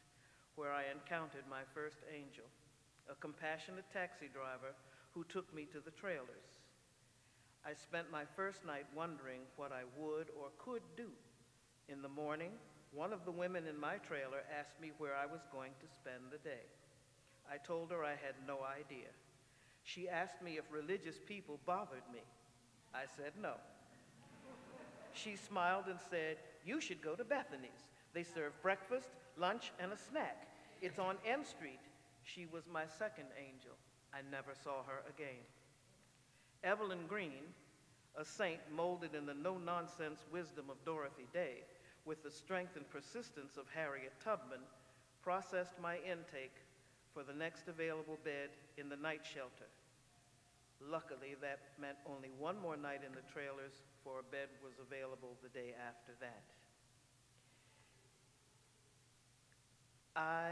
where 0.55 0.71
I 0.71 0.87
encountered 0.89 1.43
my 1.49 1.67
first 1.75 1.97
angel, 2.07 2.47
a 3.11 3.15
compassionate 3.15 3.85
taxi 3.91 4.29
driver 4.31 4.71
who 5.11 5.25
took 5.25 5.53
me 5.53 5.67
to 5.71 5.79
the 5.83 5.91
trailers. 5.91 6.63
I 7.65 7.73
spent 7.73 8.11
my 8.11 8.23
first 8.35 8.65
night 8.65 8.85
wondering 8.95 9.41
what 9.55 9.71
I 9.71 9.83
would 9.99 10.27
or 10.39 10.55
could 10.57 10.83
do. 10.95 11.11
In 11.89 12.01
the 12.01 12.09
morning, 12.09 12.51
one 12.91 13.11
of 13.11 13.25
the 13.25 13.31
women 13.31 13.67
in 13.67 13.79
my 13.79 13.97
trailer 13.97 14.43
asked 14.47 14.79
me 14.81 14.91
where 14.97 15.15
I 15.15 15.25
was 15.25 15.41
going 15.51 15.71
to 15.79 15.87
spend 15.99 16.31
the 16.31 16.43
day. 16.47 16.63
I 17.49 17.57
told 17.57 17.91
her 17.91 18.03
I 18.03 18.11
had 18.11 18.35
no 18.47 18.59
idea. 18.63 19.11
She 19.83 20.07
asked 20.07 20.41
me 20.41 20.57
if 20.57 20.63
religious 20.71 21.19
people 21.27 21.59
bothered 21.65 22.07
me. 22.11 22.23
I 22.93 23.03
said 23.17 23.33
no. 23.41 23.55
She 25.13 25.35
smiled 25.35 25.85
and 25.87 25.99
said, 26.09 26.37
You 26.65 26.81
should 26.81 27.01
go 27.01 27.15
to 27.15 27.23
Bethany's. 27.23 27.89
They 28.13 28.23
serve 28.23 28.59
breakfast, 28.61 29.09
lunch, 29.37 29.71
and 29.79 29.91
a 29.91 29.97
snack. 29.97 30.47
It's 30.81 30.99
on 30.99 31.15
M 31.25 31.43
Street. 31.43 31.79
She 32.23 32.45
was 32.51 32.63
my 32.71 32.85
second 32.85 33.27
angel. 33.37 33.73
I 34.13 34.19
never 34.31 34.53
saw 34.63 34.83
her 34.83 35.03
again. 35.09 35.41
Evelyn 36.63 37.05
Green, 37.07 37.53
a 38.17 38.23
saint 38.23 38.59
molded 38.73 39.15
in 39.15 39.25
the 39.25 39.33
no 39.33 39.57
nonsense 39.57 40.19
wisdom 40.31 40.65
of 40.69 40.83
Dorothy 40.85 41.27
Day, 41.33 41.63
with 42.05 42.23
the 42.23 42.31
strength 42.31 42.75
and 42.75 42.89
persistence 42.89 43.57
of 43.57 43.65
Harriet 43.73 44.13
Tubman, 44.23 44.61
processed 45.21 45.79
my 45.81 45.97
intake 45.97 46.55
for 47.13 47.23
the 47.23 47.33
next 47.33 47.67
available 47.67 48.17
bed 48.23 48.49
in 48.77 48.89
the 48.89 48.95
night 48.95 49.21
shelter. 49.23 49.69
Luckily, 50.89 51.35
that 51.41 51.59
meant 51.79 51.97
only 52.05 52.29
one 52.37 52.59
more 52.59 52.75
night 52.75 53.01
in 53.05 53.13
the 53.13 53.23
trailers, 53.31 53.71
for 54.03 54.19
a 54.19 54.23
bed 54.23 54.49
was 54.63 54.73
available 54.81 55.37
the 55.41 55.49
day 55.49 55.73
after 55.87 56.11
that. 56.19 56.43
I 60.15 60.51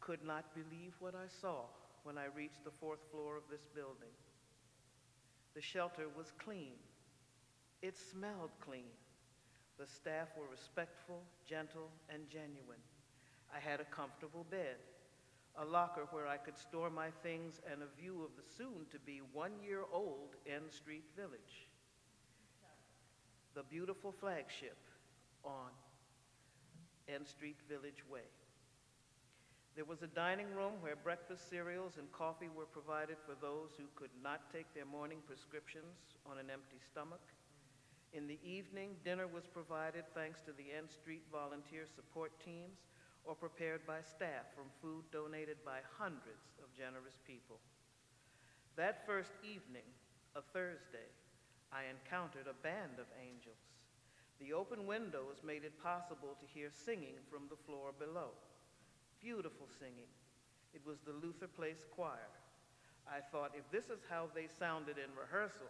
could 0.00 0.24
not 0.24 0.54
believe 0.54 0.94
what 1.00 1.14
I 1.14 1.28
saw 1.40 1.64
when 2.04 2.16
I 2.16 2.26
reached 2.34 2.64
the 2.64 2.70
fourth 2.70 3.00
floor 3.10 3.36
of 3.36 3.42
this 3.50 3.66
building. 3.74 4.14
The 5.54 5.60
shelter 5.60 6.06
was 6.16 6.32
clean. 6.42 6.78
It 7.82 7.96
smelled 7.98 8.50
clean. 8.60 8.94
The 9.78 9.86
staff 9.86 10.28
were 10.38 10.48
respectful, 10.50 11.22
gentle, 11.46 11.90
and 12.08 12.28
genuine. 12.30 12.80
I 13.54 13.58
had 13.58 13.80
a 13.80 13.84
comfortable 13.84 14.46
bed, 14.50 14.76
a 15.58 15.64
locker 15.64 16.06
where 16.10 16.26
I 16.26 16.36
could 16.36 16.58
store 16.58 16.90
my 16.90 17.08
things, 17.22 17.60
and 17.70 17.82
a 17.82 18.00
view 18.00 18.22
of 18.22 18.30
the 18.36 18.48
soon 18.56 18.86
to 18.90 18.98
be 19.04 19.20
one 19.32 19.52
year 19.62 19.82
old 19.92 20.36
N 20.46 20.70
Street 20.70 21.04
Village. 21.16 21.68
The 23.54 23.62
beautiful 23.64 24.12
flagship 24.12 24.78
on 25.44 25.70
N 27.08 27.26
Street 27.26 27.56
Village 27.68 28.04
Way. 28.10 28.28
There 29.76 29.84
was 29.84 30.02
a 30.02 30.14
dining 30.14 30.50
room 30.54 30.74
where 30.80 30.96
breakfast 30.96 31.48
cereals 31.48 31.94
and 31.98 32.10
coffee 32.12 32.50
were 32.54 32.66
provided 32.66 33.16
for 33.24 33.34
those 33.40 33.70
who 33.78 33.86
could 33.94 34.10
not 34.22 34.52
take 34.52 34.66
their 34.74 34.86
morning 34.86 35.18
prescriptions 35.26 36.18
on 36.26 36.38
an 36.38 36.50
empty 36.50 36.78
stomach. 36.84 37.22
In 38.12 38.26
the 38.26 38.38
evening, 38.42 38.90
dinner 39.04 39.26
was 39.26 39.46
provided 39.46 40.04
thanks 40.14 40.40
to 40.42 40.52
the 40.52 40.74
N 40.76 40.88
Street 40.90 41.22
volunteer 41.30 41.86
support 41.86 42.32
teams 42.44 42.89
or 43.24 43.34
prepared 43.34 43.86
by 43.86 44.00
staff 44.02 44.48
from 44.54 44.72
food 44.80 45.04
donated 45.12 45.58
by 45.64 45.78
hundreds 45.98 46.56
of 46.62 46.72
generous 46.76 47.18
people. 47.26 47.60
That 48.76 49.06
first 49.06 49.32
evening, 49.42 49.86
a 50.36 50.42
Thursday, 50.52 51.10
I 51.72 51.86
encountered 51.90 52.46
a 52.48 52.62
band 52.62 52.98
of 52.98 53.06
angels. 53.20 53.60
The 54.40 54.52
open 54.54 54.86
windows 54.86 55.44
made 55.44 55.64
it 55.64 55.82
possible 55.82 56.34
to 56.40 56.46
hear 56.48 56.70
singing 56.72 57.20
from 57.30 57.46
the 57.50 57.60
floor 57.68 57.92
below. 57.92 58.32
Beautiful 59.20 59.68
singing. 59.78 60.08
It 60.72 60.80
was 60.86 60.98
the 61.04 61.12
Luther 61.12 61.46
Place 61.46 61.84
Choir. 61.94 62.32
I 63.06 63.20
thought 63.20 63.52
if 63.52 63.68
this 63.70 63.90
is 63.90 64.00
how 64.08 64.30
they 64.34 64.48
sounded 64.58 64.96
in 64.96 65.12
rehearsal, 65.12 65.68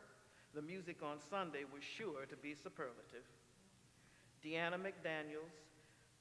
the 0.55 0.63
music 0.63 1.03
on 1.03 1.19
Sunday 1.19 1.65
was 1.67 1.83
sure 1.83 2.27
to 2.29 2.37
be 2.37 2.55
superlative. 2.55 3.27
Deanna 4.45 4.79
McDaniels, 4.79 5.57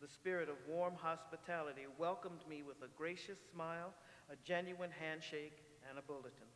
the 0.02 0.08
spirit 0.08 0.50
of 0.50 0.56
warm 0.68 0.94
hospitality, 0.96 1.84
welcomed 1.98 2.42
me 2.50 2.64
with 2.64 2.78
a 2.84 2.98
gracious 2.98 3.38
smile, 3.52 3.94
a 4.32 4.36
genuine 4.46 4.92
handshake, 5.00 5.64
and 5.90 6.00
a 6.00 6.02
bulletin. 6.02 6.48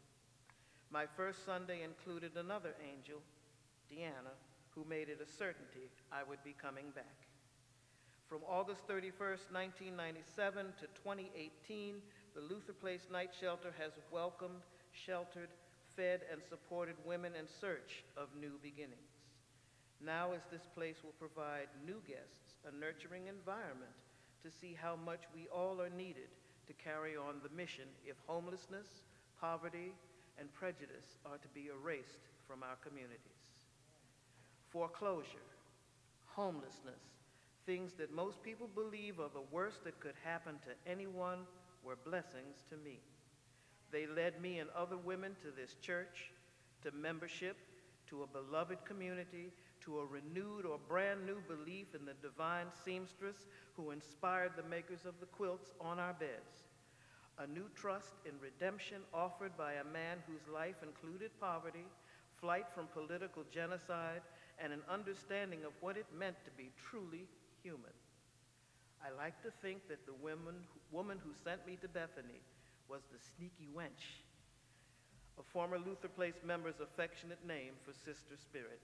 My 0.90 1.06
first 1.18 1.46
Sunday 1.46 1.82
included 1.84 2.38
another 2.38 2.76
angel, 2.80 3.20
Deanna, 3.92 4.36
who 4.70 4.86
made 4.88 5.10
it 5.10 5.20
a 5.22 5.30
certainty 5.38 5.92
I 6.12 6.24
would 6.24 6.44
be 6.44 6.56
coming 6.62 6.92
back. 6.96 7.28
From 8.30 8.42
August 8.48 8.88
31st, 8.88 9.52
1997 9.52 10.66
to 10.80 10.86
2018, 11.04 11.96
the 12.36 12.42
Luther 12.42 12.74
Place 12.74 13.08
Night 13.12 13.32
Shelter 13.38 13.74
has 13.78 13.92
welcomed, 14.12 14.64
sheltered, 14.92 15.50
fed, 15.96 16.22
and 16.32 16.42
supported 16.42 16.96
women 17.06 17.34
in 17.38 17.46
search 17.48 18.04
of 18.18 18.30
new 18.40 18.54
beginnings. 18.64 19.14
Now, 20.04 20.32
as 20.34 20.42
this 20.52 20.66
place 20.74 20.98
will 21.04 21.16
provide 21.20 21.68
new 21.86 22.02
guests 22.08 22.43
a 22.68 22.72
nurturing 22.80 23.28
environment 23.28 23.92
to 24.44 24.52
see 24.52 24.78
how 24.80 24.96
much 24.96 25.22
we 25.34 25.48
all 25.54 25.82
are 25.82 25.90
needed 25.90 26.32
to 26.68 26.74
carry 26.74 27.16
on 27.16 27.42
the 27.44 27.56
mission 27.56 27.86
if 28.06 28.16
homelessness, 28.28 29.02
poverty, 29.40 29.92
and 30.40 30.54
prejudice 30.54 31.18
are 31.26 31.38
to 31.38 31.48
be 31.54 31.70
erased 31.70 32.28
from 32.48 32.64
our 32.64 32.76
communities. 32.84 33.20
Foreclosure, 34.70 35.48
homelessness, 36.26 37.04
things 37.66 37.94
that 37.94 38.14
most 38.14 38.42
people 38.44 38.68
believe 38.74 39.20
are 39.20 39.30
the 39.34 39.48
worst 39.52 39.84
that 39.84 40.00
could 40.00 40.16
happen 40.24 40.56
to 40.64 40.92
anyone 40.92 41.40
were 41.84 41.98
blessings 42.06 42.64
to 42.70 42.78
me. 42.78 43.00
They 43.92 44.08
led 44.08 44.42
me 44.42 44.60
and 44.60 44.70
other 44.76 44.98
women 44.98 45.36
to 45.44 45.52
this 45.56 45.76
church, 45.82 46.32
to 46.84 46.92
membership, 46.92 47.58
to 48.10 48.24
a 48.24 48.28
beloved 48.28 48.84
community, 48.86 49.52
to 49.86 50.00
a 50.00 50.06
renewed 50.06 50.66
or 50.66 50.78
brand 50.88 51.26
new 51.26 51.42
belief 51.48 51.88
in 51.94 52.06
the 52.06 52.14
divine 52.22 52.68
seamstress 52.86 53.48
who 53.76 53.92
inspired 53.92 54.52
the 54.56 54.70
makers 54.70 55.06
of 55.06 55.20
the 55.20 55.26
quilts 55.26 55.74
on 55.82 56.00
our 56.00 56.14
beds. 56.14 56.68
A 57.40 57.48
new 57.48 57.66
trust 57.76 58.14
in 58.26 58.34
redemption 58.40 59.02
offered 59.14 59.58
by 59.58 59.74
a 59.74 59.92
man 59.92 60.18
whose 60.28 60.54
life 60.54 60.78
included 60.84 61.32
poverty, 61.40 61.86
flight 62.40 62.66
from 62.76 62.88
political 62.94 63.44
genocide, 63.52 64.22
and 64.60 64.72
an 64.72 64.82
understanding 64.90 65.66
of 65.66 65.74
what 65.82 65.98
it 65.98 66.06
meant 66.18 66.36
to 66.46 66.52
be 66.52 66.72
truly 66.78 67.26
human. 67.64 67.96
I 69.04 69.10
like 69.18 69.42
to 69.44 69.52
think 69.62 69.88
that 69.90 70.06
the 70.06 70.14
woman, 70.14 70.64
woman 70.92 71.18
who 71.24 71.32
sent 71.44 71.66
me 71.66 71.78
to 71.82 71.88
Bethany 71.88 72.40
was 72.88 73.02
the 73.12 73.20
sneaky 73.36 73.68
wench, 73.76 74.22
a 75.40 75.44
former 75.44 75.80
Luther 75.80 76.08
Place 76.08 76.40
member's 76.46 76.80
affectionate 76.80 77.46
name 77.46 77.74
for 77.84 77.92
Sister 77.92 78.38
Spirit, 78.38 78.80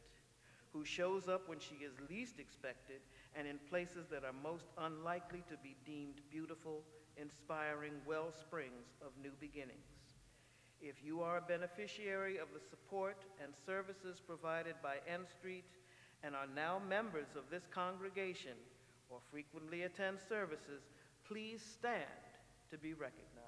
who 0.73 0.85
shows 0.85 1.27
up 1.27 1.47
when 1.47 1.59
she 1.59 1.75
is 1.75 1.93
least 2.09 2.39
expected 2.39 3.01
and 3.35 3.47
in 3.47 3.59
places 3.69 4.07
that 4.11 4.23
are 4.23 4.35
most 4.43 4.65
unlikely 4.77 5.43
to 5.49 5.55
be 5.63 5.75
deemed 5.85 6.21
beautiful, 6.31 6.83
inspiring 7.17 7.93
well 8.05 8.31
springs 8.31 8.93
of 9.01 9.11
new 9.21 9.31
beginnings. 9.39 9.89
If 10.81 11.03
you 11.03 11.21
are 11.21 11.37
a 11.37 11.41
beneficiary 11.41 12.37
of 12.37 12.47
the 12.53 12.61
support 12.69 13.17
and 13.43 13.51
services 13.65 14.21
provided 14.25 14.75
by 14.81 14.95
N 15.07 15.21
Street 15.27 15.65
and 16.23 16.35
are 16.35 16.47
now 16.55 16.79
members 16.87 17.35
of 17.35 17.43
this 17.51 17.63
congregation 17.71 18.55
or 19.09 19.19
frequently 19.31 19.83
attend 19.83 20.19
services, 20.29 20.83
please 21.27 21.61
stand 21.61 22.05
to 22.71 22.77
be 22.77 22.93
recognized. 22.93 23.38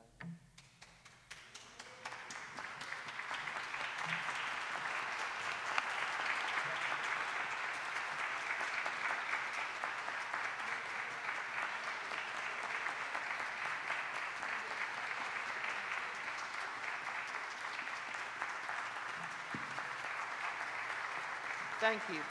Thank 21.82 22.06
you. 22.14 22.22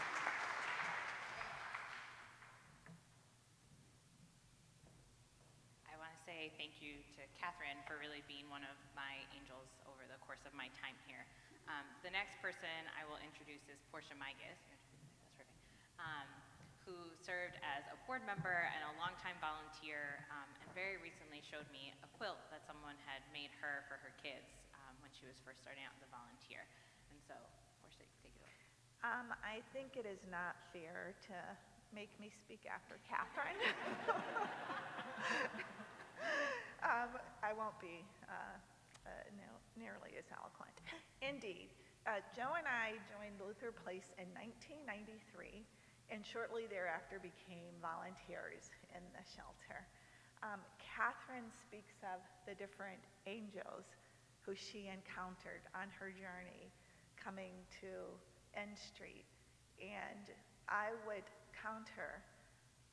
I 5.91 5.99
want 5.99 6.15
to 6.15 6.23
say 6.23 6.55
thank 6.55 6.79
you 6.79 7.03
to 7.19 7.27
Catherine 7.35 7.83
for 7.83 7.99
really 7.99 8.23
being 8.31 8.47
one 8.47 8.63
of 8.63 8.79
my 8.95 9.19
angels 9.35 9.67
over 9.91 10.07
the 10.07 10.23
course 10.23 10.47
of 10.47 10.55
my 10.55 10.71
time 10.79 10.95
here. 11.03 11.27
Um, 11.67 11.83
the 12.07 12.15
next 12.15 12.39
person 12.39 12.71
I 12.95 13.03
will 13.11 13.19
introduce 13.27 13.67
is 13.67 13.83
Portia 13.91 14.15
Migas, 14.15 14.63
um, 15.99 16.31
who 16.87 16.95
served 17.19 17.59
as 17.67 17.83
a 17.91 17.99
board 18.07 18.23
member 18.31 18.71
and 18.71 18.87
a 18.87 18.95
longtime 19.03 19.35
volunteer, 19.43 20.23
um, 20.31 20.47
and 20.63 20.71
very 20.79 20.95
recently 21.03 21.43
showed 21.43 21.67
me 21.75 21.91
a 22.07 22.09
quilt 22.15 22.39
that 22.55 22.63
someone 22.71 22.95
had 23.03 23.27
made 23.35 23.51
her 23.59 23.83
for 23.91 23.99
her 23.99 24.15
kids 24.23 24.47
um, 24.79 24.95
when 25.03 25.11
she 25.11 25.27
was 25.27 25.35
first 25.43 25.59
starting 25.59 25.83
out 25.83 25.91
as 25.99 26.07
a 26.07 26.11
volunteer. 26.15 26.63
And 27.11 27.19
so, 27.27 27.35
Portia, 27.83 28.07
take 28.23 28.31
it 28.31 28.39
away. 28.39 28.55
Um, 29.01 29.33
I 29.41 29.65
think 29.73 29.97
it 29.97 30.05
is 30.05 30.21
not 30.29 30.61
fair 30.77 31.17
to 31.33 31.37
make 31.97 32.13
me 32.21 32.29
speak 32.29 32.69
after 32.69 33.01
Catherine. 33.09 33.57
um, 36.85 37.17
I 37.41 37.57
won't 37.57 37.81
be 37.81 38.05
uh, 38.29 38.61
uh, 39.09 39.25
no, 39.41 39.49
nearly 39.81 40.21
as 40.21 40.29
eloquent. 40.29 40.85
Indeed, 41.25 41.73
uh, 42.05 42.21
Joe 42.37 42.61
and 42.61 42.69
I 42.69 43.01
joined 43.09 43.41
Luther 43.41 43.73
Place 43.73 44.13
in 44.21 44.29
1993 44.37 45.65
and 46.13 46.21
shortly 46.21 46.69
thereafter 46.69 47.17
became 47.17 47.73
volunteers 47.81 48.69
in 48.93 49.01
the 49.17 49.25
shelter. 49.25 49.89
Um, 50.45 50.61
Catherine 50.77 51.49
speaks 51.57 52.05
of 52.05 52.21
the 52.45 52.53
different 52.53 53.01
angels 53.25 53.97
who 54.45 54.53
she 54.53 54.93
encountered 54.93 55.65
on 55.73 55.89
her 55.97 56.13
journey 56.13 56.69
coming 57.17 57.57
to 57.81 58.13
N 58.55 58.75
Street. 58.75 59.27
And 59.81 60.31
I 60.69 60.93
would 61.07 61.27
counter 61.57 62.23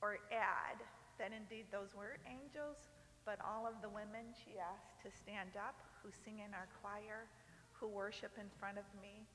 or 0.01 0.21
add 0.31 0.79
that 1.17 1.33
indeed 1.33 1.65
those 1.73 1.97
were 1.97 2.21
angels, 2.29 2.89
but 3.25 3.41
all 3.41 3.65
of 3.65 3.81
the 3.81 3.89
women 3.89 4.31
she 4.37 4.61
asked 4.61 5.01
to 5.03 5.09
stand 5.09 5.57
up 5.57 5.81
who 6.01 6.13
sing 6.13 6.39
in 6.45 6.53
our 6.53 6.69
choir, 6.79 7.27
who 7.73 7.89
worship 7.89 8.31
in 8.37 8.47
front 8.61 8.77
of 8.77 8.87
me, 9.01 9.25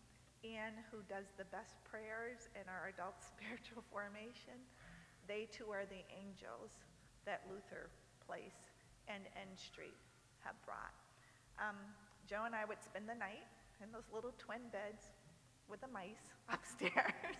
and 0.42 0.74
who 0.90 1.02
does 1.06 1.30
the 1.38 1.46
best 1.54 1.78
prayers 1.86 2.50
in 2.58 2.66
our 2.66 2.90
adult 2.90 3.18
spiritual 3.34 3.82
formation, 3.90 4.58
they 5.30 5.46
too 5.50 5.70
are 5.70 5.86
the 5.86 6.02
angels 6.10 6.82
that 7.26 7.46
Luther 7.46 7.90
Place 8.26 8.74
and 9.06 9.22
N 9.38 9.50
Street 9.54 9.98
have 10.42 10.58
brought. 10.66 10.94
Um, 11.62 11.78
Joe 12.26 12.46
and 12.46 12.54
I 12.54 12.66
would 12.66 12.82
spend 12.82 13.06
the 13.06 13.18
night 13.18 13.46
in 13.82 13.90
those 13.94 14.06
little 14.10 14.34
twin 14.38 14.66
beds 14.70 15.14
with 15.72 15.80
the 15.80 15.88
mice 15.88 16.28
upstairs. 16.52 16.92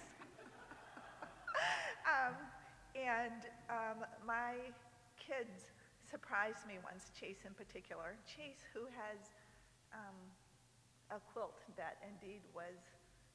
um, 2.09 2.33
and 2.97 3.45
um, 3.69 4.09
my 4.25 4.57
kids 5.21 5.69
surprised 6.09 6.65
me 6.65 6.81
once, 6.81 7.13
Chase 7.13 7.45
in 7.45 7.53
particular. 7.53 8.17
Chase, 8.25 8.65
who 8.73 8.89
has 8.89 9.37
um, 9.93 10.17
a 11.13 11.21
quilt 11.37 11.61
that 11.77 12.01
indeed 12.01 12.41
was 12.57 12.81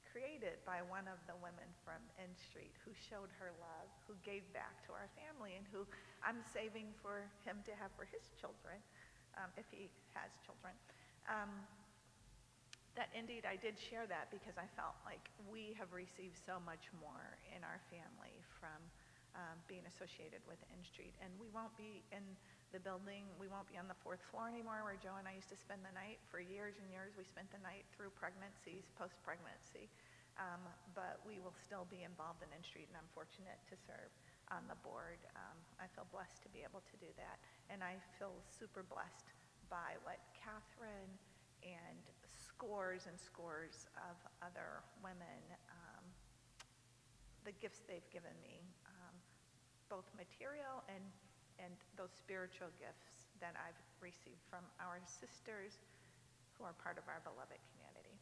created 0.09 0.57
by 0.65 0.81
one 0.81 1.05
of 1.05 1.21
the 1.29 1.37
women 1.45 1.69
from 1.85 2.01
N 2.17 2.33
Street 2.33 2.73
who 2.81 2.89
showed 2.97 3.29
her 3.37 3.53
love, 3.61 3.89
who 4.09 4.17
gave 4.25 4.41
back 4.49 4.81
to 4.89 4.97
our 4.97 5.13
family, 5.13 5.53
and 5.53 5.65
who 5.69 5.85
I'm 6.25 6.41
saving 6.41 6.89
for 7.05 7.29
him 7.45 7.61
to 7.69 7.73
have 7.77 7.93
for 7.93 8.09
his 8.09 8.33
children, 8.33 8.81
um, 9.37 9.53
if 9.61 9.69
he 9.69 9.93
has 10.17 10.33
children. 10.41 10.73
Um, 11.29 11.53
that 12.97 13.13
indeed 13.13 13.45
I 13.45 13.55
did 13.55 13.77
share 13.77 14.09
that 14.09 14.33
because 14.33 14.57
I 14.57 14.67
felt 14.73 14.97
like 15.05 15.21
we 15.47 15.77
have 15.77 15.93
received 15.93 16.35
so 16.41 16.57
much 16.65 16.89
more 16.97 17.37
in 17.53 17.61
our 17.63 17.79
family 17.93 18.35
from 18.57 18.81
um, 19.37 19.55
being 19.69 19.85
associated 19.85 20.41
with 20.49 20.57
N 20.73 20.81
Street, 20.81 21.13
and 21.21 21.29
we 21.37 21.47
won't 21.53 21.73
be 21.77 22.01
in 22.09 22.25
The 22.75 22.83
building, 22.83 23.23
we 23.39 23.47
won't 23.47 23.69
be 23.71 23.79
on 23.79 23.87
the 23.87 23.95
fourth 24.03 24.19
floor 24.27 24.51
anymore 24.51 24.83
where 24.83 24.99
Joe 24.99 25.15
and 25.15 25.23
I 25.23 25.39
used 25.39 25.47
to 25.55 25.59
spend 25.59 25.87
the 25.87 25.95
night. 25.95 26.19
For 26.27 26.43
years 26.43 26.75
and 26.83 26.91
years, 26.91 27.15
we 27.15 27.23
spent 27.23 27.47
the 27.55 27.63
night 27.63 27.87
through 27.95 28.11
pregnancies, 28.19 28.91
post-pregnancy. 28.99 29.87
Um, 30.35 30.61
but 30.91 31.17
we 31.23 31.39
will 31.39 31.55
still 31.55 31.87
be 31.87 32.03
involved 32.03 32.43
in 32.43 32.49
N 32.51 32.61
Street, 32.61 32.91
and 32.91 32.99
I'm 32.99 33.07
fortunate 33.15 33.57
to 33.71 33.75
serve 33.87 34.11
on 34.51 34.67
the 34.67 34.75
board. 34.83 35.17
Um, 35.33 35.57
I 35.79 35.87
feel 35.95 36.05
blessed 36.11 36.43
to 36.43 36.49
be 36.51 36.61
able 36.61 36.83
to 36.91 36.95
do 36.99 37.07
that. 37.15 37.39
And 37.71 37.79
I 37.79 37.97
feel 38.19 38.35
super 38.51 38.83
blessed 38.83 39.31
by 39.71 39.95
what 40.03 40.19
Catherine 40.35 41.13
and 41.63 42.03
scores 42.57 43.05
and 43.05 43.13
scores 43.21 43.85
of 44.09 44.17
other 44.41 44.81
women, 45.05 45.41
um, 45.69 46.01
the 47.45 47.53
gifts 47.61 47.85
they've 47.85 48.09
given 48.09 48.33
me, 48.41 48.65
um, 48.89 49.13
both 49.93 50.09
material 50.17 50.81
and, 50.89 51.05
and 51.61 51.77
those 51.93 52.09
spiritual 52.17 52.73
gifts 52.81 53.29
that 53.37 53.53
I've 53.61 53.77
received 54.01 54.41
from 54.49 54.65
our 54.81 54.97
sisters 55.05 55.77
who 56.57 56.65
are 56.65 56.73
part 56.81 56.97
of 56.97 57.05
our 57.05 57.21
beloved 57.21 57.61
community. 57.77 58.17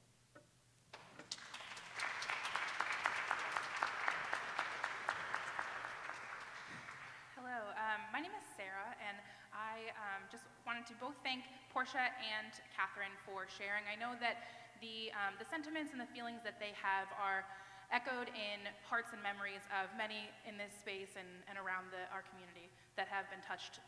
Hello, 7.39 7.71
um, 7.79 8.03
my 8.11 8.19
name 8.19 8.35
is 8.35 8.43
Sarah, 8.59 8.99
and 8.99 9.15
I 9.55 9.95
um, 9.95 10.27
just 10.27 10.43
wanted 10.67 10.83
to 10.91 10.95
both 10.99 11.15
thank 11.23 11.47
Portia 11.71 12.11
and 12.19 12.51
Catherine 12.75 13.15
for 13.23 13.47
sharing. 13.47 13.87
I 13.87 13.95
know 13.95 14.19
that 14.19 14.51
the, 14.83 15.15
um, 15.15 15.39
the 15.39 15.47
sentiments 15.47 15.95
and 15.95 15.99
the 16.03 16.11
feelings 16.11 16.43
that 16.43 16.59
they 16.59 16.75
have 16.75 17.07
are 17.15 17.47
echoed 17.87 18.27
in 18.35 18.67
hearts 18.83 19.15
and 19.15 19.23
memories 19.23 19.63
of 19.71 19.87
many 19.95 20.27
in 20.43 20.59
this 20.59 20.75
space 20.75 21.15
and, 21.15 21.27
and 21.47 21.55
around 21.55 21.87
the, 21.95 22.03
our 22.11 22.27
community 22.27 22.67
that 22.99 23.07
have 23.07 23.31
been 23.31 23.39
touched 23.45 23.79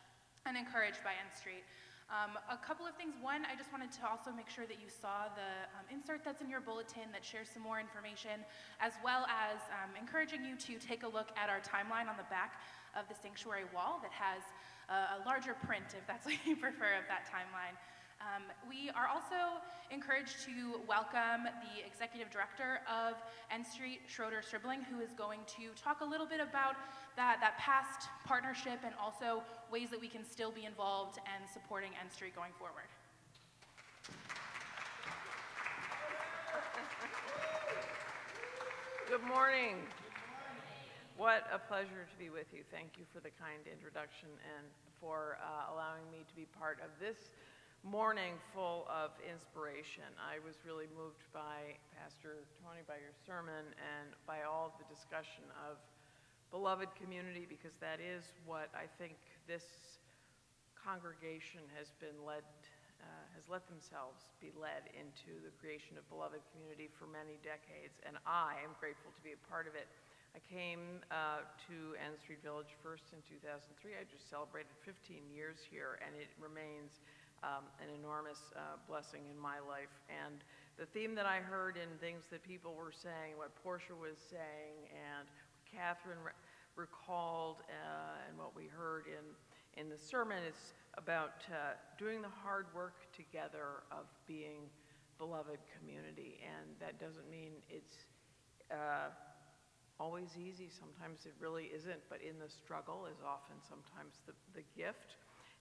and 0.48 0.56
encouraged 0.56 1.04
by 1.04 1.12
N 1.12 1.28
Street. 1.36 1.66
Um, 2.08 2.40
a 2.48 2.56
couple 2.56 2.88
of 2.88 2.96
things. 2.96 3.12
One, 3.20 3.44
I 3.44 3.52
just 3.52 3.68
wanted 3.68 3.92
to 4.00 4.02
also 4.08 4.32
make 4.32 4.48
sure 4.48 4.64
that 4.64 4.80
you 4.80 4.88
saw 4.88 5.28
the 5.36 5.68
um, 5.76 5.84
insert 5.92 6.24
that's 6.24 6.40
in 6.40 6.48
your 6.48 6.64
bulletin 6.64 7.12
that 7.12 7.20
shares 7.20 7.52
some 7.52 7.60
more 7.60 7.76
information, 7.76 8.40
as 8.80 8.96
well 9.04 9.28
as 9.28 9.60
um, 9.76 9.92
encouraging 9.92 10.40
you 10.40 10.56
to 10.56 10.80
take 10.80 11.04
a 11.04 11.10
look 11.10 11.28
at 11.36 11.52
our 11.52 11.60
timeline 11.60 12.08
on 12.08 12.16
the 12.16 12.24
back 12.32 12.64
of 12.96 13.04
the 13.12 13.16
sanctuary 13.20 13.68
wall 13.76 14.00
that 14.00 14.14
has 14.14 14.40
a 14.88 15.20
larger 15.26 15.54
print, 15.66 15.84
if 15.96 16.06
that's 16.06 16.26
what 16.28 16.36
you 16.44 16.56
prefer, 16.56 16.96
of 16.96 17.04
that 17.08 17.28
timeline. 17.28 17.76
Um, 18.18 18.42
we 18.68 18.90
are 18.90 19.06
also 19.06 19.62
encouraged 19.92 20.44
to 20.44 20.80
welcome 20.88 21.46
the 21.62 21.86
executive 21.86 22.30
director 22.30 22.80
of 22.90 23.14
N 23.50 23.64
Street, 23.64 24.00
Schroeder 24.08 24.42
Stribling, 24.42 24.82
who 24.82 25.00
is 25.00 25.12
going 25.12 25.40
to 25.46 25.70
talk 25.80 26.00
a 26.00 26.04
little 26.04 26.26
bit 26.26 26.40
about 26.40 26.74
that, 27.16 27.38
that 27.40 27.56
past 27.58 28.08
partnership 28.26 28.80
and 28.84 28.92
also 29.00 29.42
ways 29.70 29.88
that 29.90 30.00
we 30.00 30.08
can 30.08 30.24
still 30.24 30.50
be 30.50 30.64
involved 30.64 31.18
and 31.30 31.48
supporting 31.48 31.90
N 32.00 32.10
Street 32.10 32.34
going 32.34 32.52
forward. 32.58 32.90
Good 39.08 39.22
morning. 39.22 39.76
What 41.18 41.50
a 41.50 41.58
pleasure 41.58 42.06
to 42.06 42.14
be 42.14 42.30
with 42.30 42.46
you. 42.54 42.62
Thank 42.70 42.94
you 42.94 43.02
for 43.10 43.18
the 43.18 43.34
kind 43.42 43.66
introduction 43.66 44.30
and 44.54 44.70
for 45.02 45.34
uh, 45.42 45.74
allowing 45.74 46.06
me 46.14 46.22
to 46.22 46.34
be 46.38 46.46
part 46.54 46.78
of 46.78 46.94
this 47.02 47.34
morning 47.82 48.38
full 48.54 48.86
of 48.86 49.10
inspiration. 49.26 50.06
I 50.14 50.38
was 50.46 50.62
really 50.62 50.86
moved 50.94 51.26
by 51.34 51.74
Pastor 51.98 52.46
Tony, 52.62 52.86
by 52.86 53.02
your 53.02 53.10
sermon, 53.26 53.66
and 53.82 54.14
by 54.30 54.46
all 54.46 54.78
the 54.78 54.86
discussion 54.86 55.42
of 55.66 55.82
beloved 56.54 56.94
community, 56.94 57.50
because 57.50 57.74
that 57.82 57.98
is 57.98 58.22
what 58.46 58.70
I 58.70 58.86
think 58.86 59.18
this 59.50 59.98
congregation 60.78 61.66
has 61.74 61.90
been 61.98 62.14
led, 62.22 62.46
uh, 63.02 63.26
has 63.34 63.50
let 63.50 63.66
themselves 63.66 64.30
be 64.38 64.54
led 64.54 64.86
into 64.94 65.42
the 65.42 65.50
creation 65.58 65.98
of 65.98 66.06
beloved 66.14 66.46
community 66.54 66.86
for 66.94 67.10
many 67.10 67.42
decades, 67.42 67.98
and 68.06 68.14
I 68.22 68.62
am 68.62 68.78
grateful 68.78 69.10
to 69.10 69.22
be 69.26 69.34
a 69.34 69.40
part 69.50 69.66
of 69.66 69.74
it. 69.74 69.90
I 70.38 70.54
came 70.54 71.02
uh, 71.10 71.42
to 71.66 71.98
N 71.98 72.14
Street 72.14 72.38
Village 72.46 72.70
first 72.78 73.10
in 73.10 73.18
2003. 73.26 73.98
I 73.98 74.06
just 74.06 74.30
celebrated 74.30 74.70
15 74.86 75.26
years 75.34 75.58
here, 75.66 75.98
and 75.98 76.14
it 76.14 76.30
remains 76.38 77.02
um, 77.42 77.66
an 77.82 77.90
enormous 77.90 78.38
uh, 78.54 78.78
blessing 78.86 79.26
in 79.26 79.34
my 79.34 79.58
life. 79.58 79.90
And 80.06 80.38
the 80.78 80.86
theme 80.86 81.18
that 81.18 81.26
I 81.26 81.42
heard 81.42 81.74
in 81.74 81.90
things 81.98 82.30
that 82.30 82.46
people 82.46 82.78
were 82.78 82.94
saying, 82.94 83.34
what 83.34 83.50
Portia 83.66 83.98
was 83.98 84.14
saying, 84.30 84.86
and 84.94 85.26
Catherine 85.66 86.22
re- 86.22 86.38
recalled, 86.78 87.66
uh, 87.66 88.30
and 88.30 88.38
what 88.38 88.54
we 88.54 88.70
heard 88.70 89.10
in, 89.10 89.26
in 89.74 89.90
the 89.90 89.98
sermon 89.98 90.38
is 90.46 90.70
about 90.94 91.42
uh, 91.50 91.74
doing 91.98 92.22
the 92.22 92.30
hard 92.30 92.70
work 92.78 93.10
together 93.10 93.82
of 93.90 94.06
being 94.30 94.70
beloved 95.18 95.58
community. 95.74 96.38
And 96.46 96.78
that 96.78 97.02
doesn't 97.02 97.26
mean 97.26 97.58
it's 97.66 98.06
uh, 98.70 99.10
always 100.00 100.36
easy. 100.38 100.70
Sometimes 100.70 101.26
it 101.26 101.34
really 101.40 101.70
isn't, 101.74 102.00
but 102.08 102.20
in 102.22 102.38
the 102.38 102.48
struggle 102.48 103.06
is 103.06 103.18
often 103.26 103.56
sometimes 103.60 104.22
the, 104.26 104.32
the 104.54 104.62
gift. 104.76 105.16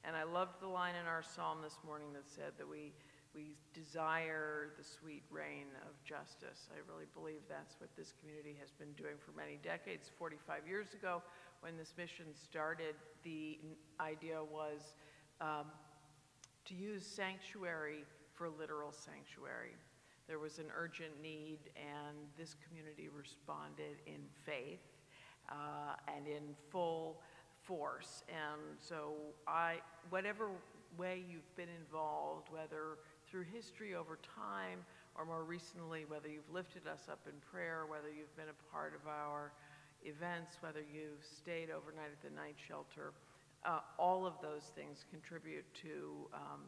And 0.06 0.16
I 0.16 0.24
loved 0.24 0.62
the 0.62 0.68
line 0.68 0.94
in 0.96 1.08
our 1.08 1.24
psalm 1.24 1.60
this 1.64 1.78
morning 1.86 2.14
that 2.14 2.30
said 2.30 2.54
that 2.58 2.70
we, 2.70 2.94
we 3.34 3.58
desire 3.74 4.70
the 4.78 4.84
sweet 4.84 5.24
reign 5.32 5.68
of 5.90 5.98
justice. 6.06 6.70
I 6.70 6.80
really 6.86 7.10
believe 7.14 7.42
that's 7.50 7.76
what 7.82 7.90
this 7.98 8.14
community 8.22 8.56
has 8.62 8.70
been 8.72 8.94
doing 8.94 9.18
for 9.18 9.34
many 9.34 9.58
decades. 9.64 10.12
45 10.18 10.68
years 10.68 10.94
ago, 10.94 11.24
when 11.62 11.76
this 11.76 11.94
mission 11.98 12.26
started, 12.34 12.94
the 13.24 13.58
idea 14.00 14.38
was 14.38 14.94
um, 15.42 15.66
to 16.66 16.76
use 16.76 17.06
sanctuary 17.06 18.06
for 18.36 18.50
literal 18.50 18.92
sanctuary. 18.92 19.74
There 20.28 20.40
was 20.40 20.60
an 20.60 20.66
urgent 20.78 21.22
need, 21.22 21.60
and 21.76 22.18
this 22.38 22.56
community 22.68 23.08
responded 23.08 23.98
in 24.06 24.22
faith 24.46 24.84
uh, 25.50 25.96
and 26.14 26.28
in 26.28 26.56
full 26.70 27.22
force. 27.64 28.24
And 28.28 28.62
so, 28.78 29.14
I, 29.48 29.76
whatever 30.10 30.50
way 30.98 31.24
you've 31.30 31.56
been 31.56 31.70
involved, 31.80 32.50
whether 32.52 32.98
through 33.30 33.46
history 33.54 33.96
over 33.96 34.20
time, 34.36 34.80
or 35.16 35.26
more 35.26 35.44
recently, 35.44 36.06
whether 36.08 36.28
you've 36.28 36.52
lifted 36.54 36.88
us 36.88 37.08
up 37.10 37.20
in 37.26 37.34
prayer, 37.52 37.86
whether 37.88 38.10
you've 38.10 38.36
been 38.36 38.50
a 38.50 38.72
part 38.72 38.94
of 38.94 39.08
our 39.08 39.52
events, 40.06 40.58
whether 40.62 40.82
you've 40.82 41.24
stayed 41.26 41.70
overnight 41.72 42.12
at 42.12 42.22
the 42.22 42.36
night 42.36 42.56
shelter, 42.56 43.14
uh, 43.66 43.80
all 43.98 44.26
of 44.26 44.34
those 44.42 44.72
things 44.76 45.06
contribute 45.10 45.66
to 45.74 46.28
um, 46.34 46.62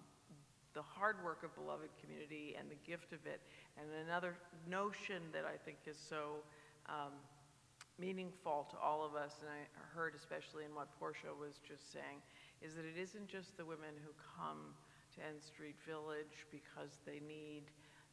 the 0.73 0.81
hard 0.81 1.17
work 1.23 1.43
of 1.43 1.53
beloved 1.55 1.89
community 2.01 2.55
and 2.57 2.69
the 2.69 2.79
gift 2.85 3.13
of 3.13 3.25
it. 3.25 3.41
And 3.77 3.87
another 4.07 4.35
notion 4.69 5.23
that 5.33 5.45
I 5.45 5.57
think 5.57 5.77
is 5.87 5.97
so 5.97 6.45
um, 6.87 7.13
meaningful 7.97 8.67
to 8.71 8.77
all 8.77 9.03
of 9.03 9.15
us, 9.15 9.41
and 9.41 9.49
I 9.49 9.65
heard 9.95 10.15
especially 10.15 10.65
in 10.65 10.73
what 10.73 10.87
Portia 10.99 11.33
was 11.33 11.59
just 11.67 11.91
saying, 11.91 12.21
is 12.61 12.75
that 12.75 12.85
it 12.85 12.99
isn't 12.99 13.27
just 13.27 13.57
the 13.57 13.65
women 13.65 13.97
who 14.03 14.11
come 14.37 14.75
to 15.15 15.19
N 15.25 15.41
Street 15.41 15.75
Village 15.87 16.45
because 16.51 16.99
they 17.05 17.19
need 17.25 17.71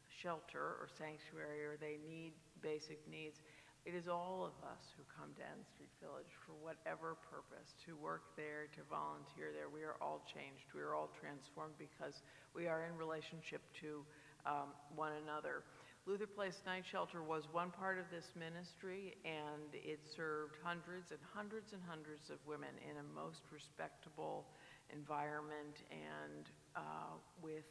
shelter 0.08 0.80
or 0.80 0.88
sanctuary 0.88 1.64
or 1.64 1.76
they 1.76 1.98
need 2.08 2.32
basic 2.62 2.98
needs. 3.10 3.42
It 3.86 3.94
is 3.94 4.10
all 4.10 4.42
of 4.42 4.58
us 4.66 4.82
who 4.98 5.06
come 5.14 5.30
to 5.38 5.46
N 5.46 5.62
Street 5.62 5.94
Village 6.02 6.34
for 6.42 6.58
whatever 6.58 7.14
purpose, 7.30 7.70
to 7.86 7.94
work 7.94 8.34
there, 8.34 8.66
to 8.74 8.82
volunteer 8.90 9.54
there. 9.54 9.70
We 9.70 9.86
are 9.86 9.94
all 10.02 10.26
changed. 10.26 10.66
We 10.74 10.82
are 10.82 10.98
all 10.98 11.14
transformed 11.22 11.78
because 11.78 12.18
we 12.50 12.66
are 12.66 12.82
in 12.82 12.98
relationship 12.98 13.62
to 13.86 14.02
um, 14.42 14.74
one 14.98 15.14
another. 15.22 15.62
Luther 16.02 16.26
Place 16.26 16.58
Night 16.66 16.82
Shelter 16.82 17.22
was 17.22 17.46
one 17.54 17.70
part 17.70 18.02
of 18.02 18.10
this 18.10 18.26
ministry, 18.34 19.14
and 19.22 19.70
it 19.70 20.02
served 20.18 20.58
hundreds 20.66 21.14
and 21.14 21.22
hundreds 21.30 21.70
and 21.70 21.82
hundreds 21.86 22.26
of 22.26 22.42
women 22.42 22.74
in 22.82 22.98
a 22.98 23.06
most 23.14 23.46
respectable 23.54 24.50
environment 24.90 25.78
and 25.94 26.50
uh, 26.74 27.14
with 27.38 27.70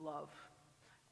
love, 0.00 0.32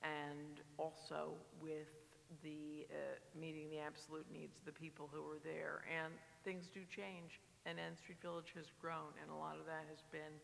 and 0.00 0.64
also 0.80 1.36
with 1.60 1.92
the 2.42 2.88
uh, 2.88 3.20
meeting 3.38 3.68
the 3.70 3.78
absolute 3.78 4.26
needs 4.32 4.56
of 4.56 4.64
the 4.64 4.76
people 4.76 5.08
who 5.12 5.22
were 5.22 5.40
there. 5.44 5.84
And 5.90 6.12
things 6.44 6.70
do 6.72 6.80
change, 6.88 7.40
and 7.66 7.78
N 7.78 7.96
Street 7.96 8.18
Village 8.22 8.52
has 8.56 8.66
grown, 8.80 9.12
and 9.20 9.30
a 9.30 9.36
lot 9.36 9.60
of 9.60 9.66
that 9.66 9.84
has 9.92 10.02
been, 10.10 10.34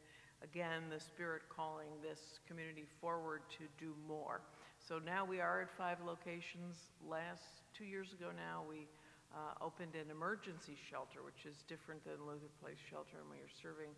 again, 0.45 0.87
the 0.93 1.01
Spirit 1.01 1.43
calling 1.49 1.91
this 2.03 2.41
community 2.47 2.85
forward 3.01 3.43
to 3.59 3.65
do 3.79 3.95
more. 4.07 4.41
So 4.79 4.99
now 4.99 5.25
we 5.25 5.41
are 5.41 5.63
at 5.63 5.71
five 5.77 5.99
locations. 6.05 6.93
Last, 7.05 7.67
two 7.75 7.85
years 7.85 8.13
ago 8.13 8.31
now, 8.33 8.63
we 8.69 8.89
uh, 9.35 9.59
opened 9.61 9.95
an 9.95 10.11
emergency 10.11 10.77
shelter, 10.89 11.21
which 11.21 11.45
is 11.45 11.65
different 11.69 12.05
than 12.05 12.17
Luther 12.25 12.49
Place 12.63 12.81
Shelter, 12.89 13.21
and 13.21 13.29
we 13.29 13.37
are 13.43 13.53
serving 13.61 13.93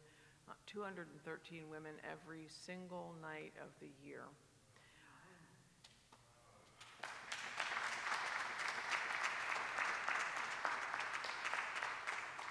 uh, 0.49 0.59
213 0.67 1.71
women 1.71 1.95
every 2.03 2.51
single 2.51 3.15
night 3.23 3.55
of 3.62 3.71
the 3.79 3.93
year. 4.03 4.27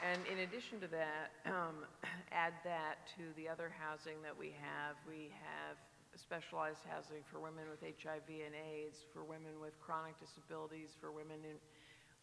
And 0.09 0.25
in 0.25 0.41
addition 0.41 0.81
to 0.81 0.89
that, 0.89 1.29
um, 1.45 1.85
add 2.33 2.57
that 2.65 2.97
to 3.13 3.29
the 3.37 3.45
other 3.45 3.69
housing 3.69 4.17
that 4.25 4.33
we 4.33 4.57
have. 4.57 4.97
We 5.05 5.29
have 5.37 5.77
specialized 6.17 6.81
housing 6.89 7.21
for 7.29 7.37
women 7.37 7.69
with 7.69 7.77
HIV 7.85 8.25
and 8.25 8.57
AIDS, 8.57 9.05
for 9.13 9.21
women 9.21 9.61
with 9.61 9.77
chronic 9.77 10.17
disabilities, 10.17 10.97
for 10.97 11.13
women 11.13 11.37
in, 11.45 11.61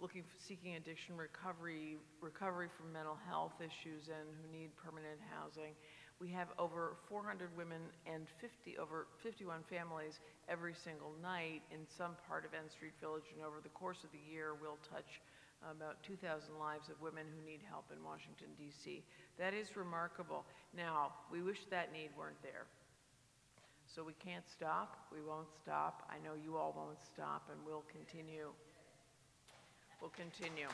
looking, 0.02 0.26
seeking 0.34 0.74
addiction 0.74 1.14
recovery, 1.14 1.94
recovery 2.18 2.66
from 2.74 2.90
mental 2.90 3.14
health 3.30 3.54
issues 3.62 4.10
and 4.10 4.26
who 4.42 4.50
need 4.50 4.74
permanent 4.74 5.22
housing. 5.30 5.70
We 6.18 6.26
have 6.34 6.50
over 6.58 6.98
400 7.06 7.54
women 7.54 7.86
and 8.02 8.26
50, 8.42 8.82
over 8.82 9.06
51 9.22 9.62
families 9.70 10.18
every 10.50 10.74
single 10.74 11.14
night 11.22 11.62
in 11.70 11.86
some 11.86 12.18
part 12.26 12.42
of 12.42 12.50
N 12.50 12.66
Street 12.66 12.98
Village, 12.98 13.30
and 13.30 13.46
over 13.46 13.62
the 13.62 13.70
course 13.78 14.02
of 14.02 14.10
the 14.10 14.24
year, 14.26 14.58
we'll 14.58 14.82
touch 14.90 15.22
about 15.62 16.02
2,000 16.02 16.58
lives 16.58 16.88
of 16.88 17.00
women 17.00 17.24
who 17.26 17.44
need 17.44 17.60
help 17.68 17.84
in 17.92 18.02
Washington, 18.04 18.48
D.C. 18.58 19.02
That 19.38 19.54
is 19.54 19.76
remarkable. 19.76 20.44
Now, 20.76 21.12
we 21.30 21.42
wish 21.42 21.64
that 21.70 21.92
need 21.92 22.10
weren't 22.16 22.40
there. 22.42 22.66
So 23.86 24.02
we 24.04 24.14
can't 24.14 24.44
stop, 24.48 25.06
we 25.12 25.22
won't 25.22 25.48
stop. 25.62 26.10
I 26.10 26.22
know 26.24 26.34
you 26.34 26.56
all 26.56 26.74
won't 26.76 27.02
stop, 27.02 27.48
and 27.50 27.58
we'll 27.64 27.84
continue. 27.90 28.48
We'll 30.00 30.10
continue. 30.10 30.68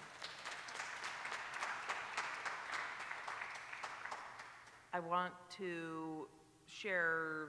I 4.95 5.01
want 5.01 5.33
to 5.59 6.27
share 6.67 7.49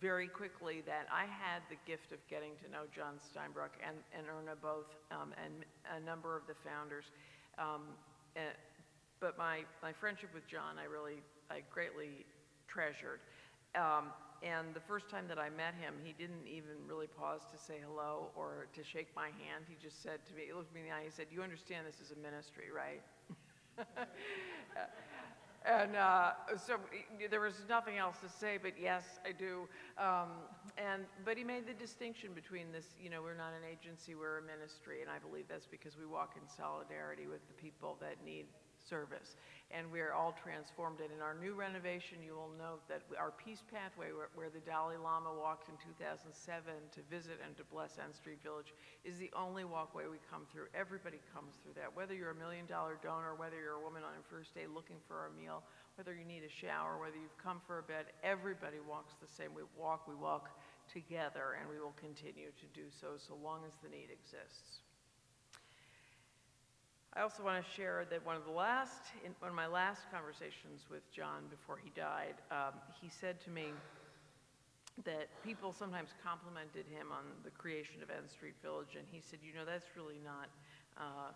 very 0.00 0.28
quickly 0.28 0.82
that 0.86 1.06
I 1.10 1.26
had 1.26 1.62
the 1.68 1.76
gift 1.86 2.12
of 2.12 2.18
getting 2.28 2.52
to 2.62 2.70
know 2.70 2.86
John 2.94 3.18
Steinbruck 3.18 3.74
and, 3.82 3.96
and 4.16 4.26
Erna 4.26 4.54
both, 4.54 4.94
um, 5.10 5.34
and 5.34 5.64
a 5.90 6.00
number 6.04 6.36
of 6.36 6.46
the 6.46 6.54
founders. 6.62 7.10
Um, 7.58 7.94
eh, 8.36 8.54
but 9.20 9.36
my, 9.36 9.66
my 9.82 9.92
friendship 9.92 10.30
with 10.32 10.46
John, 10.46 10.78
I 10.78 10.86
really, 10.86 11.18
I 11.50 11.62
greatly 11.72 12.24
treasured. 12.68 13.20
Um, 13.74 14.14
and 14.42 14.70
the 14.72 14.84
first 14.86 15.10
time 15.10 15.26
that 15.26 15.38
I 15.38 15.50
met 15.50 15.74
him, 15.74 15.94
he 16.04 16.14
didn't 16.14 16.46
even 16.46 16.78
really 16.86 17.08
pause 17.10 17.42
to 17.50 17.58
say 17.58 17.82
hello 17.82 18.30
or 18.38 18.68
to 18.74 18.84
shake 18.84 19.10
my 19.16 19.34
hand. 19.42 19.66
He 19.66 19.74
just 19.82 20.02
said 20.02 20.22
to 20.30 20.34
me, 20.34 20.46
he 20.46 20.52
looked 20.54 20.72
me 20.72 20.80
in 20.80 20.86
the 20.86 20.94
eye, 20.94 21.02
he 21.02 21.10
said, 21.10 21.26
You 21.34 21.42
understand 21.42 21.86
this 21.86 21.98
is 21.98 22.14
a 22.14 22.20
ministry, 22.22 22.70
right? 22.70 23.02
and 25.64 25.96
uh, 25.96 26.32
so 26.56 26.78
there 27.30 27.40
was 27.40 27.54
nothing 27.68 27.98
else 27.98 28.16
to 28.22 28.28
say, 28.28 28.58
but 28.60 28.72
yes, 28.80 29.04
I 29.26 29.32
do. 29.32 29.68
Um, 29.98 30.28
and 30.76 31.04
but 31.24 31.36
he 31.36 31.44
made 31.44 31.66
the 31.66 31.74
distinction 31.74 32.30
between 32.34 32.72
this. 32.72 32.86
You 33.00 33.10
know, 33.10 33.22
we're 33.22 33.36
not 33.36 33.52
an 33.52 33.66
agency; 33.68 34.14
we're 34.14 34.38
a 34.38 34.42
ministry, 34.42 35.02
and 35.02 35.10
I 35.10 35.18
believe 35.18 35.46
that's 35.48 35.66
because 35.66 35.96
we 35.98 36.06
walk 36.06 36.36
in 36.40 36.48
solidarity 36.48 37.26
with 37.26 37.46
the 37.48 37.54
people 37.54 37.96
that 38.00 38.16
need 38.24 38.46
service. 38.88 39.36
And 39.68 39.92
we're 39.92 40.16
all 40.16 40.32
transformed. 40.32 41.04
And 41.04 41.12
in 41.12 41.20
our 41.20 41.36
new 41.36 41.52
renovation, 41.52 42.24
you 42.24 42.32
will 42.32 42.48
note 42.56 42.80
that 42.88 43.04
our 43.20 43.36
peace 43.36 43.60
pathway, 43.68 44.16
where, 44.16 44.32
where 44.32 44.48
the 44.48 44.64
Dalai 44.64 44.96
Lama 44.96 45.28
walked 45.28 45.68
in 45.68 45.76
2007 46.00 46.24
to 46.24 47.00
visit 47.12 47.36
and 47.44 47.52
to 47.60 47.68
bless 47.68 48.00
N 48.00 48.16
Street 48.16 48.40
Village, 48.40 48.72
is 49.04 49.20
the 49.20 49.28
only 49.36 49.68
walkway 49.68 50.08
we 50.08 50.16
come 50.32 50.48
through. 50.48 50.72
Everybody 50.72 51.20
comes 51.36 51.60
through 51.60 51.76
that. 51.76 51.92
Whether 51.92 52.16
you're 52.16 52.32
a 52.32 52.40
million 52.40 52.64
dollar 52.64 52.96
donor, 53.04 53.36
whether 53.36 53.60
you're 53.60 53.76
a 53.76 53.84
woman 53.84 54.00
on 54.08 54.16
your 54.16 54.24
first 54.32 54.56
day 54.56 54.64
looking 54.64 55.04
for 55.04 55.28
a 55.28 55.32
meal, 55.36 55.60
whether 56.00 56.16
you 56.16 56.24
need 56.24 56.48
a 56.48 56.52
shower, 56.64 56.96
whether 56.96 57.20
you've 57.20 57.36
come 57.36 57.60
for 57.68 57.82
a 57.82 57.84
bed, 57.84 58.08
everybody 58.24 58.80
walks 58.80 59.20
the 59.20 59.28
same. 59.28 59.52
We 59.52 59.68
walk, 59.76 60.08
we 60.08 60.16
walk 60.16 60.48
together, 60.88 61.60
and 61.60 61.68
we 61.68 61.76
will 61.76 61.96
continue 62.00 62.54
to 62.56 62.66
do 62.72 62.88
so 62.88 63.20
so 63.20 63.36
long 63.36 63.68
as 63.68 63.76
the 63.82 63.92
need 63.92 64.08
exists. 64.08 64.87
I 67.16 67.22
also 67.22 67.42
want 67.42 67.64
to 67.64 67.66
share 67.72 68.04
that 68.10 68.24
one 68.24 68.36
of 68.36 68.44
the 68.44 68.52
last, 68.52 69.10
in 69.24 69.32
one 69.40 69.48
of 69.48 69.56
my 69.56 69.66
last 69.66 70.02
conversations 70.12 70.84
with 70.90 71.02
John 71.10 71.48
before 71.48 71.80
he 71.82 71.90
died, 71.96 72.36
um, 72.52 72.76
he 73.00 73.08
said 73.08 73.40
to 73.48 73.50
me 73.50 73.72
that 75.04 75.28
people 75.42 75.72
sometimes 75.72 76.10
complimented 76.22 76.84
him 76.86 77.08
on 77.10 77.24
the 77.44 77.50
creation 77.50 78.02
of 78.02 78.10
N 78.10 78.28
Street 78.28 78.54
Village, 78.62 78.92
and 78.98 79.06
he 79.10 79.20
said, 79.24 79.40
you 79.42 79.56
know, 79.56 79.64
that's 79.64 79.88
really 79.96 80.20
not, 80.20 80.52
uh, 81.00 81.32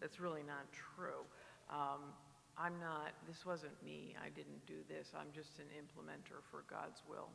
that's 0.00 0.18
really 0.18 0.42
not 0.42 0.66
true. 0.72 1.22
Um, 1.70 2.10
I'm 2.58 2.74
not, 2.82 3.14
this 3.26 3.46
wasn't 3.46 3.74
me, 3.84 4.16
I 4.18 4.30
didn't 4.34 4.66
do 4.66 4.82
this, 4.90 5.14
I'm 5.14 5.30
just 5.34 5.58
an 5.62 5.70
implementer 5.78 6.42
for 6.50 6.64
God's 6.68 7.02
will. 7.08 7.30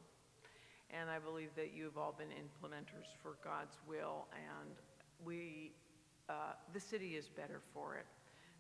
And 0.92 1.10
I 1.10 1.20
believe 1.20 1.54
that 1.56 1.72
you've 1.74 1.98
all 1.98 2.16
been 2.18 2.34
implementers 2.34 3.08
for 3.24 3.38
God's 3.44 3.78
will, 3.88 4.28
and 4.36 4.74
we 5.24 5.72
uh, 6.30 6.54
the 6.74 6.80
city 6.80 7.16
is 7.16 7.28
better 7.28 7.60
for 7.74 7.96
it. 7.96 8.06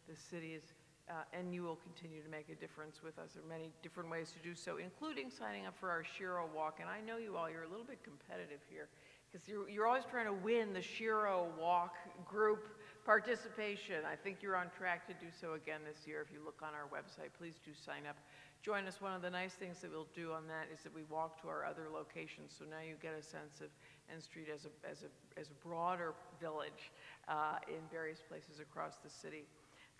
The 0.09 0.15
city 0.15 0.53
is, 0.53 0.63
uh, 1.09 1.13
and 1.33 1.53
you 1.53 1.61
will 1.61 1.77
continue 1.77 2.21
to 2.21 2.29
make 2.29 2.49
a 2.49 2.55
difference 2.55 3.03
with 3.03 3.19
us. 3.19 3.33
There 3.35 3.43
are 3.43 3.47
many 3.47 3.71
different 3.83 4.09
ways 4.09 4.31
to 4.31 4.39
do 4.41 4.55
so, 4.55 4.77
including 4.77 5.29
signing 5.29 5.67
up 5.67 5.75
for 5.79 5.89
our 5.89 6.03
Shiro 6.03 6.49
Walk. 6.55 6.79
And 6.81 6.89
I 6.89 6.99
know 6.99 7.17
you 7.17 7.37
all, 7.37 7.49
you're 7.49 7.63
a 7.63 7.69
little 7.69 7.85
bit 7.85 8.03
competitive 8.03 8.59
here 8.69 8.89
because 9.31 9.47
you're, 9.47 9.69
you're 9.69 9.85
always 9.85 10.05
trying 10.09 10.25
to 10.25 10.33
win 10.33 10.73
the 10.73 10.81
Shiro 10.81 11.47
Walk 11.59 11.93
group 12.25 12.65
participation. 13.05 14.01
I 14.05 14.15
think 14.15 14.41
you're 14.41 14.55
on 14.55 14.69
track 14.75 15.05
to 15.07 15.13
do 15.13 15.29
so 15.29 15.53
again 15.53 15.81
this 15.85 16.07
year. 16.07 16.21
If 16.25 16.33
you 16.33 16.43
look 16.43 16.61
on 16.63 16.73
our 16.73 16.89
website, 16.89 17.29
please 17.37 17.55
do 17.63 17.71
sign 17.73 18.09
up. 18.09 18.17
Join 18.61 18.85
us. 18.87 18.99
One 18.99 19.13
of 19.13 19.21
the 19.21 19.29
nice 19.29 19.53
things 19.53 19.79
that 19.81 19.91
we'll 19.91 20.09
do 20.13 20.33
on 20.33 20.45
that 20.47 20.67
is 20.73 20.83
that 20.83 20.93
we 20.93 21.03
walk 21.03 21.41
to 21.41 21.47
our 21.47 21.63
other 21.63 21.87
locations. 21.93 22.53
So 22.57 22.65
now 22.65 22.83
you 22.85 22.95
get 23.01 23.13
a 23.17 23.23
sense 23.23 23.61
of 23.61 23.69
N 24.11 24.19
Street 24.19 24.47
as 24.53 24.65
a, 24.65 24.89
as 24.89 25.03
a, 25.03 25.39
as 25.39 25.47
a 25.49 25.57
broader 25.65 26.13
village 26.41 26.91
uh, 27.30 27.57
in 27.68 27.80
various 27.91 28.19
places 28.27 28.60
across 28.60 28.97
the 29.03 29.10
city. 29.10 29.45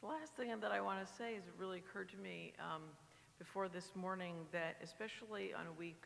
The 0.02 0.08
last 0.08 0.34
thing 0.36 0.50
that 0.60 0.72
I 0.72 0.82
want 0.82 1.06
to 1.06 1.14
say 1.14 1.34
is 1.36 1.46
it 1.46 1.54
really 1.58 1.78
occurred 1.80 2.10
to 2.10 2.18
me 2.18 2.54
um, 2.60 2.82
before 3.38 3.70
this 3.70 3.92
morning 3.96 4.36
that, 4.52 4.78
especially 4.84 5.54
on 5.54 5.68
a 5.68 5.74
week 5.74 6.04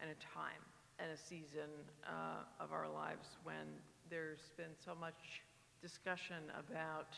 and 0.00 0.10
a 0.10 0.14
time 0.22 0.62
and 0.98 1.10
a 1.10 1.16
season 1.16 1.70
uh, 2.06 2.62
of 2.62 2.72
our 2.72 2.88
lives 2.88 3.36
when 3.44 3.66
there's 4.10 4.50
been 4.56 4.74
so 4.84 4.94
much 4.94 5.42
discussion 5.82 6.50
about 6.58 7.14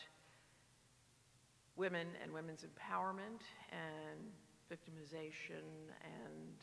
women 1.75 2.07
and 2.21 2.31
women's 2.31 2.63
empowerment 2.63 3.41
and 3.71 4.19
victimization 4.69 5.65
and 6.03 6.55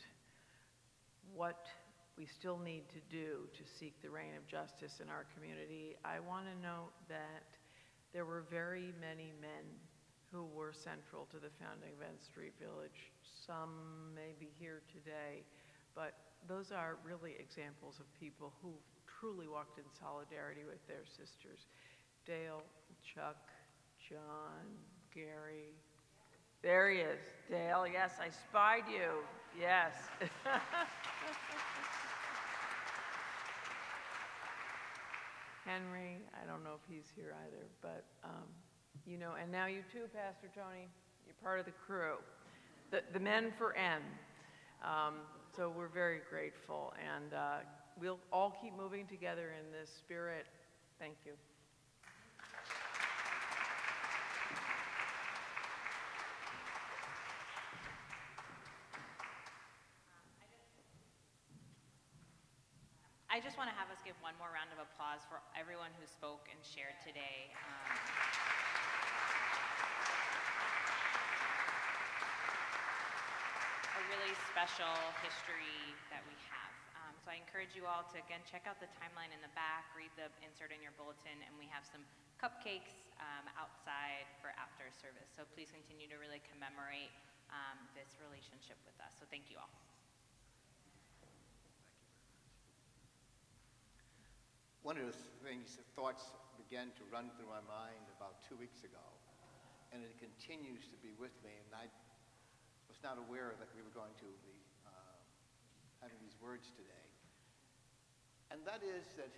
what 1.33 1.67
we 2.19 2.27
still 2.27 2.59
need 2.59 2.83
to 2.91 2.99
do 3.07 3.47
to 3.55 3.63
seek 3.63 3.95
the 4.03 4.11
reign 4.11 4.35
of 4.35 4.45
justice 4.45 4.99
in 4.99 5.07
our 5.07 5.23
community, 5.31 5.95
I 6.03 6.19
want 6.19 6.51
to 6.51 6.55
note 6.59 6.91
that 7.07 7.47
there 8.11 8.25
were 8.25 8.43
very 8.51 8.91
many 8.99 9.31
men 9.39 9.63
who 10.27 10.43
were 10.51 10.75
central 10.75 11.31
to 11.31 11.39
the 11.39 11.47
founding 11.63 11.95
of 11.95 12.03
N 12.03 12.19
Street 12.19 12.51
Village. 12.59 13.15
Some 13.23 14.11
may 14.13 14.35
be 14.35 14.51
here 14.59 14.83
today, 14.91 15.47
but 15.95 16.11
those 16.45 16.75
are 16.75 16.99
really 17.07 17.39
examples 17.39 18.03
of 18.03 18.05
people 18.19 18.51
who 18.61 18.75
truly 19.07 19.47
walked 19.47 19.79
in 19.79 19.87
solidarity 19.95 20.67
with 20.67 20.85
their 20.91 21.07
sisters. 21.07 21.71
Dale, 22.27 22.67
Chuck, 22.99 23.47
John, 23.95 24.67
Gary. 25.15 25.71
There 26.61 26.91
he 26.91 26.99
is. 26.99 27.23
Dale, 27.49 27.87
yes, 27.87 28.19
I 28.19 28.27
spied 28.27 28.83
you. 28.91 29.23
Yes. 29.57 29.95
Henry, 35.69 36.17
I 36.33 36.49
don't 36.49 36.63
know 36.63 36.73
if 36.73 36.81
he's 36.89 37.05
here 37.15 37.35
either, 37.45 37.67
but, 37.79 38.03
um, 38.23 38.47
you 39.05 39.17
know, 39.17 39.33
and 39.39 39.51
now 39.51 39.67
you 39.67 39.83
too, 39.93 40.09
Pastor 40.15 40.49
Tony, 40.55 40.87
you're 41.27 41.35
part 41.43 41.59
of 41.59 41.65
the 41.65 41.77
crew. 41.85 42.15
The, 42.89 43.03
the 43.13 43.19
men 43.19 43.53
for 43.55 43.75
N. 43.77 44.01
Um, 44.83 45.15
so 45.55 45.69
we're 45.69 45.87
very 45.87 46.21
grateful, 46.27 46.93
and 46.97 47.33
uh, 47.35 47.57
we'll 48.01 48.19
all 48.33 48.57
keep 48.59 48.75
moving 48.75 49.05
together 49.05 49.53
in 49.59 49.71
this 49.71 49.91
spirit. 49.93 50.47
Thank 50.97 51.17
you. 51.23 51.33
I 63.29 63.37
just 63.37 63.61
want 63.61 63.69
to 63.69 63.77
have 63.77 63.93
us 63.93 64.01
give 64.01 64.17
one 64.25 64.33
more 64.41 64.49
round 64.49 64.73
of 64.73 64.81
applause 64.81 65.21
for 65.29 65.37
everyone 65.53 65.93
who 66.01 66.05
spoke 66.09 66.49
and 66.49 66.57
shared 66.65 66.97
today. 67.05 67.53
Um, 67.61 67.93
a 73.93 74.01
really 74.09 74.33
special 74.49 74.89
history 75.21 75.93
that 76.09 76.25
we 76.25 76.33
have. 76.49 76.73
Um, 76.97 77.13
so 77.21 77.29
I 77.29 77.37
encourage 77.37 77.77
you 77.77 77.85
all 77.85 78.01
to, 78.09 78.17
again, 78.17 78.41
check 78.49 78.65
out 78.65 78.81
the 78.81 78.89
timeline 78.97 79.29
in 79.29 79.45
the 79.45 79.53
back, 79.53 79.85
read 79.93 80.09
the 80.17 80.33
insert 80.41 80.73
in 80.73 80.81
your 80.81 80.97
bulletin, 80.97 81.37
and 81.45 81.53
we 81.61 81.69
have 81.69 81.85
some 81.85 82.01
cupcakes 82.41 82.97
um, 83.21 83.45
outside 83.61 84.25
for 84.41 84.57
after 84.57 84.89
service. 84.89 85.29
So 85.37 85.45
please 85.53 85.69
continue 85.69 86.09
to 86.09 86.17
really 86.17 86.41
commemorate 86.49 87.13
um, 87.53 87.77
this 87.93 88.09
relationship 88.25 88.81
with 88.89 88.97
us. 89.05 89.13
So 89.21 89.29
thank 89.29 89.53
you 89.53 89.61
all. 89.61 89.69
One 94.89 94.97
of 94.97 95.05
the 95.05 95.21
things, 95.45 95.77
thoughts 95.93 96.33
began 96.57 96.89
to 96.97 97.05
run 97.13 97.29
through 97.37 97.45
my 97.45 97.61
mind 97.69 98.09
about 98.17 98.41
two 98.41 98.57
weeks 98.57 98.81
ago, 98.81 99.05
and 99.93 100.01
it 100.01 100.17
continues 100.17 100.89
to 100.89 100.97
be 101.05 101.13
with 101.21 101.29
me. 101.45 101.53
And 101.69 101.77
I, 101.77 101.85
was 102.89 102.97
not 103.05 103.21
aware 103.21 103.53
that 103.61 103.69
we 103.77 103.85
were 103.85 103.93
going 103.93 104.17
to 104.17 104.25
be 104.41 104.57
uh, 104.89 105.13
having 106.01 106.17
these 106.25 106.33
words 106.41 106.73
today. 106.73 107.05
And 108.49 108.65
that 108.65 108.81
is 108.81 109.05
that 109.21 109.29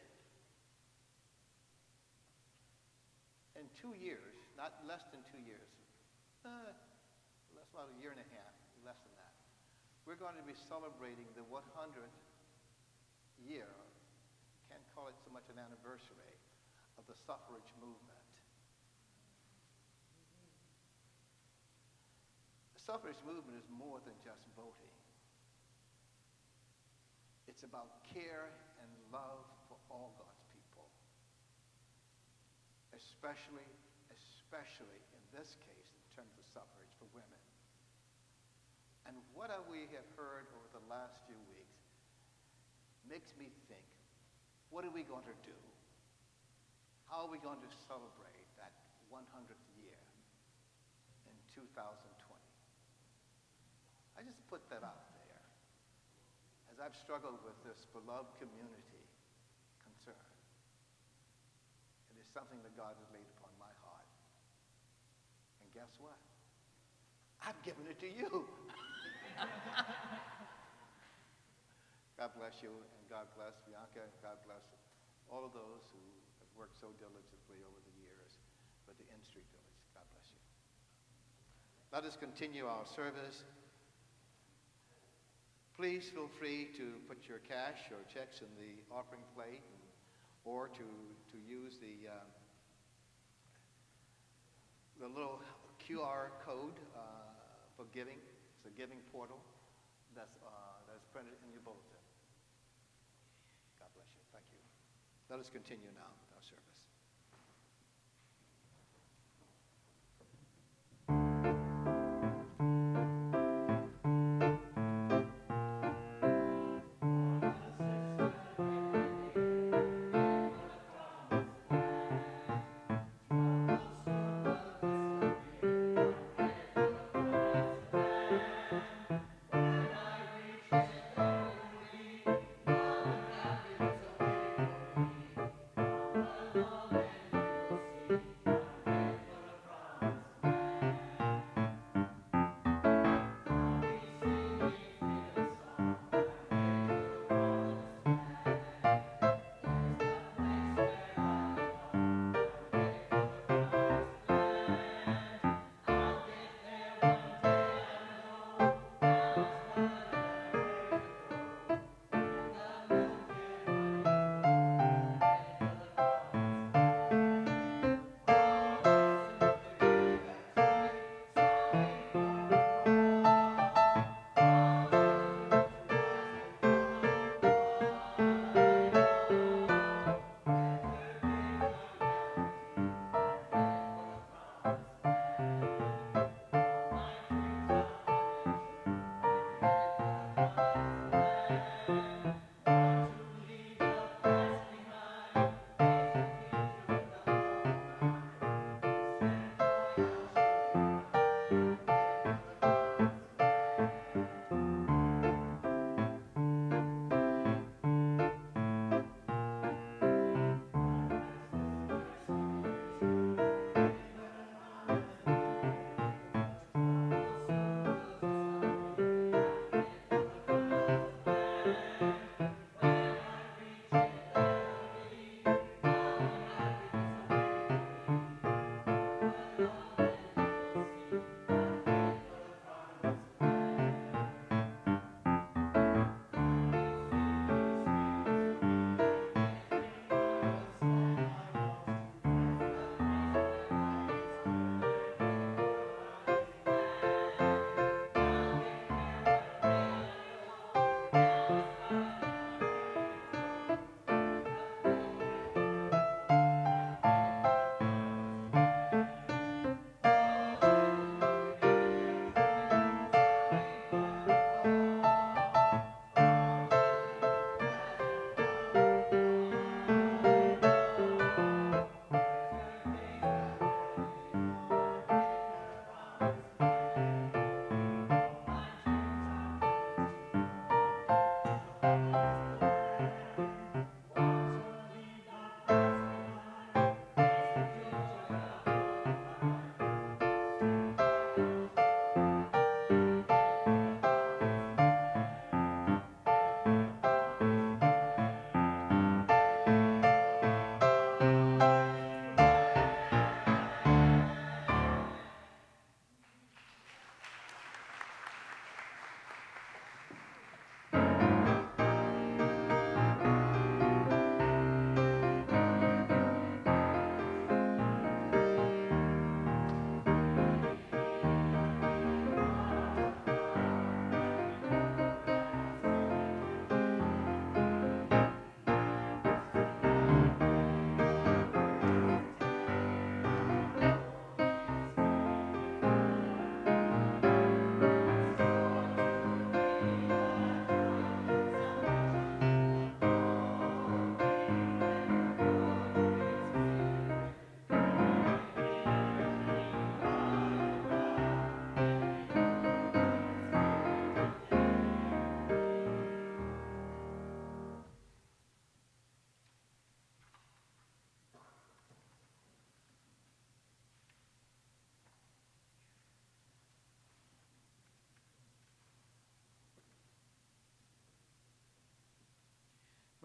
in 3.60 3.68
two 3.76 3.92
years, 4.00 4.40
not 4.56 4.80
less 4.88 5.04
than 5.12 5.20
two 5.28 5.44
years, 5.44 5.68
uh, 6.48 6.72
less 7.60 7.68
about 7.76 7.92
a 7.92 7.98
year 8.00 8.16
and 8.16 8.24
a 8.24 8.30
half, 8.40 8.56
less 8.88 9.04
than 9.04 9.20
that, 9.20 9.36
we're 10.08 10.16
going 10.16 10.40
to 10.40 10.48
be 10.48 10.56
celebrating 10.56 11.28
the 11.36 11.44
100th 11.52 12.16
year, 13.44 13.68
call 14.94 15.08
it 15.08 15.18
so 15.24 15.32
much 15.32 15.48
an 15.52 15.58
anniversary, 15.58 16.36
of 17.00 17.08
the 17.08 17.18
suffrage 17.26 17.72
movement. 17.80 18.28
The 22.76 22.82
suffrage 22.84 23.20
movement 23.24 23.58
is 23.58 23.68
more 23.72 24.04
than 24.04 24.14
just 24.22 24.44
voting. 24.54 24.96
It's 27.48 27.64
about 27.64 28.04
care 28.08 28.52
and 28.80 28.90
love 29.12 29.44
for 29.68 29.78
all 29.92 30.16
God's 30.20 30.44
people. 30.56 30.88
Especially, 32.96 33.68
especially 34.12 35.02
in 35.16 35.24
this 35.36 35.56
case, 35.64 35.90
in 35.96 36.06
terms 36.16 36.34
of 36.36 36.44
suffrage 36.52 36.92
for 37.00 37.08
women. 37.12 37.42
And 39.08 39.18
what 39.34 39.52
we 39.68 39.90
have 39.92 40.08
heard 40.16 40.48
over 40.56 40.70
the 40.72 40.86
last 40.88 41.20
few 41.28 41.40
weeks 41.52 41.82
makes 43.04 43.34
me 43.36 43.50
think, 43.68 43.84
what 44.72 44.88
are 44.88 44.96
we 44.96 45.04
going 45.04 45.28
to 45.28 45.38
do? 45.44 45.60
How 47.12 47.28
are 47.28 47.32
we 47.32 47.44
going 47.44 47.60
to 47.60 47.72
celebrate 47.92 48.48
that 48.56 48.72
100th 49.12 49.68
year 49.76 50.00
in 51.28 51.36
2020? 51.52 51.92
I 54.16 54.24
just 54.24 54.40
put 54.48 54.64
that 54.72 54.80
out 54.80 55.12
there 55.12 55.44
as 56.72 56.80
I've 56.80 56.96
struggled 56.96 57.44
with 57.44 57.60
this 57.68 57.84
beloved 57.92 58.32
community 58.40 59.04
concern. 59.84 60.32
It 62.16 62.24
is 62.24 62.28
something 62.32 62.64
that 62.64 62.72
God 62.80 62.96
has 62.96 63.08
laid 63.12 63.28
upon 63.36 63.52
my 63.60 63.72
heart. 63.84 64.08
And 65.60 65.68
guess 65.76 65.92
what? 66.00 66.16
I've 67.44 67.60
given 67.68 67.92
it 67.92 68.00
to 68.00 68.08
you. 68.08 68.48
God 72.22 72.38
bless 72.38 72.62
you, 72.62 72.70
and 72.70 73.04
God 73.10 73.26
bless 73.34 73.58
Bianca, 73.66 74.06
and 74.06 74.14
God 74.22 74.38
bless 74.46 74.62
all 75.26 75.42
of 75.42 75.58
those 75.58 75.90
who 75.90 76.06
have 76.38 76.54
worked 76.54 76.78
so 76.78 76.94
diligently 77.02 77.66
over 77.66 77.82
the 77.82 77.96
years 77.98 78.38
with 78.86 78.94
the 79.02 79.10
N 79.10 79.18
Street 79.26 79.50
Village. 79.50 79.82
God 79.98 80.06
bless 80.14 80.30
you. 80.30 80.38
Let 81.90 82.06
us 82.06 82.14
continue 82.22 82.70
our 82.70 82.86
service. 82.86 83.42
Please 85.74 86.14
feel 86.14 86.30
free 86.38 86.70
to 86.78 87.02
put 87.10 87.26
your 87.26 87.42
cash 87.42 87.90
or 87.90 87.98
checks 88.06 88.46
in 88.46 88.54
the 88.54 88.78
offering 88.94 89.26
plate 89.34 89.66
or 90.46 90.70
to, 90.78 90.86
to 91.34 91.38
use 91.42 91.82
the, 91.82 92.06
uh, 92.06 92.22
the 95.02 95.10
little 95.10 95.42
QR 95.82 96.30
code 96.46 96.78
uh, 96.94 97.34
for 97.74 97.90
giving. 97.90 98.22
It's 98.62 98.70
a 98.70 98.74
giving 98.78 99.02
portal 99.10 99.42
that's, 100.14 100.38
uh, 100.46 100.86
that's 100.86 101.02
printed 101.10 101.34
in 101.42 101.50
your 101.50 101.66
bulletin. 101.66 101.98
God 103.80 103.90
bless 103.96 104.12
you. 104.14 104.24
Thank 104.36 104.46
you. 104.52 104.62
Let 105.32 105.40
us 105.40 105.50
continue 105.50 105.88
now 105.96 106.31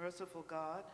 Merciful 0.07 0.47
God, 0.47 0.85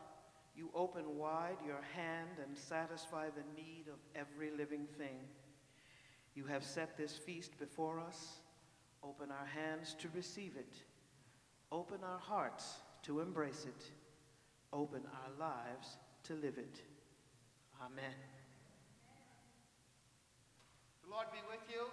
you 0.56 0.70
open 0.74 1.18
wide 1.18 1.58
your 1.66 1.82
hand 1.94 2.38
and 2.42 2.56
satisfy 2.56 3.26
the 3.26 3.44
need 3.54 3.84
of 3.88 3.98
every 4.14 4.50
living 4.50 4.86
thing. 4.96 5.18
You 6.34 6.46
have 6.46 6.64
set 6.64 6.96
this 6.96 7.18
feast 7.18 7.58
before 7.58 8.00
us. 8.00 8.40
Open 9.02 9.28
our 9.30 9.44
hands 9.44 9.94
to 9.98 10.08
receive 10.14 10.52
it. 10.56 10.76
Open 11.70 11.98
our 12.02 12.20
hearts 12.20 12.76
to 13.02 13.20
embrace 13.20 13.66
it. 13.66 13.84
Open 14.72 15.02
our 15.04 15.30
lives 15.38 15.98
to 16.22 16.32
live 16.32 16.56
it. 16.56 16.80
Amen. 17.84 18.16
The 21.04 21.10
Lord 21.10 21.26
be 21.30 21.40
with 21.50 21.60
you. 21.68 21.84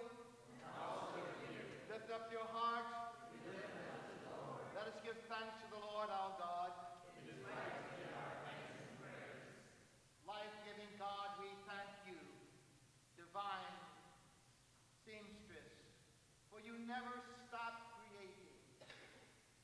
Lift 1.92 2.10
up 2.14 2.30
your 2.32 2.48
hearts. 2.50 2.94
Let 4.74 4.86
us 4.86 4.98
give 5.04 5.16
thanks 5.28 5.60
to 5.60 5.66
the 5.68 5.84
Lord 5.84 6.08
our 6.08 6.32
God. 6.40 6.70
Life-giving 10.30 10.94
God, 10.94 11.42
we 11.42 11.50
thank 11.66 11.90
you. 12.06 12.14
Divine 13.18 13.74
seamstress, 15.02 15.74
for 16.46 16.62
you 16.62 16.78
never 16.90 17.22
stop 17.46 18.02
creating. 18.02 18.50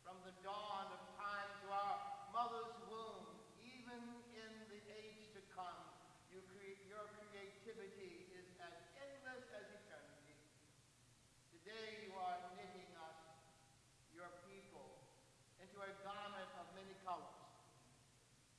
From 0.06 0.14
the 0.22 0.30
dawn 0.46 0.86
of 0.94 1.02
time 1.18 1.50
to 1.58 1.74
our 1.74 1.98
mother's 2.30 2.70
womb, 2.86 3.26
even 3.66 3.98
in 4.38 4.50
the 4.70 4.78
age 4.94 5.34
to 5.34 5.42
come, 5.50 5.82
you 6.30 6.38
cre- 6.54 6.78
your 6.86 7.02
creativity 7.18 8.30
is 8.30 8.46
as 8.62 8.70
endless 8.94 9.42
as 9.58 9.66
eternity. 9.74 10.38
Today 11.50 12.06
you 12.06 12.14
are 12.14 12.38
knitting 12.54 12.94
us, 13.10 13.18
your 14.14 14.30
people, 14.46 14.94
into 15.58 15.82
a 15.82 15.90
garment 16.06 16.50
of 16.62 16.70
many 16.78 16.94
colors. 17.02 17.42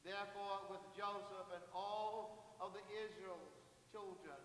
Therefore, 0.03 0.67
with 0.67 0.83
Joseph 0.91 1.55
and 1.55 1.63
all 1.71 2.51
of 2.59 2.75
the 2.75 2.83
Israel's 2.91 3.55
children, 3.95 4.43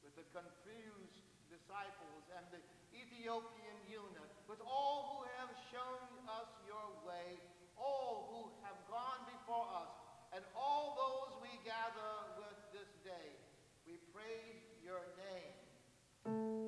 with 0.00 0.16
the 0.16 0.24
confused 0.32 1.20
disciples 1.52 2.24
and 2.32 2.44
the 2.50 2.75
Ethiopian 3.16 3.80
eunuch, 3.88 4.28
with 4.46 4.60
all 4.60 5.08
who 5.08 5.24
have 5.40 5.48
shown 5.72 6.28
us 6.28 6.52
your 6.66 6.84
way, 7.08 7.40
all 7.78 8.28
who 8.28 8.50
have 8.62 8.76
gone 8.92 9.24
before 9.24 9.64
us, 9.72 9.88
and 10.34 10.44
all 10.54 10.92
those 10.92 11.40
we 11.40 11.48
gather 11.64 12.12
with 12.36 12.60
this 12.76 12.92
day, 13.04 13.32
we 13.86 13.96
praise 14.12 14.68
your 14.84 15.00
name. 15.16 16.65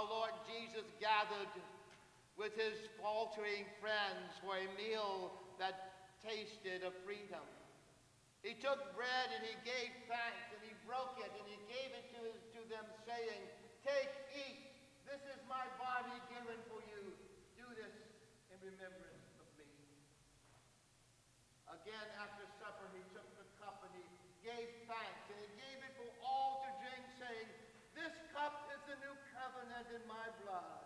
Our 0.00 0.08
Lord 0.08 0.32
Jesus 0.48 0.88
gathered 0.96 1.52
with 2.40 2.56
his 2.56 2.72
faltering 2.96 3.68
friends 3.84 4.32
for 4.40 4.56
a 4.56 4.64
meal 4.80 5.28
that 5.60 6.16
tasted 6.24 6.80
of 6.88 6.96
freedom. 7.04 7.44
He 8.40 8.56
took 8.56 8.80
bread 8.96 9.28
and 9.36 9.44
he 9.44 9.52
gave 9.60 9.92
thanks 10.08 10.48
and 10.56 10.64
he 10.64 10.72
broke 10.88 11.20
it 11.20 11.28
and 11.28 11.44
he 11.44 11.60
gave 11.68 11.92
it 11.92 12.08
to, 12.16 12.32
to 12.32 12.60
them, 12.72 12.88
saying, 13.04 13.44
Take, 13.84 14.08
eat. 14.32 14.72
This 15.04 15.20
is 15.36 15.40
my 15.44 15.68
body 15.76 16.16
given 16.32 16.56
for 16.72 16.80
you. 16.88 17.12
Do 17.60 17.68
this 17.76 17.92
in 18.48 18.56
remembrance 18.64 19.28
of 19.36 19.44
me. 19.60 19.68
Again, 21.68 22.08
after 22.16 22.48
supper, 22.56 22.88
he 22.96 23.04
took 23.12 23.28
the 23.36 23.44
cup 23.60 23.84
and 23.84 23.92
he 24.00 24.06
gave 24.40 24.68
thanks, 24.88 25.24
and 25.28 25.36
he 25.44 25.50
gave 25.60 25.78
it 25.84 25.92
for 26.00 26.08
all 26.24 26.64
to 26.64 26.70
drink, 26.80 27.04
saying, 27.20 27.48
This 27.92 28.16
cup 28.32 28.72
is 28.72 28.80
the 28.88 28.96
new 29.04 29.12
covenant 29.40 29.88
in 29.96 30.04
my 30.04 30.26
blood, 30.44 30.84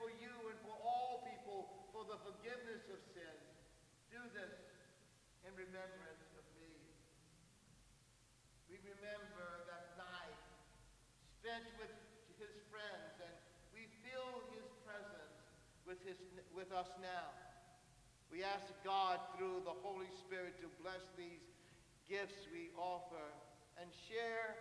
for 0.00 0.08
you 0.08 0.32
and 0.48 0.56
for 0.64 0.72
all 0.80 1.26
people 1.28 1.68
for 1.92 2.08
the 2.08 2.16
forgiveness 2.24 2.88
of 2.88 3.00
sins. 3.12 3.44
Do 4.08 4.20
this 4.32 4.56
in 5.44 5.52
remembrance 5.52 6.28
of 6.38 6.44
me. 6.56 6.72
We 8.72 8.80
remember 8.80 9.68
that 9.68 10.00
night 10.00 10.40
spent 11.40 11.68
with 11.76 11.92
his 12.40 12.56
friends, 12.72 13.20
and 13.20 13.34
we 13.76 13.84
feel 14.00 14.48
his 14.56 14.64
presence 14.88 15.36
with, 15.84 16.00
his, 16.08 16.18
with 16.56 16.72
us 16.72 16.88
now. 17.04 17.36
We 18.32 18.42
ask 18.42 18.66
God 18.82 19.20
through 19.36 19.62
the 19.64 19.76
Holy 19.84 20.10
Spirit 20.24 20.58
to 20.64 20.68
bless 20.82 21.04
these 21.14 21.44
gifts 22.08 22.48
we 22.50 22.72
offer 22.74 23.28
and 23.80 23.86
share, 24.08 24.56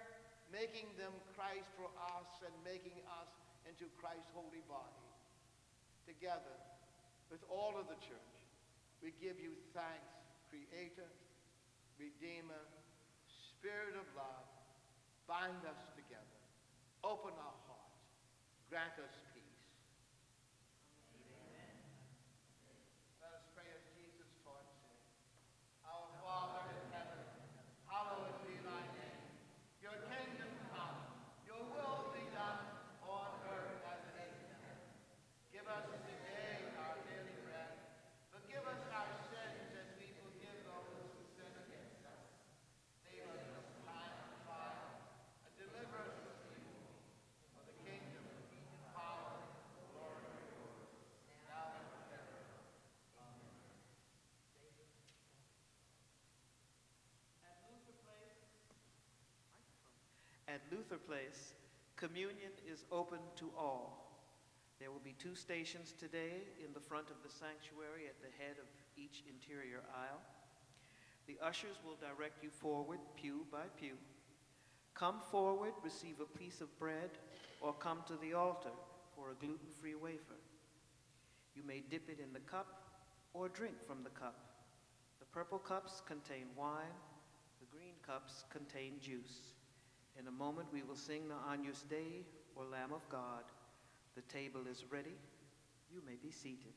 making 0.52 0.92
them 1.00 1.12
Christ 1.34 1.72
for 1.74 1.90
us 2.20 2.30
and 2.46 2.54
making 2.62 3.00
us 3.20 3.32
into 3.66 3.90
Christ's 3.98 4.30
holy 4.34 4.62
body. 4.70 5.05
Together 6.06 6.58
with 7.34 7.42
all 7.50 7.74
of 7.78 7.90
the 7.90 7.98
church, 7.98 8.38
we 9.02 9.12
give 9.18 9.42
you 9.42 9.58
thanks, 9.74 10.14
Creator, 10.54 11.10
Redeemer, 11.98 12.62
Spirit 13.26 13.98
of 13.98 14.06
love. 14.16 14.46
Bind 15.26 15.66
us 15.66 15.82
together. 15.98 16.40
Open 17.04 17.34
our 17.42 17.58
hearts. 17.66 18.06
Grant 18.70 18.94
us 19.02 19.14
peace. 19.34 19.46
Let 23.22 23.34
us 23.42 23.46
pray 23.58 23.66
as 23.74 23.82
Jesus 23.98 24.30
taught, 24.46 24.70
saying, 24.86 25.02
Our 25.90 26.06
Father 26.22 26.70
in 26.70 26.86
heaven, 26.94 27.26
hallowed 27.90 28.38
be 28.46 28.54
thy 28.62 28.84
name. 28.94 29.26
Your 29.82 29.98
kingdom 30.06 30.54
come, 30.70 30.98
your 31.50 31.62
will 31.74 32.14
be 32.14 32.26
done 32.30 32.62
on 33.02 33.30
earth 33.50 33.82
as 33.90 34.02
it 34.14 34.18
is 34.30 34.38
in 34.46 34.54
heaven. 34.62 34.90
Give 35.50 35.66
us 35.66 35.86
today 35.90 36.70
our 36.78 36.98
daily 37.10 37.38
bread. 37.46 37.74
Forgive 38.30 38.66
us 38.66 38.82
our 38.94 39.10
sins 39.34 39.74
as 39.74 39.90
we 39.98 40.14
forgive 40.22 40.58
those 40.70 40.90
who 41.16 41.22
sin 41.34 41.50
against 41.66 42.02
us. 42.06 42.26
Save 43.06 43.26
us 43.30 43.42
from 43.50 43.66
time 43.90 44.14
of 44.22 44.30
trial 44.46 44.90
and 45.46 45.52
deliver 45.58 45.98
us 46.06 46.18
from 46.22 46.38
evil. 46.54 46.94
For 47.56 47.64
the 47.66 47.78
kingdom, 47.86 48.26
power, 48.94 49.38
glory 49.96 50.26
are 50.30 50.46
yours, 50.54 50.86
now 51.50 51.78
and 51.78 51.86
forever. 51.94 52.46
At 60.56 60.62
Luther 60.72 60.96
Place, 60.96 61.52
communion 61.98 62.56
is 62.66 62.86
open 62.90 63.20
to 63.36 63.52
all. 63.60 64.24
There 64.80 64.90
will 64.90 65.04
be 65.04 65.14
two 65.20 65.36
stations 65.36 65.94
today 66.00 66.48
in 66.66 66.72
the 66.74 66.80
front 66.80 67.10
of 67.10 67.18
the 67.24 67.30
sanctuary 67.30 68.08
at 68.08 68.22
the 68.22 68.32
head 68.42 68.56
of 68.56 68.68
each 68.96 69.24
interior 69.28 69.84
aisle. 69.92 70.22
The 71.28 71.36
ushers 71.44 71.76
will 71.84 71.98
direct 72.00 72.42
you 72.42 72.50
forward, 72.50 73.00
pew 73.18 73.46
by 73.52 73.68
pew. 73.78 73.98
Come 74.94 75.20
forward, 75.30 75.74
receive 75.84 76.22
a 76.22 76.38
piece 76.38 76.62
of 76.62 76.80
bread, 76.80 77.12
or 77.60 77.74
come 77.74 78.04
to 78.08 78.16
the 78.22 78.34
altar 78.34 78.72
for 79.14 79.32
a 79.32 79.46
gluten 79.46 79.68
free 79.82 79.96
wafer. 79.96 80.40
You 81.54 81.64
may 81.68 81.84
dip 81.90 82.10
it 82.10 82.22
in 82.24 82.32
the 82.32 82.40
cup 82.40 82.68
or 83.34 83.50
drink 83.50 83.84
from 83.86 84.04
the 84.06 84.10
cup. 84.12 84.40
The 85.20 85.26
purple 85.26 85.60
cups 85.60 86.02
contain 86.08 86.48
wine, 86.56 86.96
the 87.60 87.78
green 87.78 87.96
cups 88.08 88.46
contain 88.50 89.02
juice. 89.02 89.55
In 90.20 90.28
a 90.28 90.32
moment, 90.32 90.68
we 90.72 90.82
will 90.84 90.96
sing 90.96 91.28
the 91.28 91.36
Agnus 91.52 91.84
Dei 91.90 92.24
or 92.56 92.64
Lamb 92.66 92.94
of 92.94 93.08
God. 93.10 93.44
The 94.16 94.22
table 94.22 94.62
is 94.70 94.86
ready. 94.90 95.18
You 95.92 96.02
may 96.06 96.16
be 96.22 96.32
seated. 96.32 96.74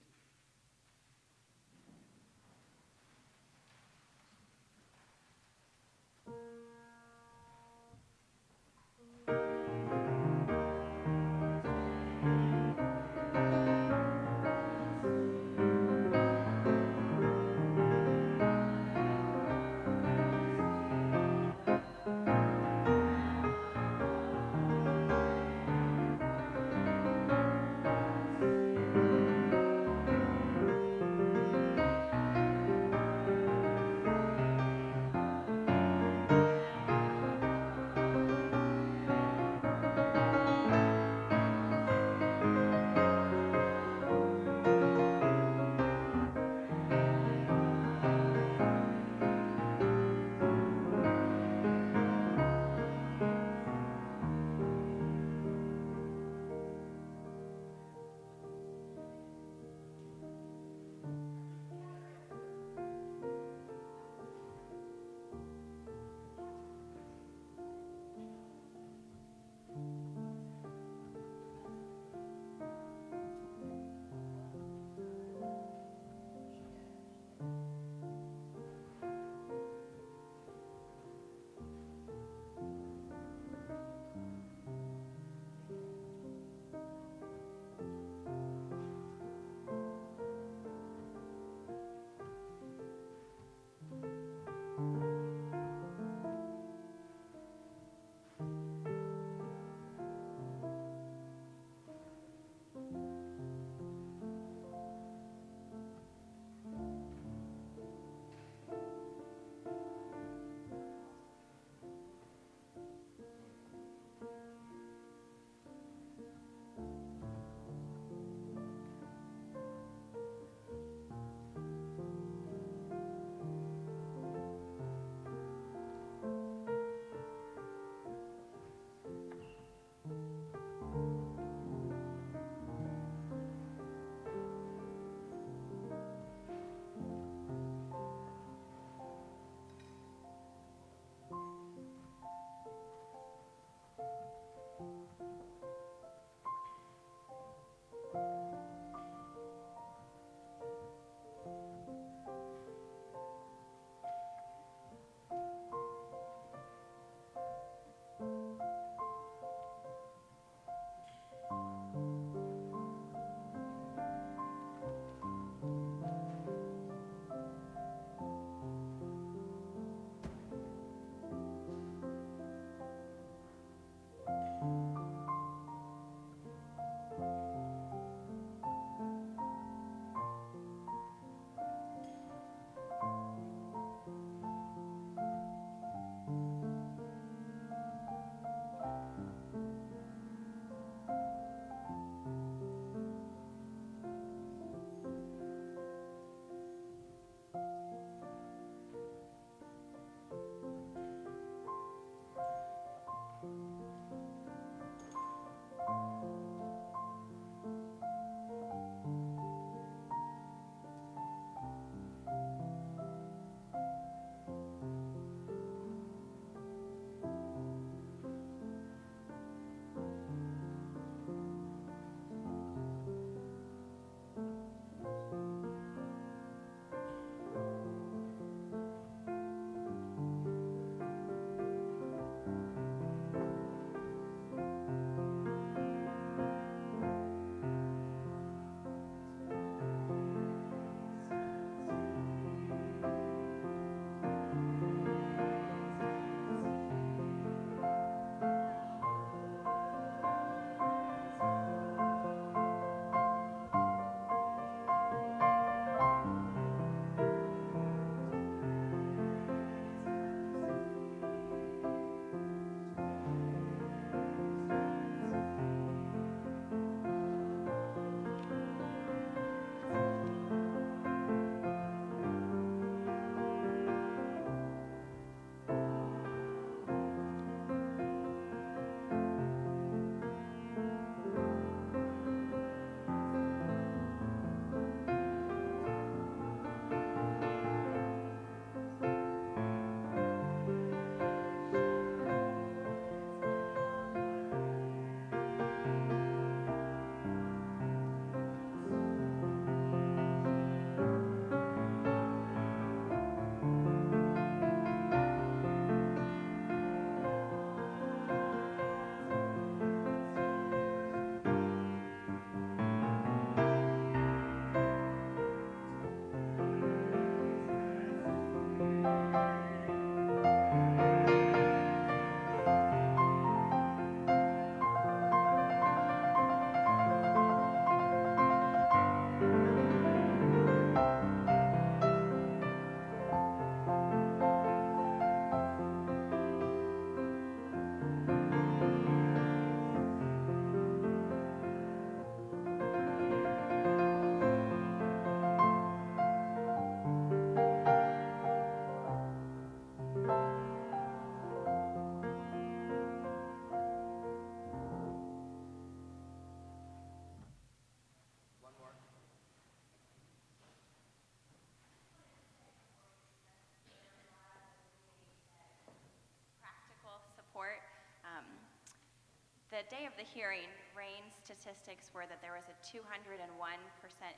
Day 369.89 370.05
of 370.05 370.12
the 370.20 370.28
hearing, 370.28 370.69
RAINN 370.93 371.24
statistics 371.32 372.12
were 372.12 372.28
that 372.28 372.44
there 372.44 372.52
was 372.52 372.69
a 372.69 372.77
201% 372.85 373.40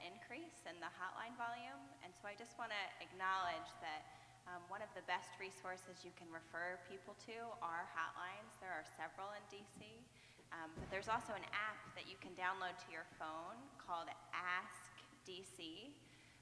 increase 0.06 0.62
in 0.62 0.78
the 0.78 0.90
hotline 0.94 1.34
volume. 1.34 1.82
And 2.06 2.14
so 2.14 2.30
I 2.30 2.38
just 2.38 2.54
want 2.54 2.70
to 2.70 2.84
acknowledge 3.02 3.70
that 3.82 4.06
um, 4.46 4.62
one 4.70 4.78
of 4.78 4.90
the 4.94 5.02
best 5.10 5.34
resources 5.42 6.06
you 6.06 6.14
can 6.14 6.30
refer 6.30 6.78
people 6.86 7.18
to 7.26 7.36
are 7.60 7.90
hotlines. 7.90 8.54
There 8.62 8.70
are 8.70 8.86
several 8.94 9.34
in 9.34 9.42
DC. 9.50 9.82
Um, 10.50 10.70
but 10.78 10.90
there's 10.90 11.06
also 11.06 11.34
an 11.34 11.46
app 11.54 11.78
that 11.94 12.10
you 12.10 12.18
can 12.18 12.34
download 12.34 12.74
to 12.74 12.88
your 12.90 13.06
phone 13.18 13.58
called 13.78 14.10
Ask 14.34 14.90
DC 15.22 15.94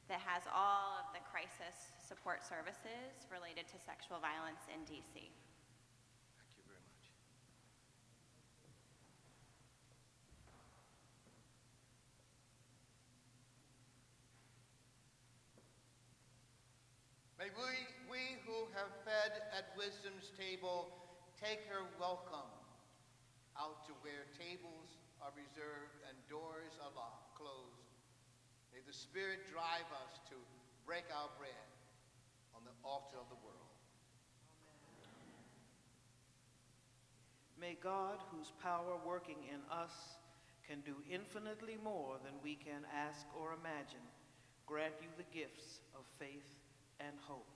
that 0.08 0.24
has 0.24 0.48
all 0.48 0.96
of 1.04 1.12
the 1.12 1.20
crisis 1.28 1.92
support 2.00 2.40
services 2.40 3.28
related 3.28 3.68
to 3.68 3.76
sexual 3.76 4.16
violence 4.16 4.64
in 4.72 4.80
DC. 4.88 5.12
Thank 5.12 6.56
you 6.56 6.64
very 6.64 6.80
much. 6.80 7.12
May 17.36 17.52
we, 17.52 17.76
we 18.08 18.40
who 18.48 18.64
have 18.72 18.88
fed 19.04 19.52
at 19.52 19.76
wisdom's 19.76 20.32
table 20.40 20.88
take 21.36 21.68
her 21.68 21.84
welcome 22.00 22.48
out 23.60 23.84
to 23.84 23.92
where 24.06 24.24
tables 24.38 24.96
and 26.08 26.16
doors 26.28 26.78
are 26.82 26.92
locked, 26.94 27.34
closed. 27.34 27.90
May 28.72 28.80
the 28.86 28.92
Spirit 28.92 29.46
drive 29.50 29.88
us 30.06 30.20
to 30.30 30.36
break 30.86 31.04
our 31.10 31.30
bread 31.38 31.68
on 32.54 32.62
the 32.64 32.74
altar 32.84 33.18
of 33.18 33.28
the 33.28 33.40
world. 33.42 33.68
May 37.60 37.76
God, 37.82 38.18
whose 38.30 38.52
power 38.62 38.94
working 39.04 39.42
in 39.50 39.58
us 39.72 39.90
can 40.68 40.80
do 40.84 40.94
infinitely 41.10 41.76
more 41.82 42.16
than 42.22 42.34
we 42.44 42.54
can 42.54 42.86
ask 42.94 43.26
or 43.34 43.56
imagine, 43.58 44.04
grant 44.66 44.94
you 45.00 45.08
the 45.16 45.24
gifts 45.36 45.80
of 45.96 46.04
faith 46.18 46.54
and 47.00 47.16
hope. 47.26 47.46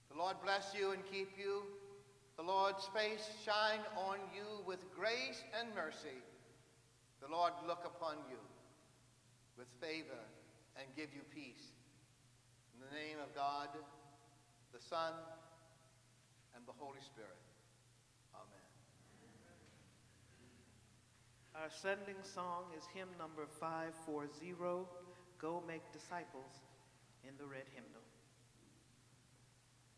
The 0.00 0.08
Lord 0.22 0.38
bless 0.38 0.70
you 0.70 0.92
and 0.92 1.02
keep 1.10 1.34
you. 1.34 1.66
The 2.36 2.46
Lord's 2.46 2.86
face 2.94 3.26
shine 3.42 3.82
on 3.98 4.22
you 4.30 4.62
with 4.64 4.78
grace 4.94 5.42
and 5.58 5.74
mercy. 5.74 6.22
The 7.18 7.26
Lord 7.26 7.50
look 7.66 7.82
upon 7.82 8.14
you 8.30 8.38
with 9.58 9.66
favor 9.80 10.22
and 10.78 10.86
give 10.94 11.10
you 11.10 11.26
peace. 11.34 11.74
In 12.70 12.86
the 12.86 12.94
name 12.94 13.18
of 13.18 13.34
God, 13.34 13.74
the 14.72 14.78
Son, 14.78 15.10
and 16.54 16.62
the 16.70 16.76
Holy 16.78 17.02
Spirit. 17.02 17.42
Amen. 18.30 18.66
Our 21.58 21.70
sending 21.82 22.22
song 22.22 22.70
is 22.78 22.86
hymn 22.94 23.10
number 23.18 23.50
540, 23.58 24.54
Go 25.42 25.64
Make 25.66 25.82
Disciples, 25.92 26.62
in 27.26 27.34
the 27.42 27.44
red 27.50 27.66
hymnal. 27.74 28.01